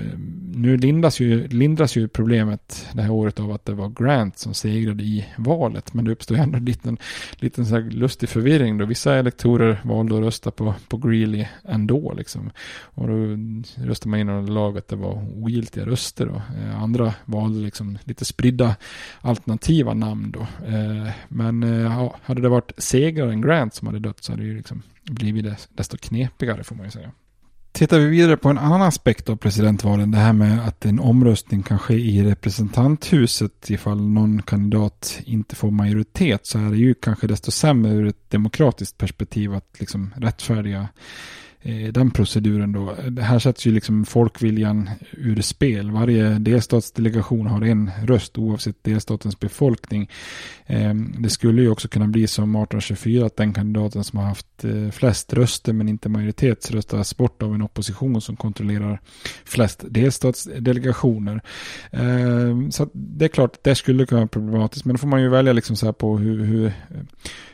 nu 0.55 0.77
lindras 0.77 1.19
ju, 1.19 1.47
lindras 1.47 1.95
ju 1.95 2.07
problemet 2.07 2.87
det 2.93 3.01
här 3.01 3.11
året 3.11 3.39
av 3.39 3.51
att 3.51 3.65
det 3.65 3.73
var 3.73 3.89
Grant 3.89 4.37
som 4.37 4.53
segrade 4.53 5.03
i 5.03 5.25
valet. 5.37 5.93
Men 5.93 6.05
det 6.05 6.11
uppstod 6.11 6.37
ändå 6.37 6.57
en 6.57 6.65
liten, 6.65 6.97
liten 7.33 7.65
så 7.65 7.79
lustig 7.79 8.29
förvirring 8.29 8.77
då. 8.77 8.85
Vissa 8.85 9.15
elektorer 9.15 9.81
valde 9.83 10.15
att 10.15 10.21
rösta 10.21 10.51
på, 10.51 10.73
på 10.87 10.97
Greeley 10.97 11.47
ändå. 11.63 12.13
Liksom. 12.13 12.51
Och 12.83 13.07
då 13.07 13.13
röstade 13.75 14.09
man 14.09 14.19
in 14.19 14.29
under 14.29 14.53
lag 14.53 14.77
att 14.77 14.87
det 14.87 14.95
var 14.95 15.27
ogiltiga 15.35 15.85
röster. 15.85 16.25
Då. 16.25 16.41
Eh, 16.61 16.83
andra 16.83 17.13
valde 17.25 17.59
liksom 17.59 17.97
lite 18.03 18.25
spridda 18.25 18.75
alternativa 19.21 19.93
namn 19.93 20.31
då. 20.31 20.41
Eh, 20.67 21.11
men 21.27 21.63
eh, 21.63 22.13
hade 22.23 22.41
det 22.41 22.49
varit 22.49 22.71
segraren 22.77 23.41
Grant 23.41 23.73
som 23.73 23.87
hade 23.87 23.99
dött 23.99 24.23
så 24.23 24.31
hade 24.31 24.43
det 24.43 24.47
ju 24.47 24.57
liksom 24.57 24.81
blivit 25.03 25.69
desto 25.69 25.97
knepigare 25.97 26.63
får 26.63 26.75
man 26.75 26.85
ju 26.85 26.91
säga. 26.91 27.11
Tittar 27.71 27.99
vi 27.99 28.05
vidare 28.05 28.37
på 28.37 28.49
en 28.49 28.57
annan 28.57 28.81
aspekt 28.81 29.29
av 29.29 29.35
presidentvalen, 29.35 30.11
det 30.11 30.17
här 30.17 30.33
med 30.33 30.67
att 30.67 30.85
en 30.85 30.99
omröstning 30.99 31.63
kan 31.63 31.79
ske 31.79 31.93
i 31.93 32.23
representanthuset 32.23 33.69
ifall 33.69 34.01
någon 34.01 34.41
kandidat 34.41 35.19
inte 35.25 35.55
får 35.55 35.71
majoritet 35.71 36.45
så 36.45 36.59
är 36.59 36.69
det 36.71 36.77
ju 36.77 36.93
kanske 36.93 37.27
desto 37.27 37.51
sämre 37.51 37.91
ur 37.91 38.07
ett 38.07 38.29
demokratiskt 38.29 38.97
perspektiv 38.97 39.53
att 39.53 39.79
liksom 39.79 40.13
rättfärdiga 40.17 40.87
Eh, 41.63 41.91
den 41.91 42.11
proceduren 42.11 42.71
då. 42.71 42.95
Det 43.09 43.21
här 43.21 43.39
sätts 43.39 43.65
ju 43.65 43.71
liksom 43.71 44.05
folkviljan 44.05 44.89
ur 45.11 45.41
spel. 45.41 45.91
Varje 45.91 46.29
delstatsdelegation 46.29 47.47
har 47.47 47.61
en 47.61 47.91
röst 48.03 48.37
oavsett 48.37 48.83
delstatens 48.83 49.39
befolkning. 49.39 50.09
Ehm, 50.65 51.15
det 51.19 51.29
skulle 51.29 51.61
ju 51.61 51.69
också 51.69 51.87
kunna 51.87 52.07
bli 52.07 52.27
som 52.27 52.55
1824 52.55 53.25
att 53.25 53.35
den 53.35 53.53
kandidaten 53.53 54.03
som 54.03 54.19
har 54.19 54.25
haft 54.25 54.63
eh, 54.63 54.89
flest 54.91 55.33
röster 55.33 55.73
men 55.73 55.89
inte 55.89 56.09
majoritet 56.09 56.71
röstas 56.71 57.17
bort 57.17 57.43
av 57.43 57.55
en 57.55 57.61
opposition 57.61 58.21
som 58.21 58.35
kontrollerar 58.35 59.01
flest 59.45 59.83
delstatsdelegationer. 59.89 61.41
Ehm, 61.91 62.71
så 62.71 62.89
det 62.93 63.25
är 63.25 63.29
klart 63.29 63.55
att 63.55 63.63
det 63.63 63.75
skulle 63.75 64.05
kunna 64.05 64.21
vara 64.21 64.27
problematiskt 64.27 64.85
men 64.85 64.95
då 64.95 64.97
får 64.97 65.07
man 65.07 65.21
ju 65.21 65.29
välja 65.29 65.53
liksom 65.53 65.75
så 65.75 65.85
här 65.85 65.93
på 65.93 66.17
hur, 66.17 66.45
hur 66.45 66.73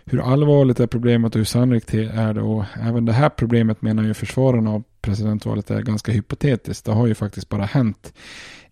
hur 0.09 0.33
allvarligt 0.33 0.79
är 0.79 0.87
problemet 0.87 1.35
och 1.35 1.39
hur 1.39 1.45
sannolikt 1.45 1.93
är 1.93 2.33
det? 2.33 2.41
Och 2.41 2.65
även 2.81 3.05
det 3.05 3.13
här 3.13 3.29
problemet 3.29 3.81
menar 3.81 4.03
ju 4.03 4.13
försvararna 4.13 4.71
av 4.71 4.83
presidentvalet 5.01 5.71
är 5.71 5.81
ganska 5.81 6.11
hypotetiskt. 6.11 6.85
Det 6.85 6.91
har 6.91 7.07
ju 7.07 7.15
faktiskt 7.15 7.49
bara 7.49 7.65
hänt 7.65 8.13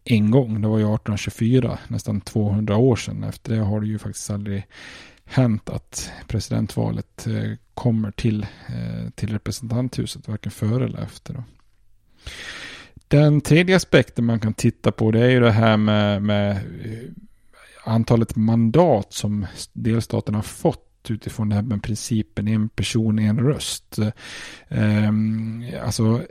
en 0.04 0.32
gång. 0.32 0.62
Det 0.62 0.68
var 0.68 0.78
ju 0.78 0.84
1824, 0.84 1.80
nästan 1.88 2.22
200 2.22 2.78
år 2.78 2.96
sedan. 2.96 3.24
Efter 3.24 3.56
det 3.56 3.62
har 3.62 3.82
det 3.82 3.88
ju 3.88 4.00
faktiskt 4.00 4.30
aldrig 4.30 4.68
hänt 5.26 5.70
att 5.70 6.12
presidentvalet 6.28 7.28
eh, 7.28 7.52
kommer 7.74 8.12
till, 8.12 8.44
eh, 8.68 9.10
till 9.16 9.30
representanthuset, 9.30 10.28
varken 10.28 10.52
före 10.52 10.86
eller 10.86 11.02
efter. 11.02 11.34
Då. 11.34 11.44
Den 13.08 13.42
tredje 13.42 13.76
aspekten 13.76 14.26
man 14.26 14.40
kan 14.40 14.54
titta 14.54 14.92
på 14.92 15.12
det 15.12 15.20
är 15.20 15.30
ju 15.30 15.40
det 15.40 15.52
här 15.52 15.78
med, 15.78 16.22
med 16.22 16.52
eh, 16.52 17.10
antalet 17.86 18.36
mandat 18.36 19.14
som 19.14 19.46
delstaterna 19.74 20.38
har 20.38 20.44
fått 20.44 20.86
utifrån 21.12 21.50
det 21.50 21.56
här 21.56 21.62
med 21.62 21.84
principen 21.84 22.48
en 22.48 22.70
person, 22.70 23.20
en 23.20 23.40
röst. 23.40 24.00
Ehm, 24.70 25.64
alltså 25.84 26.22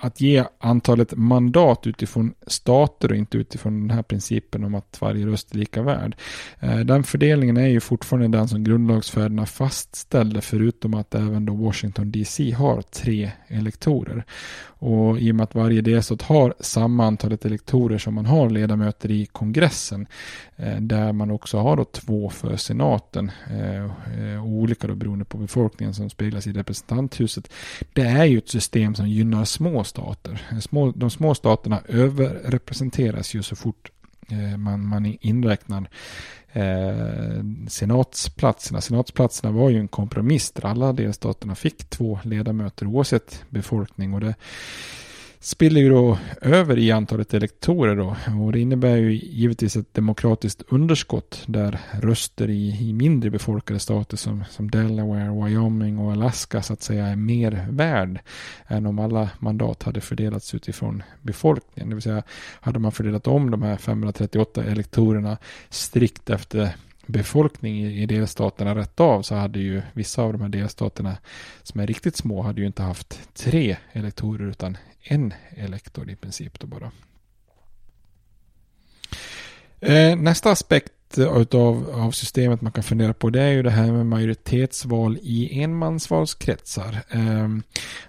att 0.00 0.20
ge 0.20 0.44
antalet 0.58 1.16
mandat 1.16 1.86
utifrån 1.86 2.34
stater 2.46 3.10
och 3.10 3.16
inte 3.16 3.38
utifrån 3.38 3.88
den 3.88 3.96
här 3.96 4.02
principen 4.02 4.64
om 4.64 4.74
att 4.74 4.98
varje 5.00 5.26
röst 5.26 5.54
är 5.54 5.58
lika 5.58 5.82
värd. 5.82 6.16
Eh, 6.60 6.78
den 6.78 7.02
fördelningen 7.02 7.56
är 7.56 7.66
ju 7.66 7.80
fortfarande 7.80 8.38
den 8.38 8.48
som 8.48 8.64
grundlagsfäderna 8.64 9.46
fastställde 9.46 10.40
förutom 10.40 10.94
att 10.94 11.14
även 11.14 11.46
då 11.46 11.54
Washington 11.54 12.10
DC 12.10 12.50
har 12.50 12.82
tre 12.82 13.30
elektorer. 13.48 14.24
Och 14.82 15.18
i 15.18 15.32
och 15.32 15.36
med 15.36 15.44
att 15.44 15.54
varje 15.54 15.80
delstat 15.80 16.22
har 16.22 16.54
samma 16.60 17.06
antalet 17.06 17.44
elektorer 17.44 17.98
som 17.98 18.14
man 18.14 18.26
har 18.26 18.50
ledamöter 18.50 19.10
i 19.10 19.26
kongressen 19.26 20.06
eh, 20.56 20.76
där 20.76 21.12
man 21.12 21.30
också 21.30 21.58
har 21.58 21.76
då 21.76 21.84
två 21.84 22.30
för 22.30 22.56
senaten 22.56 23.30
eh, 23.50 24.44
olika 24.44 24.86
då 24.86 24.94
beroende 24.94 25.24
på 25.24 25.38
befolkningen 25.38 25.94
som 25.94 26.10
speglas 26.10 26.46
i 26.46 26.52
representanthuset. 26.52 27.52
Det 27.92 28.02
är 28.02 28.24
ju 28.24 28.38
ett 28.38 28.48
system 28.48 28.94
som 28.94 29.08
gynnar 29.08 29.44
små 29.44 29.84
stater. 29.90 30.60
Små, 30.60 30.90
de 30.90 31.10
små 31.10 31.34
staterna 31.34 31.82
överrepresenteras 31.88 33.34
ju 33.34 33.42
så 33.42 33.56
fort 33.56 33.90
eh, 34.28 34.56
man, 34.56 34.86
man 34.86 35.16
inräknar 35.20 35.88
eh, 36.52 37.44
senatsplatserna. 37.68 38.80
Senatsplatserna 38.80 39.52
var 39.52 39.70
ju 39.70 39.78
en 39.78 39.88
kompromiss 39.88 40.50
där 40.50 40.66
alla 40.66 40.92
delstaterna 40.92 41.54
fick 41.54 41.90
två 41.90 42.20
ledamöter 42.24 42.86
oavsett 42.86 43.44
befolkning. 43.50 44.14
Och 44.14 44.20
det 44.20 44.34
spiller 45.40 45.80
ju 45.80 45.88
då 45.88 46.18
över 46.40 46.78
i 46.78 46.90
antalet 46.90 47.34
elektorer 47.34 47.96
då. 47.96 48.16
Och 48.44 48.52
det 48.52 48.60
innebär 48.60 48.96
ju 48.96 49.12
givetvis 49.12 49.76
ett 49.76 49.94
demokratiskt 49.94 50.62
underskott 50.68 51.42
där 51.46 51.80
röster 51.92 52.50
i, 52.50 52.88
i 52.88 52.92
mindre 52.92 53.30
befolkade 53.30 53.80
stater 53.80 54.16
som, 54.16 54.44
som 54.50 54.70
Delaware, 54.70 55.44
Wyoming 55.44 55.98
och 55.98 56.12
Alaska 56.12 56.62
så 56.62 56.72
att 56.72 56.82
säga 56.82 57.06
är 57.06 57.16
mer 57.16 57.66
värd 57.70 58.20
än 58.66 58.86
om 58.86 58.98
alla 58.98 59.30
mandat 59.38 59.82
hade 59.82 60.00
fördelats 60.00 60.54
utifrån 60.54 61.02
befolkningen. 61.22 61.88
Det 61.88 61.94
vill 61.94 62.02
säga 62.02 62.22
hade 62.60 62.78
man 62.78 62.92
fördelat 62.92 63.26
om 63.26 63.50
de 63.50 63.62
här 63.62 63.76
538 63.76 64.64
elektorerna 64.64 65.36
strikt 65.68 66.30
efter 66.30 66.74
befolkning 67.06 67.86
i 67.86 68.06
delstaterna 68.06 68.74
rätt 68.74 69.00
av 69.00 69.22
så 69.22 69.34
hade 69.34 69.58
ju 69.58 69.82
vissa 69.92 70.22
av 70.22 70.32
de 70.32 70.42
här 70.42 70.48
delstaterna 70.48 71.16
som 71.62 71.80
är 71.80 71.86
riktigt 71.86 72.16
små 72.16 72.42
hade 72.42 72.60
ju 72.60 72.66
inte 72.66 72.82
haft 72.82 73.20
tre 73.34 73.76
elektorer 73.92 74.50
utan 74.50 74.76
en 75.02 75.34
elektor 75.56 76.10
i 76.10 76.16
princip 76.16 76.60
då 76.60 76.66
bara. 76.66 76.92
Eh, 79.80 80.16
nästa 80.16 80.50
aspekt 80.50 80.92
Eh, 81.18 81.40
utav, 81.40 81.90
av 81.94 82.10
systemet 82.10 82.60
man 82.60 82.72
kan 82.72 82.84
fundera 82.84 83.14
på 83.14 83.30
det 83.30 83.42
är 83.42 83.50
ju 83.50 83.62
det 83.62 83.70
här 83.70 83.92
med 83.92 84.06
majoritetsval 84.06 85.18
i 85.22 85.62
enmansvalskretsar. 85.62 86.98
Eh, 87.10 87.48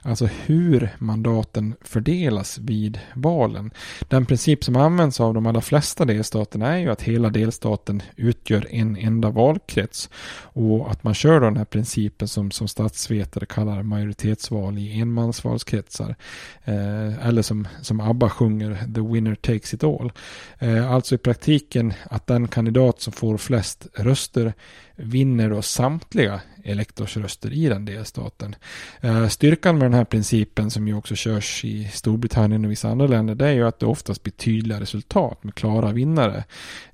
alltså 0.02 0.26
hur 0.45 0.89
mandaten 0.97 1.76
fördelas 1.82 2.58
vid 2.58 2.99
valen. 3.14 3.72
Den 4.10 4.26
princip 4.26 4.64
som 4.64 4.76
används 4.76 5.20
av 5.20 5.34
de 5.34 5.45
allra 5.45 5.62
flesta 5.62 6.06
delstaterna 6.06 6.68
är 6.68 6.78
ju 6.78 6.89
att 6.89 7.02
hela 7.02 7.30
delstaten 7.30 8.02
utgör 8.16 8.68
en 8.70 8.97
enda 8.97 9.30
valkrets. 9.30 10.10
Och 10.54 10.91
att 10.91 11.04
man 11.04 11.14
kör 11.14 11.39
den 11.39 11.58
här 11.58 11.66
principen 11.66 12.28
som, 12.28 12.52
som 12.52 12.68
statsvetare 12.68 13.45
kallar 13.45 13.84
majoritetsval 13.84 14.78
i 14.78 14.99
enmansvalskretsar. 14.99 16.16
Eh, 16.64 17.28
eller 17.28 17.41
som, 17.41 17.68
som 17.82 17.99
ABBA 17.99 18.30
sjunger, 18.30 18.93
the 18.95 19.02
winner 19.02 19.36
takes 19.36 19.74
it 19.74 19.84
all. 19.84 20.12
Eh, 20.60 20.91
alltså 20.91 21.16
i 21.16 21.18
praktiken 21.18 21.93
att 22.10 22.28
den 22.28 22.47
kandidat 22.47 22.90
kandidat 22.91 23.01
som 23.01 23.13
får 23.13 23.37
flest 23.37 23.87
röster 23.93 24.53
vinner 24.95 25.49
då 25.49 25.61
samtliga 25.61 26.41
elektorsröster 26.63 27.51
i 27.53 27.69
den 27.69 27.85
delstaten. 27.85 28.55
Eh, 29.01 29.27
styrkan 29.27 29.77
med 29.77 29.85
den 29.85 29.93
här 29.93 30.05
principen 30.05 30.69
som 30.69 30.87
ju 30.87 30.95
också 30.95 31.15
körs 31.15 31.65
i 31.65 31.89
Storbritannien 31.93 32.65
och 32.65 32.71
vissa 32.71 32.89
andra 32.89 33.07
länder 33.07 33.35
det 33.35 33.47
är 33.47 33.53
ju 33.53 33.67
att 33.67 33.79
det 33.79 33.85
oftast 33.85 34.23
blir 34.23 34.33
tydliga 34.33 34.79
resultat 34.79 35.43
med 35.43 35.55
klara 35.55 35.93
vinnare. 35.93 36.43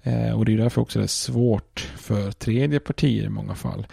Eh, 0.03 0.31
och 0.31 0.45
det 0.45 0.53
är 0.53 0.57
därför 0.57 0.81
också 0.81 0.99
det 0.99 1.05
är 1.05 1.07
svårt 1.07 1.91
för 1.97 2.31
tredje 2.31 2.79
partier 2.79 3.25
i 3.25 3.29
många 3.29 3.55
fall. 3.55 3.87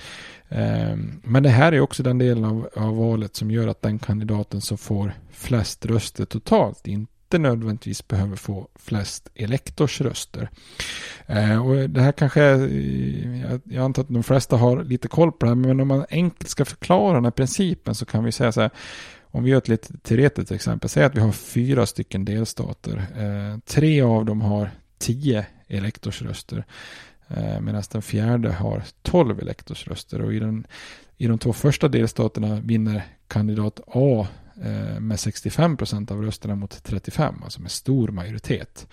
Eh, 0.50 0.96
men 1.24 1.42
det 1.42 1.50
här 1.50 1.72
är 1.72 1.80
också 1.80 2.02
den 2.02 2.18
delen 2.18 2.44
av, 2.44 2.68
av 2.76 2.96
valet 2.96 3.36
som 3.36 3.50
gör 3.50 3.68
att 3.68 3.82
den 3.82 3.98
kandidaten 3.98 4.60
som 4.60 4.78
får 4.78 5.12
flest 5.32 5.86
röster 5.86 6.24
totalt 6.24 6.86
inte 6.86 7.13
inte 7.34 7.48
nödvändigtvis 7.48 8.08
behöver 8.08 8.36
få 8.36 8.68
flest 8.74 9.28
elektorsröster. 9.34 10.50
Eh, 11.26 11.66
och 11.66 11.90
det 11.90 12.00
här 12.00 12.12
kanske, 12.12 12.42
är, 12.42 13.60
jag 13.64 13.84
antar 13.84 14.02
att 14.02 14.08
de 14.08 14.22
flesta 14.22 14.56
har 14.56 14.84
lite 14.84 15.08
koll 15.08 15.32
på 15.32 15.46
det 15.46 15.50
här, 15.50 15.54
men 15.54 15.80
om 15.80 15.88
man 15.88 16.06
enkelt 16.10 16.48
ska 16.48 16.64
förklara 16.64 17.14
den 17.14 17.24
här 17.24 17.30
principen 17.30 17.94
så 17.94 18.06
kan 18.06 18.24
vi 18.24 18.32
säga 18.32 18.52
så 18.52 18.60
här, 18.60 18.70
om 19.22 19.44
vi 19.44 19.50
gör 19.50 19.58
ett 19.58 19.68
lite 19.68 19.98
teoretiskt 19.98 20.52
exempel, 20.52 20.90
säg 20.90 21.04
att 21.04 21.16
vi 21.16 21.20
har 21.20 21.32
fyra 21.32 21.86
stycken 21.86 22.24
delstater. 22.24 22.96
Eh, 23.16 23.58
tre 23.66 24.02
av 24.02 24.24
dem 24.24 24.40
har 24.40 24.70
tio 24.98 25.46
elektorsröster. 25.68 26.64
Eh, 27.28 27.60
Medan 27.60 27.82
den 27.92 28.02
fjärde 28.02 28.52
har 28.52 28.82
tolv 29.02 29.40
elektorsröster. 29.40 30.20
Och 30.20 30.34
i, 30.34 30.38
den, 30.38 30.66
i 31.16 31.26
de 31.26 31.38
två 31.38 31.52
första 31.52 31.88
delstaterna 31.88 32.60
vinner 32.60 33.02
kandidat 33.28 33.80
A 33.86 34.26
Eh, 34.62 35.00
med 35.00 35.20
65 35.20 35.76
procent 35.76 36.10
av 36.10 36.22
rösterna 36.22 36.54
mot 36.54 36.82
35, 36.82 37.42
alltså 37.44 37.62
med 37.62 37.70
stor 37.70 38.08
majoritet. 38.08 38.88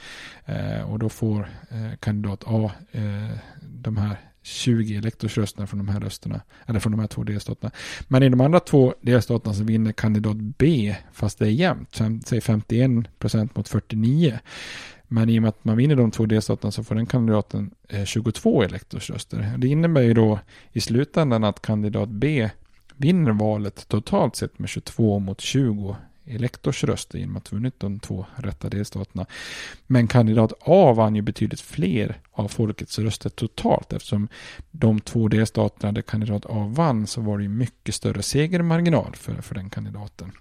Eh, 0.45 0.91
och 0.91 0.99
då 0.99 1.09
får 1.09 1.49
eh, 1.69 1.97
kandidat 1.99 2.43
A 2.45 2.71
eh, 2.91 3.37
de 3.61 3.97
här 3.97 4.17
20 4.43 4.97
elektorsrösterna 4.97 5.67
från 5.67 5.77
de 5.77 5.87
här 5.87 5.99
rösterna, 5.99 6.41
eller 6.65 6.79
från 6.79 6.91
de 6.91 6.99
här 6.99 7.07
två 7.07 7.23
delstaterna. 7.23 7.71
Men 8.07 8.23
i 8.23 8.29
de 8.29 8.41
andra 8.41 8.59
två 8.59 8.93
delstaterna 9.01 9.53
så 9.53 9.63
vinner 9.63 9.91
kandidat 9.91 10.37
B, 10.37 10.95
fast 11.13 11.39
det 11.39 11.45
är 11.45 11.49
jämnt, 11.49 12.01
säg 12.25 12.41
51 12.41 13.19
procent 13.19 13.55
mot 13.55 13.67
49. 13.67 14.39
Men 15.07 15.29
i 15.29 15.39
och 15.39 15.41
med 15.41 15.49
att 15.49 15.63
man 15.63 15.77
vinner 15.77 15.95
de 15.95 16.11
två 16.11 16.25
delstaterna 16.25 16.71
så 16.71 16.83
får 16.83 16.95
den 16.95 17.05
kandidaten 17.05 17.71
eh, 17.89 18.05
22 18.05 18.63
elektorsröster. 18.63 19.53
Det 19.57 19.67
innebär 19.67 20.01
ju 20.01 20.13
då 20.13 20.39
i 20.71 20.81
slutändan 20.81 21.43
att 21.43 21.61
kandidat 21.61 22.09
B 22.09 22.49
vinner 23.01 23.31
valet 23.31 23.87
totalt 23.87 24.35
sett 24.35 24.59
med 24.59 24.69
22 24.69 25.19
mot 25.19 25.41
20 25.41 25.95
elektorsröster 26.25 27.19
genom 27.19 27.37
att 27.37 27.51
vunnit 27.51 27.79
de 27.79 27.99
två 27.99 28.25
rätta 28.35 28.69
delstaterna. 28.69 29.25
Men 29.87 30.07
kandidat 30.07 30.53
A 30.59 30.93
vann 30.93 31.15
ju 31.15 31.21
betydligt 31.21 31.61
fler 31.61 32.19
av 32.31 32.47
folkets 32.47 32.99
röster 32.99 33.29
totalt 33.29 33.93
eftersom 33.93 34.27
de 34.71 34.99
två 34.99 35.27
delstaterna 35.27 35.91
där 35.91 36.01
kandidat 36.01 36.45
A 36.45 36.71
vann 36.75 37.07
så 37.07 37.21
var 37.21 37.37
det 37.37 37.43
ju 37.43 37.49
mycket 37.49 37.95
större 37.95 38.21
segermarginal 38.21 39.15
för, 39.15 39.33
för 39.41 39.55
den 39.55 39.69
kandidaten. 39.69 40.31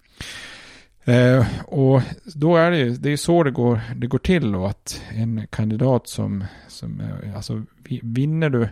Eh, 1.04 1.46
och 1.64 2.02
då 2.24 2.56
är 2.56 2.70
det 2.70 2.78
ju 2.78 2.90
det 2.90 3.10
är 3.10 3.16
så 3.16 3.42
det 3.42 3.50
går, 3.50 3.80
det 3.96 4.06
går 4.06 4.18
till 4.18 4.52
då 4.52 4.66
att 4.66 5.02
en 5.10 5.46
kandidat 5.50 6.08
som, 6.08 6.44
som 6.68 7.00
eh, 7.00 7.36
alltså 7.36 7.62
vinner 8.02 8.50
du 8.50 8.68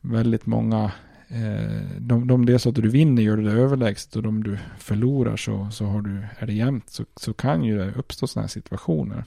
väldigt 0.00 0.46
många 0.46 0.92
Eh, 1.32 1.98
de, 1.98 2.08
de, 2.08 2.26
de 2.26 2.46
delstater 2.46 2.82
du 2.82 2.88
vinner 2.88 3.22
gör 3.22 3.36
du 3.36 3.42
det 3.42 3.52
överlägset 3.52 4.16
och 4.16 4.22
de 4.22 4.42
du 4.42 4.58
förlorar 4.78 5.36
så, 5.36 5.68
så 5.72 5.84
har 5.84 6.02
du, 6.02 6.26
är 6.38 6.46
det 6.46 6.52
jämnt 6.52 6.90
så, 6.90 7.04
så 7.16 7.34
kan 7.34 7.64
ju 7.64 7.78
det 7.78 7.92
uppstå 7.92 8.26
sådana 8.26 8.44
här 8.44 8.48
situationer. 8.48 9.24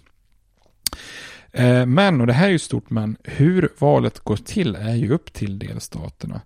Eh, 1.51 1.85
men, 1.85 2.21
och 2.21 2.27
det 2.27 2.33
här 2.33 2.47
är 2.47 2.51
ju 2.51 2.59
stort 2.59 2.89
men, 2.89 3.17
hur 3.23 3.69
valet 3.79 4.19
går 4.19 4.35
till 4.35 4.75
är 4.75 4.95
ju 4.95 5.13
upp 5.13 5.33
till 5.33 5.59
delstaterna. 5.59 6.41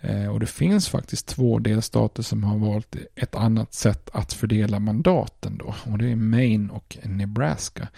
Eh, 0.00 0.28
och 0.28 0.40
det 0.40 0.46
finns 0.46 0.88
faktiskt 0.88 1.26
två 1.26 1.58
delstater 1.58 2.22
som 2.22 2.44
har 2.44 2.58
valt 2.58 2.96
ett 3.14 3.34
annat 3.34 3.74
sätt 3.74 4.10
att 4.12 4.32
fördela 4.32 4.78
mandaten 4.78 5.58
då. 5.58 5.74
Och 5.84 5.98
det 5.98 6.10
är 6.10 6.16
Maine 6.16 6.70
och 6.70 6.98
Nebraska. 7.02 7.88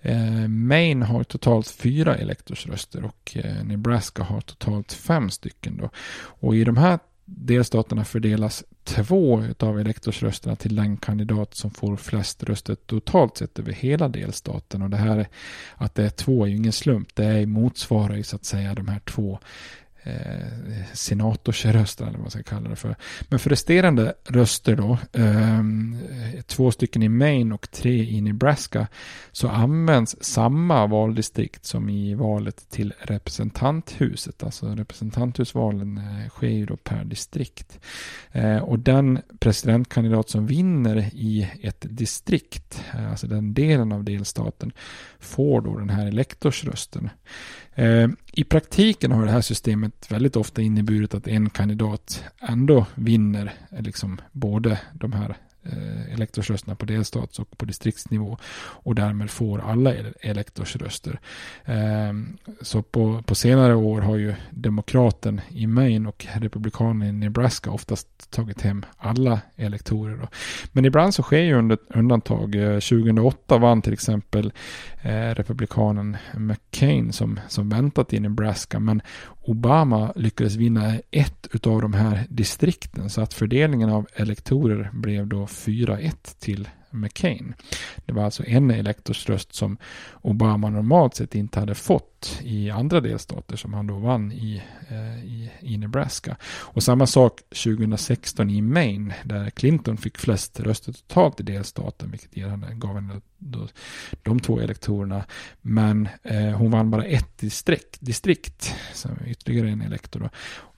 Eh, 0.00 0.48
Maine 0.48 1.02
har 1.02 1.24
totalt 1.24 1.68
fyra 1.68 2.16
elektorsröster 2.16 3.04
och 3.04 3.36
eh, 3.36 3.64
Nebraska 3.64 4.22
har 4.22 4.40
totalt 4.40 4.92
fem 4.92 5.30
stycken 5.30 5.76
då. 5.76 5.90
Och 6.16 6.56
i 6.56 6.64
de 6.64 6.76
här 6.76 6.98
delstaterna 7.24 8.04
fördelas 8.04 8.64
två 8.84 9.44
av 9.58 9.80
elektorsrösterna 9.80 10.56
till 10.56 10.76
den 10.76 10.96
kandidat 10.96 11.54
som 11.54 11.70
får 11.70 11.96
flest 11.96 12.42
röster 12.42 12.74
totalt 12.74 13.36
sett 13.36 13.58
över 13.58 13.72
hela 13.72 14.08
delstaten. 14.08 14.82
Och 14.82 14.90
det 14.90 14.96
här 14.96 15.28
att 15.74 15.94
det 15.94 16.04
är 16.04 16.10
två 16.10 16.44
är 16.44 16.48
ju 16.48 16.56
ingen 16.56 16.72
slump. 16.72 17.14
Det 17.14 17.46
motsvarar 17.46 18.16
ju 18.16 18.22
så 18.22 18.36
att 18.36 18.44
säga 18.44 18.74
de 18.74 18.88
här 18.88 19.00
två 19.00 19.38
eh, 20.04 20.84
senatorsröster 20.92 22.04
eller 22.04 22.12
vad 22.12 22.20
man 22.20 22.30
ska 22.30 22.42
kalla 22.42 22.70
det 22.70 22.76
för. 22.76 22.96
Men 23.28 23.38
för 23.38 23.50
resterande 23.50 24.14
röster 24.24 24.76
då, 24.76 24.98
eh, 25.12 25.62
två 26.46 26.70
stycken 26.70 27.02
i 27.02 27.08
Maine 27.08 27.52
och 27.52 27.70
tre 27.70 28.04
i 28.04 28.20
Nebraska, 28.20 28.86
så 29.32 29.48
används 29.48 30.16
samma 30.20 30.86
valdistrikt 30.86 31.64
som 31.64 31.88
i 31.88 32.14
valet 32.14 32.70
till 32.70 32.92
representanthuset. 33.00 34.42
Alltså 34.42 34.66
representanthusvalen 34.66 35.98
eh, 35.98 36.28
sker 36.28 36.48
ju 36.48 36.66
då 36.66 36.76
per 36.76 37.04
distrikt. 37.04 37.80
Eh, 38.32 38.58
och 38.58 38.78
den 38.78 39.18
presidentkandidat 39.38 40.28
som 40.28 40.46
vinner 40.46 41.10
i 41.12 41.50
ett 41.62 41.86
distrikt, 41.88 42.84
eh, 42.94 43.10
alltså 43.10 43.26
den 43.26 43.54
delen 43.54 43.92
av 43.92 44.04
delstaten, 44.04 44.72
får 45.18 45.60
då 45.60 45.78
den 45.78 45.90
här 45.90 46.06
elektorsrösten. 46.06 47.10
Ehm, 47.74 48.16
i 48.36 48.44
praktiken 48.44 49.12
har 49.12 49.24
det 49.24 49.30
här 49.30 49.40
systemet 49.40 50.10
väldigt 50.10 50.36
ofta 50.36 50.62
inneburit 50.62 51.14
att 51.14 51.28
en 51.28 51.50
kandidat 51.50 52.24
ändå 52.48 52.86
vinner 52.94 53.52
liksom 53.70 54.20
både 54.32 54.80
de 54.92 55.12
här 55.12 55.36
Eh, 55.66 56.14
elektorsrösterna 56.14 56.74
på 56.74 56.86
delstats 56.86 57.38
och 57.38 57.58
på 57.58 57.64
distriktsnivå 57.64 58.38
och 58.56 58.94
därmed 58.94 59.30
får 59.30 59.58
alla 59.58 59.94
elektorsröster. 60.20 61.20
Ehm, 61.64 62.36
så 62.60 62.82
på, 62.82 63.22
på 63.22 63.34
senare 63.34 63.74
år 63.74 64.00
har 64.00 64.16
ju 64.16 64.34
demokraten 64.50 65.40
i 65.48 65.66
Maine 65.66 66.06
och 66.06 66.26
republikanen 66.34 67.08
i 67.08 67.12
Nebraska 67.12 67.70
oftast 67.70 68.30
tagit 68.30 68.60
hem 68.60 68.84
alla 68.96 69.40
elektorer. 69.56 70.16
Då. 70.16 70.28
Men 70.72 70.84
ibland 70.84 71.14
så 71.14 71.22
sker 71.22 71.38
ju 71.38 71.76
undantag. 71.88 72.54
Eh, 72.54 72.80
2008 72.80 73.58
vann 73.58 73.82
till 73.82 73.92
exempel 73.92 74.52
eh, 75.02 75.34
republikanen 75.34 76.16
McCain 76.34 77.12
som, 77.12 77.40
som 77.48 77.68
väntat 77.68 78.12
i 78.12 78.20
Nebraska 78.20 78.80
men 78.80 79.02
Obama 79.46 80.12
lyckades 80.16 80.56
vinna 80.56 80.94
ett 81.10 81.66
av 81.66 81.80
de 81.80 81.94
här 81.94 82.26
distrikten 82.28 83.10
så 83.10 83.20
att 83.20 83.34
fördelningen 83.34 83.90
av 83.90 84.06
elektorer 84.14 84.90
blev 84.92 85.26
då 85.26 85.46
4-1 85.54 86.12
till 86.38 86.68
McCain. 86.94 87.54
Det 88.06 88.12
var 88.12 88.24
alltså 88.24 88.46
en 88.46 88.70
elektorsröst 88.70 89.54
som 89.54 89.76
Obama 90.22 90.70
normalt 90.70 91.14
sett 91.14 91.34
inte 91.34 91.60
hade 91.60 91.74
fått 91.74 92.40
i 92.42 92.70
andra 92.70 93.00
delstater 93.00 93.56
som 93.56 93.74
han 93.74 93.86
då 93.86 93.98
vann 93.98 94.32
i, 94.32 94.62
eh, 94.88 95.24
i, 95.24 95.50
i, 95.60 95.76
Nebraska. 95.78 96.36
Och 96.44 96.82
samma 96.82 97.06
sak 97.06 97.40
2016 97.64 98.50
i 98.50 98.62
Maine 98.62 99.12
där 99.24 99.50
Clinton 99.50 99.96
fick 99.96 100.18
flest 100.18 100.60
röster 100.60 100.92
totalt 100.92 101.40
i 101.40 101.42
delstaten 101.42 102.10
vilket 102.10 102.34
gav 102.74 102.94
henne 102.94 103.20
då, 103.38 103.68
de 104.22 104.40
två 104.40 104.60
elektorerna. 104.60 105.24
Men 105.60 106.08
eh, 106.22 106.50
hon 106.50 106.70
vann 106.70 106.90
bara 106.90 107.04
ett 107.04 107.38
distrikt, 107.38 107.96
distrikt 108.00 108.74
som 108.92 109.10
ytterligare 109.26 109.70
en 109.70 109.82
elektor 109.82 110.20
då. 110.20 110.28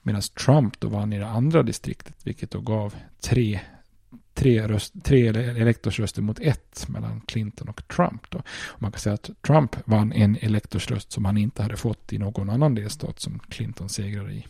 Medan 0.03 0.23
Trump 0.23 0.81
då 0.81 0.89
vann 0.89 1.13
i 1.13 1.19
det 1.19 1.29
andra 1.29 1.63
distriktet 1.63 2.15
vilket 2.23 2.51
då 2.51 2.61
gav 2.61 2.95
tre 3.21 3.61
tre, 4.37 4.67
röst, 4.67 4.95
tre 5.05 5.27
elektorsröster 5.29 6.23
mot 6.23 6.41
ett 6.41 6.87
mellan 6.89 7.21
Clinton 7.21 7.69
och 7.69 7.89
Trump. 7.89 8.31
Då. 8.31 8.39
Och 8.49 8.83
man 8.83 8.93
kan 8.93 9.01
säga 9.01 9.15
att 9.15 9.31
Trump 9.47 9.77
vann 9.85 10.13
en 10.13 10.37
elektorsröst 10.41 11.13
som 11.13 11.25
han 11.25 11.37
inte 11.37 11.63
hade 11.63 11.77
fått 11.77 12.13
i 12.13 12.19
någon 12.19 12.51
annan 12.51 12.75
delstat 12.75 13.21
som 13.21 13.39
Clinton 13.39 13.89
segrade 13.89 14.33
i. 14.33 14.47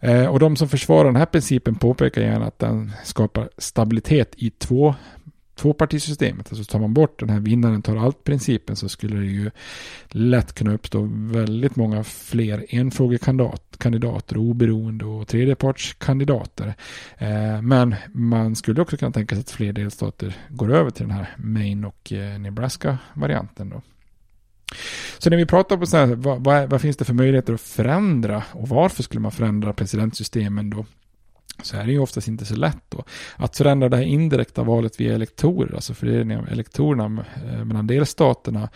Eh, 0.00 0.26
och 0.26 0.38
de 0.38 0.56
som 0.56 0.68
försvarar 0.68 1.04
den 1.04 1.16
här 1.16 1.26
principen 1.26 1.74
påpekar 1.74 2.22
gärna 2.22 2.46
att 2.46 2.58
den 2.58 2.92
skapar 3.04 3.48
stabilitet 3.58 4.34
i 4.36 4.50
två 4.50 4.94
tvåpartisystemet, 5.60 6.52
alltså 6.52 6.72
tar 6.72 6.78
man 6.78 6.94
bort 6.94 7.20
den 7.20 7.30
här 7.30 7.40
vinnaren 7.40 7.82
tar 7.82 7.96
allt-principen 7.96 8.76
så 8.76 8.88
skulle 8.88 9.16
det 9.16 9.26
ju 9.26 9.50
lätt 10.08 10.52
kunna 10.52 10.74
uppstå 10.74 11.08
väldigt 11.12 11.76
många 11.76 12.04
fler 12.04 12.66
enfrågekandidater, 12.68 14.36
oberoende 14.36 15.04
och 15.04 15.28
tredjepartskandidater. 15.28 16.74
Eh, 17.18 17.62
men 17.62 17.94
man 18.12 18.56
skulle 18.56 18.82
också 18.82 18.96
kunna 18.96 19.12
tänka 19.12 19.34
sig 19.34 19.40
att 19.40 19.50
fler 19.50 19.72
delstater 19.72 20.36
går 20.48 20.72
över 20.72 20.90
till 20.90 21.08
den 21.08 21.16
här 21.16 21.34
Maine 21.38 21.84
och 21.84 22.12
eh, 22.12 22.38
Nebraska-varianten. 22.38 23.70
Då. 23.70 23.82
Så 25.18 25.30
när 25.30 25.36
vi 25.36 25.46
pratar 25.46 25.76
på 25.76 25.86
så 25.86 25.96
här, 25.96 26.06
vad, 26.06 26.44
vad, 26.44 26.70
vad, 26.70 26.80
finns 26.80 26.96
det 26.96 27.04
för 27.04 27.14
möjligheter 27.14 27.54
att 27.54 27.60
förändra 27.60 28.42
och 28.52 28.68
varför 28.68 29.02
skulle 29.02 29.20
man 29.20 29.32
förändra 29.32 29.72
presidentsystemen 29.72 30.70
då? 30.70 30.86
Så 31.62 31.76
är 31.76 31.86
det 31.86 31.92
ju 31.92 31.98
oftast 31.98 32.28
inte 32.28 32.44
så 32.44 32.56
lätt 32.56 32.82
då. 32.88 33.04
Att 33.36 33.56
förändra 33.56 33.88
det 33.88 33.96
här 33.96 34.04
indirekta 34.04 34.62
valet 34.62 35.00
via 35.00 35.14
elektorer, 35.14 35.74
alltså 35.74 35.94
fördelningen 35.94 36.44
av 36.44 36.52
elektorerna 36.52 37.24
eh, 37.46 37.64
mellan 37.64 37.86
delstaterna 37.86 38.68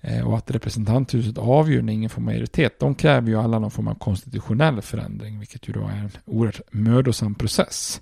eh, 0.00 0.28
och 0.28 0.36
att 0.36 0.50
representanthuset 0.50 1.38
avgör 1.38 1.82
när 1.82 1.92
ingen 1.92 2.10
får 2.10 2.22
majoritet. 2.22 2.80
De 2.80 2.94
kräver 2.94 3.28
ju 3.28 3.36
alla 3.36 3.58
någon 3.58 3.70
form 3.70 3.88
av 3.88 3.94
konstitutionell 3.94 4.82
förändring, 4.82 5.38
vilket 5.38 5.68
ju 5.68 5.72
då 5.72 5.80
är 5.80 5.96
en 5.96 6.10
oerhört 6.24 6.60
mödosam 6.70 7.34
process. 7.34 8.00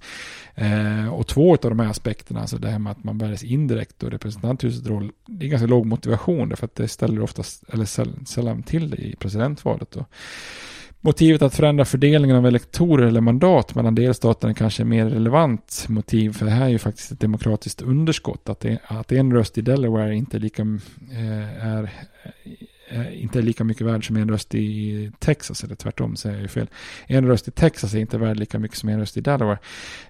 Eh, 0.54 1.08
och 1.08 1.26
två 1.26 1.52
av 1.52 1.58
de 1.58 1.78
här 1.78 1.90
aspekterna, 1.90 2.40
alltså 2.40 2.58
det 2.58 2.68
här 2.68 2.78
med 2.78 2.90
att 2.90 3.04
man 3.04 3.18
väljs 3.18 3.44
indirekt 3.44 4.02
och 4.02 4.10
representanthusets 4.10 4.88
roll, 4.88 5.12
det 5.26 5.46
är 5.46 5.50
ganska 5.50 5.66
låg 5.66 5.86
motivation 5.86 6.48
därför 6.48 6.64
att 6.64 6.74
det 6.74 6.88
ställer 6.88 7.22
oftast, 7.22 7.64
eller 7.68 7.84
sällan 8.24 8.62
till 8.62 8.90
det 8.90 8.96
i 8.96 9.16
presidentvalet. 9.16 9.90
Då. 9.90 10.06
Motivet 11.02 11.42
att 11.42 11.54
förändra 11.54 11.84
fördelningen 11.84 12.36
av 12.36 12.46
elektorer 12.46 13.06
eller 13.06 13.20
mandat 13.20 13.74
mellan 13.74 13.94
delstaterna 13.94 14.54
kanske 14.54 14.82
är 14.82 14.84
mer 14.84 15.06
relevant 15.06 15.86
motiv 15.88 16.32
för 16.32 16.46
det 16.46 16.52
här 16.52 16.64
är 16.64 16.68
ju 16.68 16.78
faktiskt 16.78 17.12
ett 17.12 17.20
demokratiskt 17.20 17.82
underskott. 17.82 18.48
Att, 18.48 18.60
det, 18.60 18.78
att 18.84 19.12
en 19.12 19.32
röst 19.32 19.58
i 19.58 19.60
Delaware 19.60 20.16
inte 20.16 20.36
är 20.36 20.40
lika, 20.40 20.62
eh, 21.12 21.66
är, 21.66 21.90
är 22.88 23.10
inte 23.10 23.38
är 23.38 23.42
lika 23.42 23.64
mycket 23.64 23.86
värd 23.86 24.06
som 24.06 24.16
en 24.16 24.28
röst 24.28 24.54
i 24.54 25.12
Texas, 25.18 25.64
eller 25.64 25.74
tvärtom 25.74 26.16
säger 26.16 26.34
jag 26.36 26.42
ju 26.42 26.48
fel. 26.48 26.68
En 27.06 27.26
röst 27.26 27.48
i 27.48 27.50
Texas 27.50 27.94
är 27.94 27.98
inte 27.98 28.18
värd 28.18 28.36
lika 28.36 28.58
mycket 28.58 28.78
som 28.78 28.88
en 28.88 29.00
röst 29.00 29.16
i 29.16 29.20
Delaware. 29.20 29.58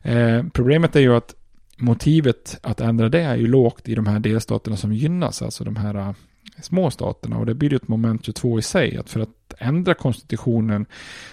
Eh, 0.03 0.45
problemet 0.53 0.97
är 0.97 1.01
ju 1.01 1.16
att 1.16 1.34
motivet 1.76 2.59
att 2.62 2.80
ändra 2.80 3.09
det 3.09 3.20
är 3.20 3.36
ju 3.36 3.47
lågt 3.47 3.88
i 3.88 3.95
de 3.95 4.07
här 4.07 4.18
delstaterna 4.18 4.76
som 4.76 4.93
gynnas, 4.93 5.43
alltså 5.43 5.64
de 5.64 5.76
här 5.76 6.14
småstaterna 6.62 7.38
och 7.38 7.47
det 7.47 7.55
blir 7.55 7.70
ju 7.70 7.76
ett 7.76 7.88
moment 7.88 8.24
22 8.24 8.59
i 8.59 8.62
sig. 8.62 8.97
Att 8.97 9.11
för 9.11 9.20
att 9.20 9.55
ändra 9.59 9.95
konstitutionen 9.95 10.86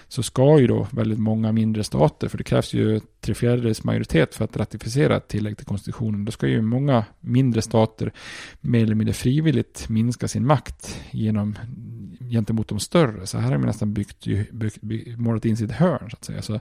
så 0.08 0.24
ska 0.24 0.60
ju 0.60 0.68
då 0.68 0.88
väldigt 0.92 1.20
många 1.20 1.52
mindre 1.52 1.84
stater, 1.84 2.28
för 2.28 2.38
det 2.38 2.44
krävs 2.44 2.74
ju 2.74 3.00
tre 3.22 3.34
fjärdedels 3.36 3.84
majoritet 3.84 4.36
för 4.36 4.46
att 4.46 4.58
ratificera 4.58 5.18
ett 5.18 5.28
tillägg 5.28 5.58
till 5.58 5.66
konstitutionen. 5.66 6.26
Då 6.26 6.32
ska 6.32 6.48
ju 6.48 6.62
många 6.62 7.06
mindre 7.20 7.62
stater 7.62 8.12
mer 8.62 8.84
eller 8.84 8.96
mindre 8.96 9.14
frivilligt 9.14 9.90
minska 9.90 10.28
sin 10.28 10.46
makt 10.46 11.02
genom 11.12 11.56
gentemot 12.32 12.68
de 12.68 12.80
större. 12.80 13.28
Så 13.28 13.38
här 13.38 13.52
har 13.52 13.58
man 13.58 13.68
nästan 13.68 13.94
byggt, 13.94 14.26
byggt, 14.52 14.82
byggt, 14.82 15.18
målat 15.20 15.46
in 15.46 15.58
sitt 15.58 15.72
hörn 15.72 16.10
så 16.10 16.16
att 16.16 16.26
säga. 16.26 16.42
Så 16.42 16.60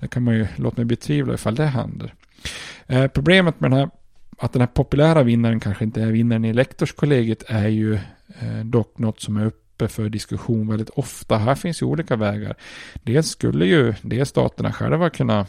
där 0.00 0.06
kan 0.06 0.22
man 0.22 0.34
ju, 0.34 0.46
låt 0.56 0.76
mig 0.76 0.86
betvivla 0.86 1.34
ifall 1.34 1.54
det 1.54 1.66
händer. 1.66 2.14
Eh, 2.86 3.06
problemet 3.06 3.60
med 3.60 3.70
den 3.70 3.78
här 3.78 3.90
att 4.42 4.52
den 4.52 4.62
här 4.62 4.66
populära 4.66 5.22
vinnaren 5.22 5.60
kanske 5.60 5.84
inte 5.84 6.02
är 6.02 6.06
vinnaren 6.06 6.44
i 6.44 6.52
lektorskollegiet 6.52 7.44
är 7.46 7.68
ju 7.68 7.94
eh, 8.40 8.64
dock 8.64 8.98
något 8.98 9.20
som 9.20 9.36
är 9.36 9.46
uppe 9.46 9.88
för 9.88 10.08
diskussion 10.08 10.68
väldigt 10.68 10.90
ofta. 10.90 11.38
Här 11.38 11.54
finns 11.54 11.82
ju 11.82 11.86
olika 11.86 12.16
vägar. 12.16 12.56
Dels 13.02 13.28
skulle 13.28 13.66
ju 13.66 13.94
delstaterna 14.02 14.72
själva 14.72 15.10
kunna 15.10 15.46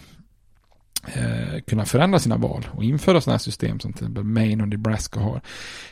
eh, 1.07 1.59
kunna 1.67 1.85
förändra 1.85 2.19
sina 2.19 2.37
val 2.37 2.67
och 2.71 2.83
införa 2.83 3.21
sådana 3.21 3.33
här 3.33 3.39
system 3.39 3.79
som 3.79 3.93
till 3.93 4.03
exempel 4.03 4.23
Maine 4.23 4.61
och 4.61 4.67
Nebraska 4.67 5.19
har. 5.19 5.41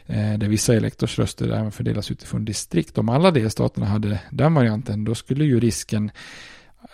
Eh, 0.06 0.34
där 0.38 0.48
vissa 0.48 0.74
elektorsröster 0.74 1.50
även 1.50 1.72
fördelas 1.72 2.12
utifrån 2.12 2.46
distrikt. 2.46 2.98
Om 2.98 3.10
alla 3.10 3.32
delstaterna 3.32 3.86
hade 3.86 4.20
den 4.32 4.54
varianten 4.54 5.04
då 5.04 5.16
skulle 5.16 5.46
ju 5.46 5.60
risken 5.60 6.12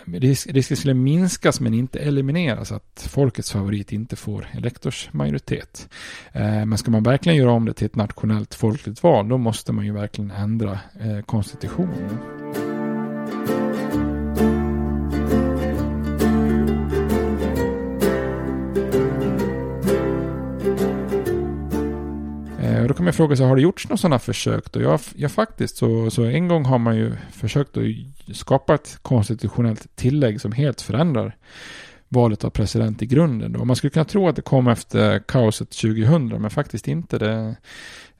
risken 0.05 0.77
skulle 0.77 0.93
minskas 0.93 1.59
men 1.59 1.73
inte 1.73 1.99
elimineras 1.99 2.71
att 2.71 3.07
folkets 3.09 3.51
favorit 3.51 3.91
inte 3.91 4.15
får 4.15 4.47
elektorsmajoritet. 4.53 5.89
Eh, 6.31 6.65
men 6.65 6.77
ska 6.77 6.91
man 6.91 7.03
verkligen 7.03 7.37
göra 7.37 7.51
om 7.51 7.65
det 7.65 7.73
till 7.73 7.85
ett 7.85 7.95
nationellt 7.95 8.55
folkligt 8.55 9.03
val 9.03 9.29
då 9.29 9.37
måste 9.37 9.71
man 9.73 9.85
ju 9.85 9.93
verkligen 9.93 10.31
ändra 10.31 10.79
eh, 10.99 11.21
konstitutionen. 11.25 12.76
Eh, 22.77 22.87
då 22.87 22.93
kan 22.93 23.03
man 23.03 23.13
fråga 23.13 23.35
sig, 23.35 23.45
har 23.45 23.55
det 23.55 23.61
gjorts 23.61 23.87
några 23.87 23.97
sådana 23.97 24.19
försök 24.19 24.71
då? 24.71 24.81
Ja, 24.81 24.99
ja 25.15 25.29
faktiskt, 25.29 25.77
så, 25.77 26.11
så 26.11 26.23
en 26.23 26.47
gång 26.47 26.65
har 26.65 26.77
man 26.77 26.95
ju 26.95 27.13
försökt 27.31 27.77
att 27.77 28.35
skapa 28.35 28.75
ett 28.75 28.97
konstitutionellt 29.01 29.95
tillägg 29.95 30.41
som 30.41 30.51
helt 30.51 30.81
förändrar 30.81 31.35
valet 32.09 32.43
av 32.43 32.49
president 32.49 33.01
i 33.01 33.05
grunden. 33.05 33.53
Då. 33.53 33.65
Man 33.65 33.75
skulle 33.75 33.91
kunna 33.91 34.05
tro 34.05 34.27
att 34.27 34.35
det 34.35 34.41
kom 34.41 34.67
efter 34.67 35.19
kaoset 35.19 35.69
2000, 35.69 36.27
men 36.27 36.49
faktiskt 36.49 36.87
inte. 36.87 37.17
Det, 37.17 37.55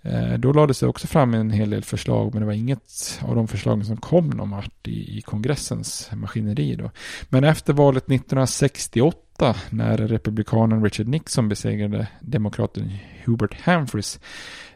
Eh, 0.02 0.34
då 0.34 0.54
lades 0.54 0.80
det 0.80 0.88
också 0.88 1.08
fram 1.08 1.34
en 1.34 1.52
hel 1.52 1.70
del 1.70 1.84
förslag, 1.84 2.34
men 2.34 2.42
det 2.42 2.46
var 2.46 2.54
inget 2.54 3.20
av 3.22 3.36
de 3.36 3.48
förslagen 3.48 3.86
som 3.86 3.98
kom 3.98 4.30
någon 4.30 4.50
vart 4.50 4.88
i, 4.88 5.18
i 5.18 5.22
kongressens 5.22 6.10
maskineri. 6.14 6.76
Då. 6.76 6.92
Men 7.30 7.44
efter 7.44 7.74
valet 7.74 8.04
1968, 8.04 9.56
när 9.70 9.98
republikanen 9.98 10.84
Richard 10.84 11.08
Nixon 11.08 11.50
besegrade 11.50 12.08
demokraten 12.20 12.92
Hubert 13.26 13.66
Humphreys, 13.66 14.20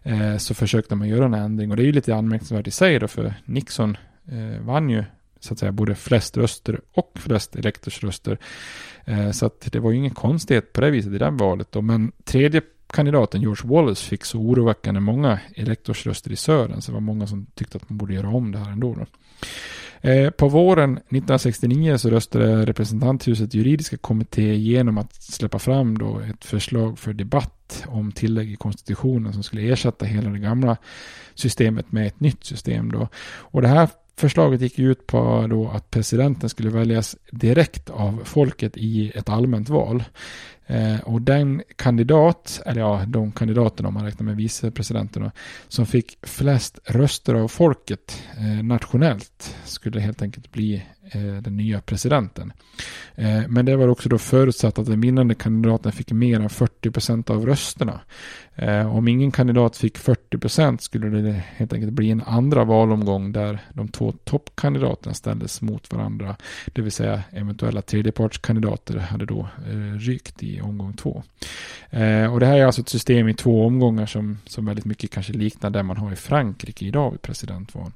eh, 0.04 0.38
så 0.38 0.54
försökte 0.54 0.96
man 0.96 1.08
göra 1.08 1.26
en 1.26 1.34
ändring. 1.34 1.72
Och 1.72 1.78
det 1.78 1.84
är 1.84 1.86
ju 1.86 1.92
lite 1.92 2.16
anmärkningsvärt 2.16 2.68
i 2.68 2.72
sig 2.72 3.00
då, 3.00 3.08
för 3.08 3.34
Nixon 3.46 3.98
eh, 4.28 4.62
vann 4.62 4.90
ju 4.90 5.04
så 5.40 5.54
att 5.54 5.60
säga 5.60 5.72
både 5.72 5.96
flest 5.96 6.38
röster 6.38 6.82
och 6.94 7.12
flest 7.16 7.56
elektorsröster. 7.56 8.38
Eh, 9.06 9.32
så 9.32 9.46
att 9.46 9.72
det 9.72 9.80
var 9.80 9.92
ju 9.92 9.98
ingen 9.98 10.14
konstighet 10.14 10.74
på 10.74 10.82
det 10.82 10.92
viset 10.92 11.14
i 11.14 11.18
det 11.18 11.30
valet 11.30 11.72
då. 11.72 11.82
Men 11.82 12.12
tredje 12.24 12.62
kandidaten 12.92 13.42
George 13.42 13.70
Wallace 13.70 14.10
fick 14.10 14.26
så 14.26 14.40
oroväckande 14.40 15.00
många 15.00 15.40
elektorsröster 15.56 16.32
i 16.32 16.36
södern 16.36 16.82
så 16.82 16.92
det 16.92 16.94
var 16.94 17.02
många 17.02 17.28
som 17.28 17.46
tyckte 17.46 17.78
att 17.78 17.90
man 17.90 17.98
borde 17.98 18.14
göra 18.14 18.30
om 18.30 18.52
det 18.52 18.58
här 18.58 18.72
ändå. 18.72 18.96
Då. 18.96 19.06
Eh, 20.10 20.30
på 20.30 20.48
våren 20.48 20.92
1969 20.98 21.98
så 21.98 22.10
röstade 22.10 22.66
representanthuset 22.66 23.54
juridiska 23.54 23.98
kommitté 23.98 24.56
genom 24.56 24.98
att 24.98 25.24
släppa 25.24 25.60
fram 25.60 25.98
då 25.98 26.20
ett 26.20 26.46
förslag 26.46 27.00
för 27.00 27.14
debatt 27.14 27.84
om 27.88 28.12
tillägg 28.12 28.52
i 28.52 28.56
konstitutionen 28.56 29.34
som 29.34 29.44
skulle 29.44 29.74
ersätta 29.74 30.06
hela 30.06 30.30
det 30.30 30.40
gamla 30.40 30.78
systemet 31.34 31.92
med 31.92 32.08
ett 32.08 32.20
nytt 32.20 32.44
system. 32.44 32.92
Då. 32.92 33.08
Och 33.24 33.62
det 33.62 33.68
här 33.68 33.90
Förslaget 34.18 34.62
gick 34.62 34.80
ut 34.80 35.08
på 35.08 35.48
då 35.50 35.70
att 35.70 35.90
presidenten 35.92 36.50
skulle 36.50 36.70
väljas 36.70 37.16
direkt 37.32 37.90
av 37.90 38.22
folket 38.26 38.78
i 38.78 39.12
ett 39.16 39.30
allmänt 39.30 39.70
val. 39.70 40.04
Eh, 40.68 41.00
och 41.00 41.22
den 41.22 41.64
kandidat, 41.76 42.62
eller 42.66 42.82
ja, 42.82 43.04
de 43.08 43.32
kandidaterna 43.32 43.88
om 43.88 43.94
man 43.94 44.06
räknar 44.06 44.26
med 44.26 44.36
vicepresidenterna, 44.36 45.32
som 45.68 45.86
fick 45.86 46.18
flest 46.22 46.80
röster 46.86 47.34
av 47.34 47.48
folket 47.48 48.24
eh, 48.38 48.64
nationellt 48.64 49.56
skulle 49.64 50.00
helt 50.00 50.22
enkelt 50.22 50.52
bli 50.52 50.84
Eh, 51.14 51.42
den 51.42 51.58
nya 51.58 51.82
presidenten. 51.82 52.54
Eh, 53.16 53.42
men 53.48 53.66
det 53.66 53.76
var 53.76 53.88
också 53.88 54.10
då 54.10 54.18
förutsatt 54.18 54.80
att 54.80 54.86
den 54.86 55.02
vinnande 55.02 55.36
kandidaten 55.36 55.92
fick 55.92 56.12
mer 56.12 56.40
än 56.40 56.50
40 56.50 56.92
procent 56.92 57.30
av 57.30 57.46
rösterna. 57.46 58.02
Eh, 58.56 58.96
om 58.96 59.08
ingen 59.08 59.32
kandidat 59.32 59.78
fick 59.78 59.98
40 59.98 60.38
procent 60.38 60.82
skulle 60.82 61.22
det 61.22 61.44
helt 61.56 61.74
enkelt 61.74 61.94
bli 61.94 62.12
en 62.12 62.22
andra 62.22 62.64
valomgång 62.64 63.32
där 63.32 63.60
de 63.74 63.88
två 63.88 64.12
toppkandidaterna 64.12 65.14
ställdes 65.14 65.62
mot 65.62 65.94
varandra. 65.94 66.36
Det 66.74 66.82
vill 66.82 66.92
säga 66.92 67.24
eventuella 67.32 67.82
tredjepartskandidater 67.82 68.98
hade 68.98 69.26
då 69.26 69.48
rykt 70.00 70.44
i 70.44 70.62
omgång 70.62 70.94
två. 70.94 71.24
och 72.32 72.40
det 72.40 72.46
här 72.46 72.58
är 72.58 72.66
alltså 72.66 72.82
ett 72.82 72.90
system 72.90 73.28
i 73.28 73.34
två 73.34 73.66
omgångar 73.66 74.06
som, 74.06 74.38
som 74.46 74.66
väldigt 74.66 74.86
mycket 74.86 75.12
kanske 75.12 75.34
liknar 75.34 75.70
det 75.70 75.84
man 75.84 75.98
har 75.98 76.14
i 76.14 76.16
Frankrike 76.16 76.86
idag 76.86 77.12
vid 77.12 77.22
presidentval. 77.22 77.92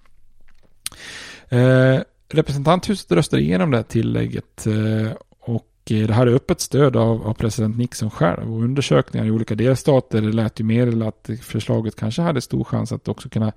Representanthuset 2.35 3.11
röstade 3.11 3.41
igenom 3.41 3.71
det 3.71 3.77
här 3.77 3.83
tillägget 3.83 4.67
eh, 4.67 5.11
och 5.39 5.67
eh, 5.89 6.07
det 6.07 6.13
här 6.13 6.27
är 6.27 6.35
öppet 6.35 6.61
stöd 6.61 6.95
av, 6.95 7.27
av, 7.27 7.33
president 7.33 7.77
Nixon 7.77 8.11
själv. 8.11 8.53
Och 8.53 8.63
undersökningar 8.63 9.25
i 9.25 9.31
olika 9.31 9.55
delstater 9.55 10.21
lät 10.21 10.59
ju 10.59 10.63
meddela 10.63 11.07
att 11.07 11.29
förslaget 11.41 11.95
kanske 11.95 12.21
hade 12.21 12.41
stor 12.41 12.63
chans 12.63 12.91
att 12.91 13.07
också 13.07 13.29
kunna 13.29 13.53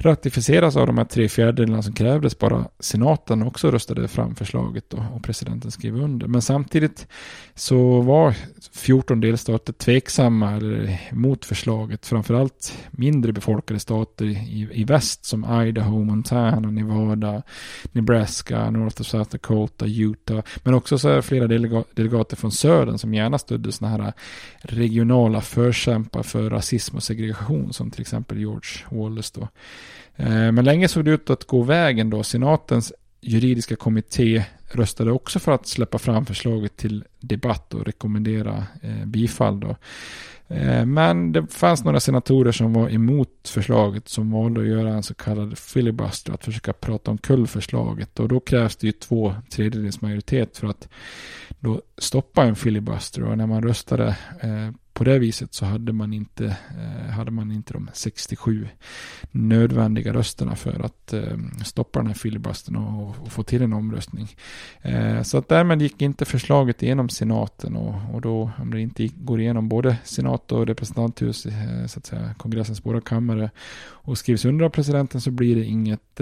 ratificeras 0.00 0.76
av 0.76 0.86
de 0.86 0.98
här 0.98 1.04
tre 1.04 1.28
fjärdedelarna 1.28 1.82
som 1.82 1.92
krävdes. 1.92 2.38
Bara 2.38 2.64
senaten 2.80 3.42
också 3.42 3.70
röstade 3.70 4.08
fram 4.08 4.34
förslaget 4.34 4.94
och, 4.94 5.02
och 5.14 5.22
presidenten 5.22 5.70
skrev 5.70 5.96
under. 5.96 6.26
Men 6.26 6.42
samtidigt 6.42 7.06
så 7.54 8.00
var 8.00 8.34
14 8.72 9.20
delstater 9.20 9.72
tveksamma 9.72 10.52
eller 10.52 11.00
mot 11.12 11.44
förslaget. 11.44 12.06
Framförallt 12.06 12.78
mindre 12.90 13.32
befolkade 13.32 13.80
stater 13.80 14.24
i, 14.24 14.68
i 14.72 14.84
väst 14.84 15.24
som 15.24 15.62
Idaho, 15.66 16.04
Montana, 16.04 16.70
Nevada, 16.70 17.42
Nebraska, 17.92 18.70
North 18.70 19.00
och 19.00 19.06
South 19.06 19.30
Dakota, 19.30 19.86
Utah. 19.86 20.42
Men 20.64 20.74
också 20.74 20.98
så 20.98 21.08
är 21.08 21.20
flera 21.20 21.46
delegater 21.94 22.36
från 22.36 22.52
södern 22.52 22.98
som 22.98 23.14
gärna 23.14 23.38
stödde 23.38 23.72
sådana 23.72 24.04
här 24.04 24.12
regionala 24.60 25.40
förkämpar 25.40 26.22
för 26.22 26.50
rasism 26.50 26.96
och 26.96 27.02
segregation 27.02 27.72
som 27.72 27.90
till 27.90 28.00
exempel 28.00 28.38
George 28.38 28.70
Wallace 28.90 29.40
då. 29.40 29.48
Eh, 30.18 30.52
men 30.52 30.64
länge 30.64 30.88
såg 30.88 31.04
det 31.04 31.10
ut 31.10 31.30
att 31.30 31.44
gå 31.44 31.62
vägen 31.62 32.10
då. 32.10 32.22
Senatens 32.22 32.92
juridiska 33.20 33.76
kommitté 33.76 34.44
röstade 34.72 35.12
också 35.12 35.38
för 35.38 35.52
att 35.52 35.66
släppa 35.66 35.98
fram 35.98 36.26
förslaget 36.26 36.76
till 36.76 37.04
debatt 37.20 37.74
och 37.74 37.86
rekommendera 37.86 38.66
eh, 38.82 39.06
bifall. 39.06 39.60
Då. 39.60 39.76
Eh, 40.48 40.86
men 40.86 41.32
det 41.32 41.46
fanns 41.46 41.84
några 41.84 42.00
senatorer 42.00 42.52
som 42.52 42.72
var 42.72 42.90
emot 42.90 43.48
förslaget 43.48 44.08
som 44.08 44.30
valde 44.30 44.60
att 44.60 44.66
göra 44.66 44.88
en 44.88 45.02
så 45.02 45.14
kallad 45.14 45.58
filibuster, 45.58 46.32
att 46.32 46.44
försöka 46.44 46.72
prata 46.72 47.10
om 47.10 47.18
kullförslaget. 47.18 48.20
Och 48.20 48.28
då 48.28 48.40
krävs 48.40 48.76
det 48.76 48.86
ju 48.86 48.92
två 48.92 49.34
tredjedels 49.50 50.00
majoritet 50.00 50.56
för 50.56 50.66
att 50.66 50.88
då 51.60 51.82
stoppa 51.98 52.44
en 52.44 52.56
filibuster. 52.56 53.22
Och 53.22 53.38
när 53.38 53.46
man 53.46 53.62
röstade 53.62 54.16
på 54.98 55.04
det 55.04 55.18
viset 55.18 55.54
så 55.54 55.64
hade 55.64 55.92
man 55.92 56.12
inte, 56.12 56.56
eh, 56.78 57.10
hade 57.10 57.30
man 57.30 57.52
inte 57.52 57.72
de 57.72 57.90
67 57.92 58.68
nödvändiga 59.30 60.12
rösterna 60.12 60.56
för 60.56 60.84
att 60.84 61.12
eh, 61.12 61.38
stoppa 61.64 61.98
den 61.98 62.06
här 62.06 62.14
filibustern 62.14 62.76
och, 62.76 63.08
och, 63.08 63.32
få 63.32 63.42
till 63.42 63.62
en 63.62 63.72
omröstning. 63.72 64.28
Eh, 64.82 65.22
så 65.22 65.38
att 65.38 65.48
därmed 65.48 65.82
gick 65.82 66.02
inte 66.02 66.24
förslaget 66.24 66.82
igenom 66.82 67.08
senaten 67.08 67.76
och, 67.76 68.14
och 68.14 68.20
då 68.20 68.50
om 68.58 68.70
det 68.70 68.80
inte 68.80 69.06
går 69.06 69.40
igenom 69.40 69.68
både 69.68 69.96
senat 70.04 70.52
och 70.52 70.66
representanthus, 70.66 71.46
så 71.86 71.98
att 71.98 72.06
säga 72.06 72.34
kongressens 72.38 72.82
båda 72.82 73.00
kammare 73.00 73.50
och 74.08 74.18
skrivs 74.18 74.44
under 74.44 74.64
av 74.64 74.70
presidenten 74.70 75.20
så 75.20 75.30
blir 75.30 75.56
det 75.56 75.64
inget 75.64 76.20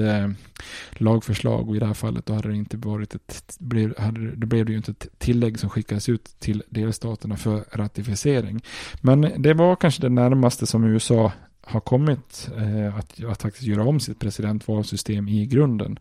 lagförslag 0.90 1.68
och 1.68 1.76
i 1.76 1.78
det 1.78 1.86
här 1.86 1.94
fallet 1.94 2.26
då 2.26 2.34
hade 2.34 2.48
det 2.48 2.56
inte 2.56 2.76
varit 2.76 3.14
ett, 3.14 3.56
blev, 3.58 3.98
hade, 3.98 4.36
då 4.36 4.46
blev 4.46 4.66
det 4.66 4.72
ju 4.72 4.76
inte 4.76 4.90
ett 4.90 5.06
tillägg 5.18 5.58
som 5.58 5.70
skickades 5.70 6.08
ut 6.08 6.24
till 6.38 6.62
delstaterna 6.68 7.36
för 7.36 7.64
ratificering. 7.72 8.62
Men 9.00 9.32
det 9.36 9.54
var 9.54 9.76
kanske 9.76 10.02
det 10.02 10.08
närmaste 10.08 10.66
som 10.66 10.84
USA 10.84 11.32
har 11.66 11.80
kommit 11.80 12.48
eh, 12.56 12.96
att, 12.96 13.24
att 13.24 13.42
faktiskt 13.42 13.66
göra 13.66 13.84
om 13.84 14.00
sitt 14.00 14.18
presidentvalsystem 14.18 15.28
i 15.28 15.46
grunden. 15.46 15.98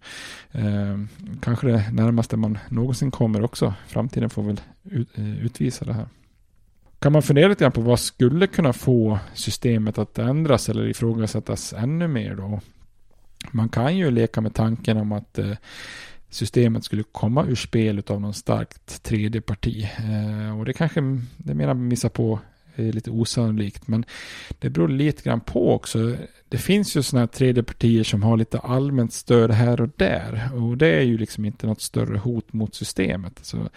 Eh, 0.51 0.99
kanske 1.41 1.67
det 1.67 1.91
närmaste 1.91 2.37
man 2.37 2.57
någonsin 2.69 3.11
kommer 3.11 3.43
också. 3.43 3.73
Framtiden 3.87 4.29
får 4.29 4.43
väl 4.43 4.61
ut, 4.83 5.17
eh, 5.17 5.45
utvisa 5.45 5.85
det 5.85 5.93
här. 5.93 6.07
Kan 6.99 7.11
man 7.11 7.21
fundera 7.21 7.47
lite 7.47 7.63
grann 7.63 7.71
på 7.71 7.81
vad 7.81 7.99
skulle 7.99 8.47
kunna 8.47 8.73
få 8.73 9.19
systemet 9.33 9.97
att 9.97 10.19
ändras 10.19 10.69
eller 10.69 10.87
ifrågasättas 10.87 11.73
ännu 11.73 12.07
mer 12.07 12.35
då? 12.35 12.59
Man 13.51 13.69
kan 13.69 13.97
ju 13.97 14.11
leka 14.11 14.41
med 14.41 14.53
tanken 14.53 14.97
om 14.97 15.11
att 15.11 15.37
eh, 15.39 15.51
systemet 16.29 16.83
skulle 16.83 17.03
komma 17.03 17.45
ur 17.45 17.55
spel 17.55 18.03
av 18.07 18.21
någon 18.21 18.33
starkt 18.33 19.03
tredje 19.03 19.41
parti. 19.41 19.87
Eh, 19.97 20.59
och 20.59 20.65
det 20.65 20.73
kanske 20.73 21.01
det 21.37 21.53
menar 21.53 21.73
missar 21.73 22.09
på 22.09 22.39
lite 22.77 23.11
osannolikt. 23.11 23.87
Men 23.87 24.05
det 24.59 24.69
beror 24.69 24.87
lite 24.87 25.23
grann 25.23 25.41
på 25.41 25.73
också. 25.73 26.15
Det 26.49 26.57
finns 26.57 26.97
ju 26.97 27.03
sådana 27.03 27.21
här 27.21 27.27
tredje 27.27 27.63
partier 27.63 28.03
som 28.03 28.23
har 28.23 28.37
lite 28.37 28.59
allmänt 28.59 29.13
stöd 29.13 29.51
här 29.51 29.81
och 29.81 29.89
där. 29.95 30.49
Och 30.53 30.77
det 30.77 30.87
är 30.87 31.01
ju 31.01 31.17
liksom 31.17 31.45
inte 31.45 31.67
något 31.67 31.81
större 31.81 32.17
hot 32.17 32.53
mot 32.53 32.75
systemet. 32.75 33.33
Alltså, 33.37 33.69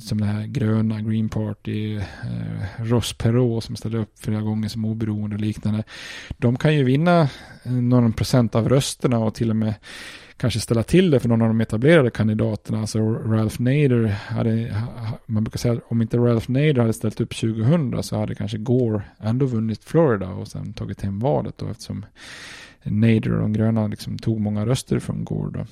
som 0.00 0.20
det 0.20 0.26
här 0.26 0.46
gröna 0.46 1.00
Green 1.00 1.28
Party, 1.28 1.96
eh, 1.96 2.84
Ross 2.84 3.12
Perot 3.12 3.64
som 3.64 3.76
ställer 3.76 3.98
upp 3.98 4.18
flera 4.18 4.40
gånger 4.40 4.68
som 4.68 4.84
oberoende 4.84 5.36
och 5.36 5.42
liknande. 5.42 5.84
De 6.38 6.56
kan 6.56 6.74
ju 6.74 6.84
vinna 6.84 7.28
eh, 7.62 7.72
någon 7.72 8.12
procent 8.12 8.54
av 8.54 8.68
rösterna 8.68 9.18
och 9.18 9.34
till 9.34 9.50
och 9.50 9.56
med 9.56 9.74
kanske 10.36 10.60
ställa 10.60 10.82
till 10.82 11.10
det 11.10 11.20
för 11.20 11.28
någon 11.28 11.42
av 11.42 11.48
de 11.48 11.60
etablerade 11.60 12.10
kandidaterna. 12.10 12.80
Alltså 12.80 12.98
Ralph 13.12 13.60
Nader 13.60 14.06
hade, 14.06 14.74
man 15.26 15.44
brukar 15.44 15.58
säga 15.58 15.74
att 15.74 15.80
om 15.88 16.02
inte 16.02 16.16
Ralph 16.16 16.50
Nader 16.50 16.80
hade 16.80 16.92
ställt 16.92 17.20
upp 17.20 17.36
2000 17.36 18.02
så 18.02 18.16
hade 18.16 18.34
kanske 18.34 18.58
Gore 18.58 19.02
ändå 19.18 19.46
vunnit 19.46 19.84
Florida 19.84 20.28
och 20.28 20.48
sen 20.48 20.72
tagit 20.72 21.00
hem 21.00 21.18
valet 21.18 21.58
då 21.58 21.68
eftersom 21.68 22.06
Nader 22.82 23.32
och 23.32 23.40
de 23.40 23.52
gröna 23.52 23.86
liksom 23.86 24.18
tog 24.18 24.40
många 24.40 24.66
röster 24.66 24.98
från 24.98 25.24
Gore 25.24 25.50
då. 25.58 25.66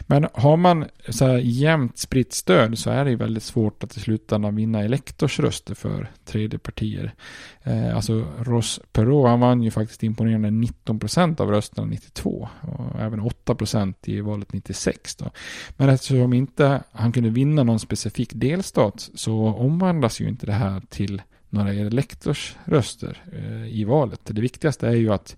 Men 0.00 0.26
har 0.32 0.56
man 0.56 0.84
så 1.08 1.26
här 1.26 1.38
jämnt 1.38 1.98
spritt 1.98 2.32
stöd 2.32 2.78
så 2.78 2.90
är 2.90 3.04
det 3.04 3.10
ju 3.10 3.16
väldigt 3.16 3.42
svårt 3.42 3.84
att 3.84 3.96
i 3.96 4.00
slutändan 4.00 4.56
vinna 4.56 4.82
elektorsröster 4.82 5.74
för 5.74 6.10
tredje 6.24 6.58
partier. 6.58 7.14
Eh, 7.62 7.96
alltså 7.96 8.26
Ross 8.38 8.80
Perot 8.92 9.28
han 9.28 9.40
vann 9.40 9.62
ju 9.62 9.70
faktiskt 9.70 10.02
imponerande 10.02 10.50
19 10.50 10.98
procent 10.98 11.40
av 11.40 11.50
rösterna 11.50 11.86
92 11.86 12.48
och 12.60 13.00
även 13.00 13.20
8 13.20 13.54
procent 13.54 14.08
i 14.08 14.20
valet 14.20 14.52
96. 14.52 15.16
Då. 15.16 15.30
Men 15.76 15.88
eftersom 15.88 16.32
inte 16.32 16.82
han 16.92 17.12
kunde 17.12 17.30
vinna 17.30 17.62
någon 17.62 17.80
specifik 17.80 18.30
delstat 18.34 19.10
så 19.14 19.46
omvandlas 19.46 20.20
ju 20.20 20.28
inte 20.28 20.46
det 20.46 20.52
här 20.52 20.82
till 20.88 21.22
några 21.50 21.72
elektorsröster 21.72 23.22
eh, 23.32 23.78
i 23.78 23.84
valet. 23.84 24.20
Det 24.24 24.40
viktigaste 24.40 24.88
är 24.88 24.94
ju 24.94 25.12
att 25.12 25.36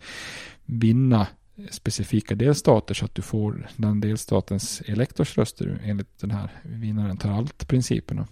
vinna 0.64 1.26
specifika 1.70 2.34
delstater 2.34 2.94
så 2.94 3.04
att 3.04 3.14
du 3.14 3.22
får 3.22 3.68
den 3.76 4.00
delstatens 4.00 4.82
elektorsröster 4.86 5.80
enligt 5.84 6.18
den 6.20 6.30
här 6.30 6.50
vinnaren 6.62 7.16
tar 7.16 7.30
allt-principen. 7.30 8.24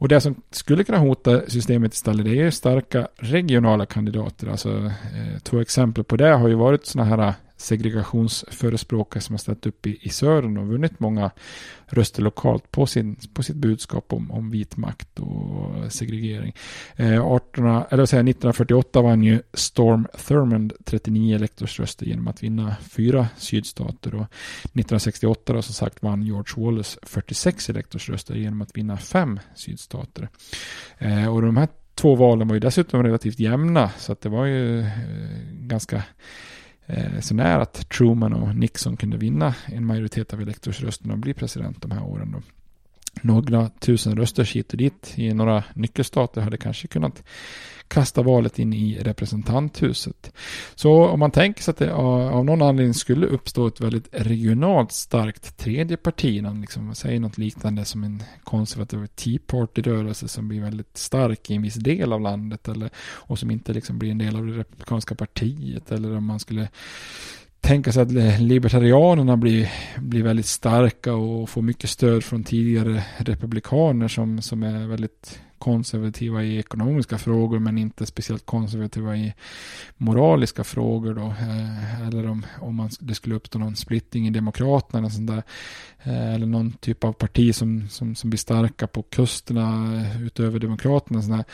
Och 0.00 0.08
det 0.08 0.20
som 0.20 0.42
skulle 0.50 0.84
kunna 0.84 0.98
hota 0.98 1.42
systemet 1.48 1.94
istället 1.94 2.24
det 2.24 2.40
är 2.40 2.50
starka 2.50 3.08
regionala 3.16 3.86
kandidater. 3.86 4.46
Alltså, 4.46 4.70
eh, 4.86 5.38
två 5.42 5.60
exempel 5.60 6.04
på 6.04 6.16
det 6.16 6.28
har 6.28 6.48
ju 6.48 6.54
varit 6.54 6.86
sådana 6.86 7.16
här 7.16 7.28
eh, 7.28 7.34
segregationsförespråkare 7.60 9.22
som 9.22 9.32
har 9.32 9.38
ställt 9.38 9.66
upp 9.66 9.86
i, 9.86 9.98
i 10.02 10.08
Södern 10.08 10.56
och 10.56 10.66
vunnit 10.66 11.00
många 11.00 11.30
röster 11.86 12.22
lokalt 12.22 12.70
på, 12.70 12.86
sin, 12.86 13.16
på 13.34 13.42
sitt 13.42 13.56
budskap 13.56 14.12
om, 14.12 14.30
om 14.30 14.50
vit 14.50 14.76
makt 14.76 15.18
och 15.18 15.92
segregering. 15.92 16.54
Eh, 16.96 17.26
18, 17.26 17.66
eller 17.90 18.06
säga, 18.06 18.20
1948 18.20 19.02
vann 19.02 19.22
ju 19.22 19.42
Storm 19.54 20.06
Thurmond 20.28 20.72
39 20.84 21.36
elektorsröster 21.36 22.06
genom 22.06 22.28
att 22.28 22.42
vinna 22.42 22.76
fyra 22.80 23.28
sydstater 23.38 24.14
och 24.14 24.26
1968 24.62 25.52
då 25.52 25.62
som 25.62 25.74
sagt 25.74 26.02
vann 26.02 26.22
George 26.22 26.64
Wallace 26.64 26.98
46 27.02 27.70
elektorsröster 27.70 28.34
genom 28.34 28.62
att 28.62 28.76
vinna 28.76 28.98
fem 28.98 29.40
sydstater. 29.54 30.28
Eh, 30.98 31.34
och 31.34 31.42
de 31.42 31.56
här 31.56 31.68
två 31.94 32.14
valen 32.14 32.48
var 32.48 32.54
ju 32.54 32.60
dessutom 32.60 33.02
relativt 33.02 33.38
jämna 33.38 33.90
så 33.98 34.12
att 34.12 34.20
det 34.20 34.28
var 34.28 34.46
ju 34.46 34.80
eh, 34.80 34.86
ganska 35.52 36.02
eh, 36.92 37.20
så 37.20 37.34
nära 37.34 37.62
att 37.62 37.88
Truman 37.88 38.32
och 38.32 38.56
Nixon 38.56 38.96
kunde 38.96 39.16
vinna 39.16 39.54
en 39.66 39.86
majoritet 39.86 40.32
av 40.32 40.40
elektorsrösterna 40.40 41.12
och 41.12 41.18
bli 41.18 41.34
president 41.34 41.82
de 41.82 41.90
här 41.90 42.02
åren. 42.02 42.32
Då. 42.32 42.42
Några 43.22 43.68
tusen 43.68 44.16
röster 44.16 44.44
hit 44.44 44.72
och 44.72 44.78
dit 44.78 45.12
i 45.16 45.34
några 45.34 45.64
nyckelstater 45.74 46.40
hade 46.40 46.56
kanske 46.56 46.88
kunnat 46.88 47.22
kasta 47.90 48.22
valet 48.22 48.58
in 48.58 48.72
i 48.72 48.98
representanthuset. 49.00 50.32
Så 50.74 51.08
om 51.08 51.20
man 51.20 51.30
tänker 51.30 51.62
sig 51.62 51.72
att 51.72 51.78
det 51.78 51.92
av 51.94 52.44
någon 52.44 52.62
anledning 52.62 52.94
skulle 52.94 53.26
uppstå 53.26 53.66
ett 53.66 53.80
väldigt 53.80 54.08
regionalt 54.12 54.92
starkt 54.92 55.56
tredje 55.56 55.96
parti, 55.96 56.42
liksom, 56.60 56.94
säger 56.94 57.20
något 57.20 57.38
liknande 57.38 57.84
som 57.84 58.04
en 58.04 58.22
konservativ 58.44 59.06
Tea 59.06 59.38
Party-rörelse 59.46 60.28
som 60.28 60.48
blir 60.48 60.60
väldigt 60.60 60.96
stark 60.96 61.50
i 61.50 61.54
en 61.54 61.62
viss 61.62 61.74
del 61.74 62.12
av 62.12 62.20
landet 62.20 62.68
eller, 62.68 62.90
och 62.98 63.38
som 63.38 63.50
inte 63.50 63.72
liksom 63.72 63.98
blir 63.98 64.10
en 64.10 64.18
del 64.18 64.36
av 64.36 64.46
det 64.46 64.52
republikanska 64.52 65.14
partiet 65.14 65.92
eller 65.92 66.16
om 66.16 66.24
man 66.24 66.40
skulle 66.40 66.68
tänka 67.60 67.92
sig 67.92 68.02
att 68.02 68.40
libertarianerna 68.40 69.36
blir, 69.36 69.72
blir 69.98 70.22
väldigt 70.22 70.46
starka 70.46 71.14
och 71.14 71.50
får 71.50 71.62
mycket 71.62 71.90
stöd 71.90 72.24
från 72.24 72.44
tidigare 72.44 73.02
republikaner 73.16 74.08
som, 74.08 74.42
som 74.42 74.62
är 74.62 74.86
väldigt 74.86 75.40
konservativa 75.60 76.42
i 76.42 76.58
ekonomiska 76.58 77.18
frågor 77.18 77.58
men 77.58 77.78
inte 77.78 78.06
speciellt 78.06 78.46
konservativa 78.46 79.16
i 79.16 79.34
moraliska 79.96 80.64
frågor 80.64 81.14
då. 81.14 81.26
Eh, 81.26 82.06
eller 82.08 82.28
om, 82.28 82.46
om 82.60 82.74
man, 82.74 82.90
det 83.00 83.14
skulle 83.14 83.34
uppstå 83.34 83.58
någon 83.58 83.76
splittring 83.76 84.26
i 84.26 84.30
Demokraterna 84.30 84.98
eller 84.98 85.08
sånt 85.08 85.30
där. 85.30 85.42
Eh, 86.02 86.34
eller 86.34 86.46
någon 86.46 86.72
typ 86.72 87.04
av 87.04 87.12
parti 87.12 87.54
som, 87.54 87.88
som, 87.88 88.14
som 88.14 88.30
blir 88.30 88.38
starka 88.38 88.86
på 88.86 89.02
kusterna 89.02 89.96
eh, 90.00 90.22
utöver 90.22 90.58
Demokraterna. 90.58 91.22
Sånt 91.22 91.46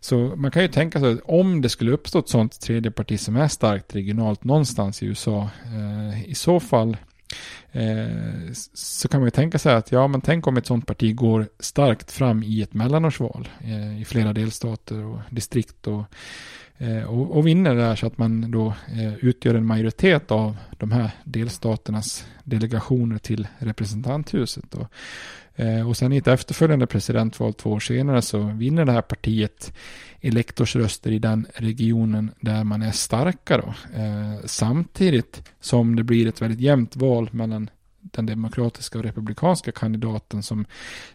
Så 0.00 0.16
man 0.36 0.50
kan 0.50 0.62
ju 0.62 0.68
tänka 0.68 1.00
sig 1.00 1.12
att 1.12 1.20
om 1.24 1.60
det 1.60 1.68
skulle 1.68 1.92
uppstå 1.92 2.18
ett 2.18 2.28
sånt 2.28 2.60
tredje 2.60 2.90
parti 2.90 3.20
som 3.20 3.36
är 3.36 3.48
starkt 3.48 3.94
regionalt 3.94 4.44
någonstans 4.44 5.02
i 5.02 5.06
USA. 5.06 5.50
I 6.26 6.34
så 6.34 6.60
fall 6.60 6.96
Eh, 7.72 8.52
så 8.74 9.08
kan 9.08 9.20
man 9.20 9.26
ju 9.26 9.30
tänka 9.30 9.58
sig 9.58 9.74
att 9.74 9.92
ja, 9.92 10.08
men 10.08 10.20
tänk 10.20 10.46
om 10.46 10.56
ett 10.56 10.66
sådant 10.66 10.86
parti 10.86 11.14
går 11.14 11.48
starkt 11.58 12.10
fram 12.10 12.42
i 12.42 12.62
ett 12.62 12.74
mellanårsval 12.74 13.48
eh, 13.60 14.00
i 14.00 14.04
flera 14.04 14.32
delstater 14.32 15.04
och 15.04 15.18
distrikt 15.30 15.86
och, 15.86 16.04
eh, 16.78 17.02
och, 17.02 17.36
och 17.36 17.46
vinner 17.46 17.74
där 17.74 17.96
så 17.96 18.06
att 18.06 18.18
man 18.18 18.50
då 18.50 18.66
eh, 18.66 19.14
utgör 19.14 19.54
en 19.54 19.66
majoritet 19.66 20.30
av 20.30 20.56
de 20.78 20.92
här 20.92 21.10
delstaternas 21.24 22.26
delegationer 22.44 23.18
till 23.18 23.48
representanthuset. 23.58 24.74
Och, 24.74 24.86
Eh, 25.56 25.88
och 25.88 25.96
sen 25.96 26.12
i 26.12 26.16
ett 26.16 26.28
efterföljande 26.28 26.86
presidentval 26.86 27.54
två 27.54 27.70
år 27.70 27.80
senare 27.80 28.22
så 28.22 28.38
vinner 28.38 28.84
det 28.84 28.92
här 28.92 29.02
partiet 29.02 29.72
elektorsröster 30.20 31.10
i 31.10 31.18
den 31.18 31.46
regionen 31.54 32.30
där 32.40 32.64
man 32.64 32.82
är 32.82 32.92
starka 32.92 33.58
då. 33.58 33.74
Eh, 34.00 34.44
samtidigt 34.44 35.42
som 35.60 35.96
det 35.96 36.04
blir 36.04 36.28
ett 36.28 36.42
väldigt 36.42 36.60
jämnt 36.60 36.96
val 36.96 37.28
mellan 37.32 37.70
den 38.12 38.26
demokratiska 38.26 38.98
och 38.98 39.04
republikanska 39.04 39.72
kandidaten 39.72 40.42
som 40.42 40.64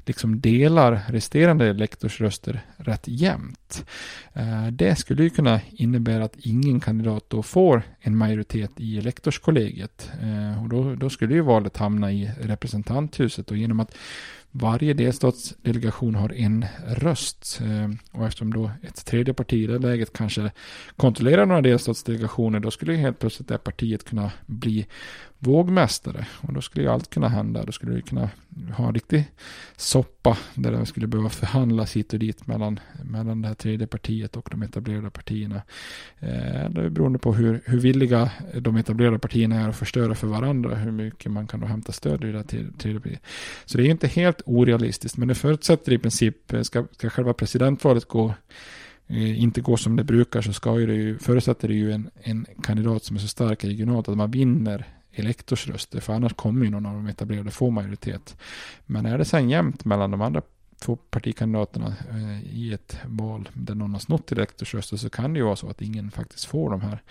liksom 0.06 0.42
delar 0.42 1.02
resterande 1.08 1.68
elektorsröster 1.68 2.62
rätt 2.78 3.04
jämnt. 3.08 3.86
Eh, 4.34 4.68
det 4.68 4.96
skulle 4.96 5.24
ju 5.24 5.30
kunna 5.30 5.62
innebära 5.72 6.24
att 6.24 6.36
ingen 6.38 6.80
kandidat 6.80 7.26
då 7.28 7.44
får 7.44 7.84
en 8.00 8.18
majoritet 8.18 8.72
i 8.78 8.98
elektorskollegiet. 8.98 10.12
Eh, 10.22 10.64
och 10.64 10.70
då, 10.70 10.96
då 10.96 11.10
skulle 11.10 11.34
ju 11.34 11.42
valet 11.42 11.78
hamna 11.78 12.12
i 12.12 12.32
representanthuset 12.42 13.52
och 13.52 13.58
genom 13.58 13.80
att 13.80 13.96
varje 14.52 14.94
delstatsdelegation 14.94 16.16
har 16.16 16.34
en 16.34 16.66
röst. 16.88 17.62
Eh, 17.62 18.20
och 18.20 18.26
eftersom 18.26 18.54
då 18.54 18.72
ett 18.84 19.06
tredje 19.06 19.34
parti 19.34 19.54
i 19.54 19.68
det 19.68 19.80
läget 19.80 20.14
kanske 20.14 20.52
kontrollerar 20.98 21.46
några 21.46 21.62
delstatsdelegationer, 21.62 22.60
då 22.60 22.72
skulle 22.72 22.94
helt 22.94 23.20
plötsligt 23.20 23.48
det 23.48 23.58
partiet 23.58 24.06
kunna 24.06 24.32
bli 24.46 24.88
vågmästare. 25.40 26.28
Och 26.42 26.54
då 26.54 26.62
skulle 26.62 26.86
ju 26.86 26.92
allt 26.92 27.10
kunna 27.10 27.28
hända. 27.28 27.64
Då 27.64 27.72
skulle 27.72 27.96
vi 27.96 28.02
kunna 28.02 28.30
ha 28.78 28.88
en 28.88 28.94
riktig 28.94 29.24
soppa 29.78 30.38
där 30.56 30.72
det 30.72 30.86
skulle 30.86 31.08
behöva 31.08 31.30
förhandlas 31.30 31.96
hit 31.96 32.14
och 32.14 32.20
dit 32.20 32.48
mellan, 32.48 32.80
mellan 33.04 33.42
det 33.42 33.48
här 33.48 33.56
tredje 33.56 33.88
partiet 33.88 34.36
och 34.36 34.48
de 34.52 34.62
etablerade 34.62 35.10
partierna. 35.10 35.56
Eh, 36.20 36.70
det 36.70 36.82
är 36.82 36.90
beroende 36.90 37.20
på 37.20 37.34
hur, 37.34 37.62
hur 37.66 37.80
villiga 37.80 38.32
de 38.54 38.78
etablerade 38.78 39.20
partierna 39.20 39.56
är 39.56 39.70
att 39.70 39.76
förstöra 39.76 40.16
för 40.16 40.28
varandra, 40.28 40.76
hur 40.76 40.92
mycket 40.92 41.32
man 41.32 41.48
kan 41.48 41.60
då 41.60 41.68
hämta 41.68 41.92
stöd 41.92 42.24
i 42.24 42.32
det 42.32 42.38
här 42.38 42.72
tredje 42.78 43.00
partiet. 43.00 43.22
Så 43.66 43.78
det 43.78 43.84
är 43.84 43.92
inte 43.92 44.08
helt 44.08 44.42
orealistiskt, 44.46 45.18
men 45.18 45.28
det 45.28 45.36
förutsätter 45.36 45.94
i 45.94 45.98
princip, 45.98 46.54
eh, 46.54 46.62
ska, 46.62 46.86
ska 46.92 47.10
själva 47.10 47.34
presidentvalet 47.34 48.06
gå 48.06 48.34
eh, 49.08 49.42
inte 49.42 49.62
gå 49.62 49.78
som 49.78 49.96
det 49.96 50.04
brukar 50.04 50.42
så 50.42 50.54
ska 50.54 50.80
ju 50.80 50.86
det 50.86 50.96
ju, 50.96 51.18
förutsätter 51.18 51.68
det 51.68 51.74
ju 51.74 51.92
en, 51.92 52.10
en 52.22 52.46
kandidat 52.64 53.04
som 53.04 53.16
är 53.16 53.20
så 53.20 53.28
stark 53.28 53.64
regionalt 53.64 54.10
att 54.10 54.18
man 54.18 54.32
vinner 54.32 54.99
elektorsröster, 55.20 56.00
för 56.00 56.14
annars 56.14 56.34
kommer 56.34 56.66
ju 56.66 56.72
någon 56.72 56.86
av 56.86 56.94
de 56.94 57.08
etablerade 57.08 57.52
få 57.52 57.70
majoritet. 57.70 58.38
Men 58.86 59.06
är 59.06 59.18
det 59.18 59.26
sen 59.26 59.50
jämnt 59.50 59.86
mellan 59.86 60.12
de 60.12 60.22
andra 60.22 60.42
två 60.80 60.96
partikandidaterna 60.96 61.96
eh, 62.10 62.44
i 62.44 62.74
ett 62.74 62.98
val 63.06 63.50
där 63.54 63.76
någon 63.76 63.94
har 63.94 64.00
snott 64.00 64.32
elektorsröster 64.32 64.98
så 64.98 65.10
kan 65.10 65.34
det 65.34 65.40
ju 65.40 65.46
vara 65.46 65.56
så 65.56 65.70
att 65.70 65.82
ingen 65.82 66.12
faktiskt 66.12 66.46
får 66.46 66.70
de 66.70 66.82
här 66.82 67.02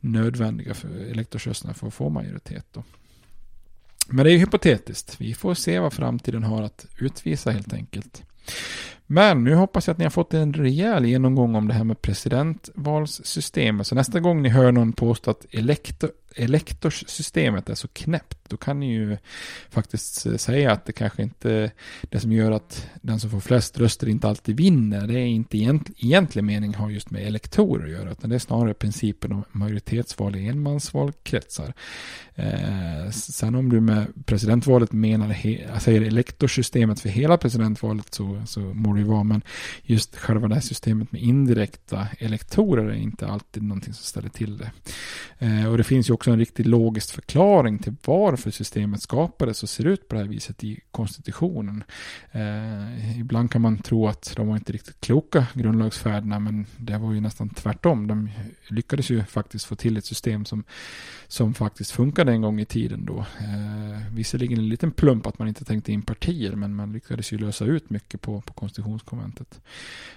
nödvändiga 0.00 0.74
elektorsrösterna 1.10 1.74
för 1.74 1.86
att 1.86 1.94
få 1.94 2.08
majoritet. 2.08 2.66
Då. 2.72 2.82
Men 4.08 4.24
det 4.24 4.30
är 4.30 4.32
ju 4.32 4.38
hypotetiskt. 4.38 5.20
Vi 5.20 5.34
får 5.34 5.54
se 5.54 5.78
vad 5.78 5.92
framtiden 5.92 6.42
har 6.42 6.62
att 6.62 6.86
utvisa 6.98 7.50
helt 7.50 7.72
enkelt. 7.72 8.22
Men 9.12 9.44
nu 9.44 9.54
hoppas 9.54 9.86
jag 9.86 9.92
att 9.92 9.98
ni 9.98 10.04
har 10.04 10.10
fått 10.10 10.34
en 10.34 10.52
rejäl 10.52 11.04
genomgång 11.04 11.54
om 11.54 11.68
det 11.68 11.74
här 11.74 11.84
med 11.84 12.02
presidentvalssystemet. 12.02 13.78
Så 13.78 13.80
alltså, 13.80 13.94
nästa 13.94 14.20
gång 14.20 14.42
ni 14.42 14.48
hör 14.48 14.72
någon 14.72 14.92
påstå 14.92 15.30
att 15.30 15.46
elektor, 15.50 16.10
elektorssystemet 16.34 17.70
är 17.70 17.74
så 17.74 17.88
knäppt, 17.88 18.38
då 18.48 18.56
kan 18.56 18.80
ni 18.80 18.92
ju 18.92 19.16
faktiskt 19.70 20.26
eh, 20.26 20.36
säga 20.36 20.72
att 20.72 20.84
det 20.84 20.92
kanske 20.92 21.22
inte 21.22 21.70
det 22.02 22.20
som 22.20 22.32
gör 22.32 22.50
att 22.50 22.86
den 23.02 23.20
som 23.20 23.30
får 23.30 23.40
flest 23.40 23.78
röster 23.78 24.08
inte 24.08 24.28
alltid 24.28 24.56
vinner. 24.56 25.06
Det 25.06 25.14
är 25.14 25.26
inte 25.26 25.56
egent, 25.56 25.90
egentlig 25.96 26.44
mening 26.44 26.74
har 26.74 26.90
just 26.90 27.10
med 27.10 27.26
elektorer 27.26 27.84
att 27.84 27.90
göra, 27.90 28.10
utan 28.10 28.30
det 28.30 28.36
är 28.36 28.40
snarare 28.40 28.74
principen 28.74 29.32
om 29.32 29.44
majoritetsval 29.52 30.36
i 30.36 30.48
enmansvalkretsar. 30.48 31.74
Eh, 32.34 33.10
sen 33.10 33.54
om 33.54 33.68
du 33.68 33.80
med 33.80 34.06
presidentvalet 34.26 34.92
menar, 34.92 35.28
he, 35.28 35.80
säger 35.80 36.02
elektorsystemet 36.02 37.00
för 37.00 37.08
hela 37.08 37.36
presidentvalet 37.36 38.14
så, 38.14 38.42
så 38.46 38.60
må 38.60 38.92
det 39.00 39.08
vara, 39.08 39.24
men 39.24 39.42
just 39.82 40.16
själva 40.16 40.48
det 40.48 40.54
här 40.54 40.62
systemet 40.62 41.12
med 41.12 41.22
indirekta 41.22 42.08
elektorer 42.18 42.84
är 42.84 42.94
inte 42.94 43.26
alltid 43.26 43.62
någonting 43.62 43.94
som 43.94 44.04
ställer 44.04 44.28
till 44.28 44.58
det. 44.58 44.70
Eh, 45.38 45.70
och 45.70 45.78
det 45.78 45.84
finns 45.84 46.10
ju 46.10 46.14
också 46.14 46.30
en 46.30 46.38
riktigt 46.38 46.66
logisk 46.66 47.14
förklaring 47.14 47.78
till 47.78 47.94
varför 48.04 48.50
systemet 48.50 49.02
skapades 49.02 49.62
och 49.62 49.68
ser 49.68 49.86
ut 49.86 50.08
på 50.08 50.14
det 50.14 50.20
här 50.20 50.28
viset 50.28 50.64
i 50.64 50.80
konstitutionen. 50.90 51.84
Eh, 52.32 53.20
ibland 53.20 53.50
kan 53.50 53.62
man 53.62 53.78
tro 53.78 54.08
att 54.08 54.32
de 54.36 54.48
var 54.48 54.56
inte 54.56 54.72
riktigt 54.72 55.00
kloka 55.00 55.46
grundlagsfäderna 55.54 56.38
men 56.38 56.66
det 56.76 56.98
var 56.98 57.12
ju 57.12 57.20
nästan 57.20 57.48
tvärtom. 57.48 58.06
De 58.06 58.30
lyckades 58.68 59.10
ju 59.10 59.24
faktiskt 59.24 59.64
få 59.64 59.74
till 59.74 59.96
ett 59.96 60.04
system 60.04 60.44
som, 60.44 60.64
som 61.28 61.54
faktiskt 61.54 61.90
funkade 61.90 62.32
en 62.32 62.42
gång 62.42 62.60
i 62.60 62.64
tiden 62.64 63.04
då. 63.04 63.18
Eh, 63.18 64.14
visserligen 64.14 64.58
en 64.58 64.68
liten 64.68 64.92
plump 64.92 65.26
att 65.26 65.38
man 65.38 65.48
inte 65.48 65.64
tänkte 65.64 65.92
in 65.92 66.02
partier 66.02 66.52
men 66.52 66.74
man 66.74 66.92
lyckades 66.92 67.32
ju 67.32 67.38
lösa 67.38 67.64
ut 67.64 67.90
mycket 67.90 68.20
på, 68.20 68.40
på 68.40 68.52
konstitutionskonventet. 68.98 69.60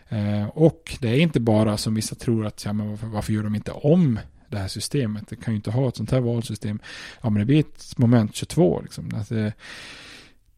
Eh, 0.09 0.47
och 0.47 0.97
det 0.99 1.09
är 1.09 1.19
inte 1.19 1.39
bara 1.39 1.77
som 1.77 1.95
vissa 1.95 2.15
tror 2.15 2.45
att 2.45 2.65
ja, 2.65 2.73
men 2.73 2.89
varför, 2.89 3.07
varför 3.07 3.33
gör 3.33 3.43
de 3.43 3.55
inte 3.55 3.71
om 3.71 4.19
det 4.49 4.57
här 4.57 4.67
systemet. 4.67 5.27
Det 5.27 5.35
kan 5.35 5.53
ju 5.53 5.55
inte 5.55 5.71
ha 5.71 5.87
ett 5.87 5.95
sånt 5.95 6.11
här 6.11 6.19
valsystem. 6.19 6.79
Ja, 7.21 7.29
men 7.29 7.39
det 7.39 7.45
blir 7.45 7.59
ett 7.59 7.97
moment 7.97 8.35
22. 8.35 8.81
Liksom. 8.81 9.11
Att 9.15 9.31
eh, 9.31 9.51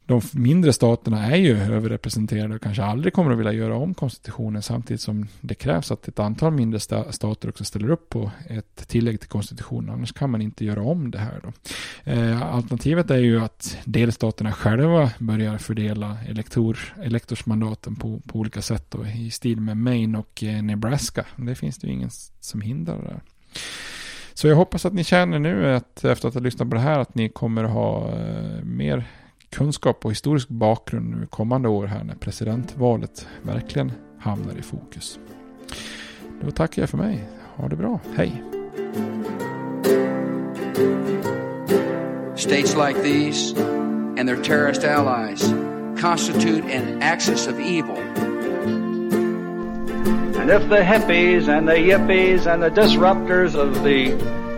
de 0.08 0.22
mindre 0.32 0.74
staterna 0.74 1.26
är 1.26 1.36
ju 1.36 1.58
överrepresenterade 1.58 2.56
och 2.56 2.62
kanske 2.62 2.84
aldrig 2.84 3.14
kommer 3.14 3.32
att 3.32 3.38
vilja 3.38 3.52
göra 3.52 3.76
om 3.76 3.94
konstitutionen 3.94 4.62
samtidigt 4.62 5.02
som 5.02 5.28
det 5.42 5.56
krävs 5.56 5.92
att 5.92 6.08
ett 6.08 6.20
antal 6.20 6.52
mindre 6.52 6.80
stater 7.10 7.50
också 7.50 7.64
ställer 7.64 7.90
upp 7.90 8.10
på 8.10 8.32
ett 8.50 8.88
tillägg 8.88 9.20
till 9.20 9.30
konstitutionen. 9.30 9.90
Annars 9.90 10.14
kan 10.14 10.30
man 10.30 10.42
inte 10.42 10.66
göra 10.66 10.82
om 10.82 11.12
det 11.12 11.18
här. 11.18 11.42
Då. 11.44 11.52
Eh, 12.12 12.56
alternativet 12.56 13.12
är 13.12 13.18
ju 13.18 13.42
att 13.42 13.78
delstaterna 13.86 14.52
själva 14.52 15.12
börjar 15.20 15.58
fördela 15.58 16.18
elektor, 16.28 16.80
elektorsmandaten 17.04 17.96
på, 17.96 18.22
på 18.28 18.40
olika 18.40 18.62
sätt 18.62 18.92
då, 18.92 19.06
i 19.08 19.32
stil 19.32 19.62
med 19.62 19.78
Maine 19.78 20.16
och 20.16 20.44
eh, 20.44 20.64
Nebraska. 20.64 21.26
Det 21.36 21.56
finns 21.56 21.78
det 21.78 21.88
ju 21.88 21.94
ingen 21.94 22.10
som 22.40 22.62
hindrar 22.62 23.02
det. 23.02 23.22
Så 24.34 24.48
jag 24.48 24.56
hoppas 24.56 24.86
att 24.86 24.94
ni 24.94 25.04
känner 25.04 25.40
nu 25.40 25.74
att 25.76 26.04
efter 26.04 26.28
att 26.28 26.34
ha 26.34 26.42
lyssnat 26.42 26.70
på 26.70 26.76
det 26.76 26.82
här 26.82 27.00
att 27.00 27.16
ni 27.16 27.30
kommer 27.30 27.64
ha 27.64 28.12
eh, 28.12 28.64
mer 28.64 29.08
kunskap 29.56 30.06
och 30.06 30.12
historisk 30.12 30.50
bakgrund 30.50 31.10
nu 31.10 31.26
kommande 31.26 31.70
år 31.70 31.86
här 31.86 32.04
när 32.04 32.16
presidentvalet 32.16 33.28
verkligen 33.44 33.92
hamnar 34.20 34.58
i 34.58 34.62
fokus. 34.62 35.20
Då 36.42 36.52
tackar 36.52 36.82
jag 36.82 36.90
för 36.90 36.98
mig. 36.98 37.30
Ha 37.56 37.68
det 37.68 37.76
bra. 37.76 38.00
Hej! 38.16 38.44
States 42.36 42.76
like 42.76 43.04
these 43.04 43.56
and 44.20 44.30
their 44.30 44.44
terrorist 44.44 44.84
allies 44.84 45.54
constitute 46.02 46.78
an 46.78 47.02
axis 47.02 47.48
of 47.48 47.60
evil. 47.60 47.98
And 50.42 50.52
if 50.52 50.70
the 50.70 50.84
hippies 50.84 51.48
and 51.48 51.68
the 51.68 51.78
yippies 51.78 52.46
and 52.48 52.64
the 52.64 52.82
disruptors 52.82 53.56
of 53.56 53.84
the 53.84 54.12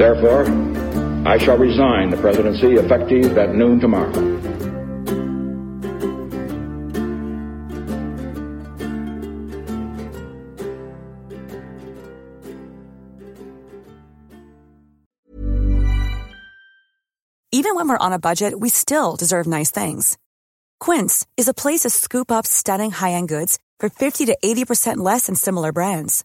Therefore, 0.00 0.46
I 1.28 1.36
shall 1.36 1.58
resign 1.58 2.08
the 2.08 2.16
presidency 2.16 2.68
effective 2.68 3.36
at 3.36 3.54
noon 3.54 3.78
tomorrow. 3.80 4.16
Even 17.52 17.74
when 17.74 17.86
we're 17.86 17.98
on 17.98 18.14
a 18.14 18.18
budget, 18.18 18.58
we 18.58 18.70
still 18.70 19.16
deserve 19.16 19.46
nice 19.46 19.70
things. 19.70 20.16
Quince 20.78 21.26
is 21.36 21.46
a 21.46 21.52
place 21.52 21.80
to 21.80 21.90
scoop 21.90 22.32
up 22.32 22.46
stunning 22.46 22.90
high-end 22.90 23.28
goods 23.28 23.58
for 23.78 23.90
50 23.90 24.24
to 24.24 24.38
80% 24.42 24.96
less 24.96 25.26
than 25.26 25.34
similar 25.34 25.72
brands. 25.72 26.24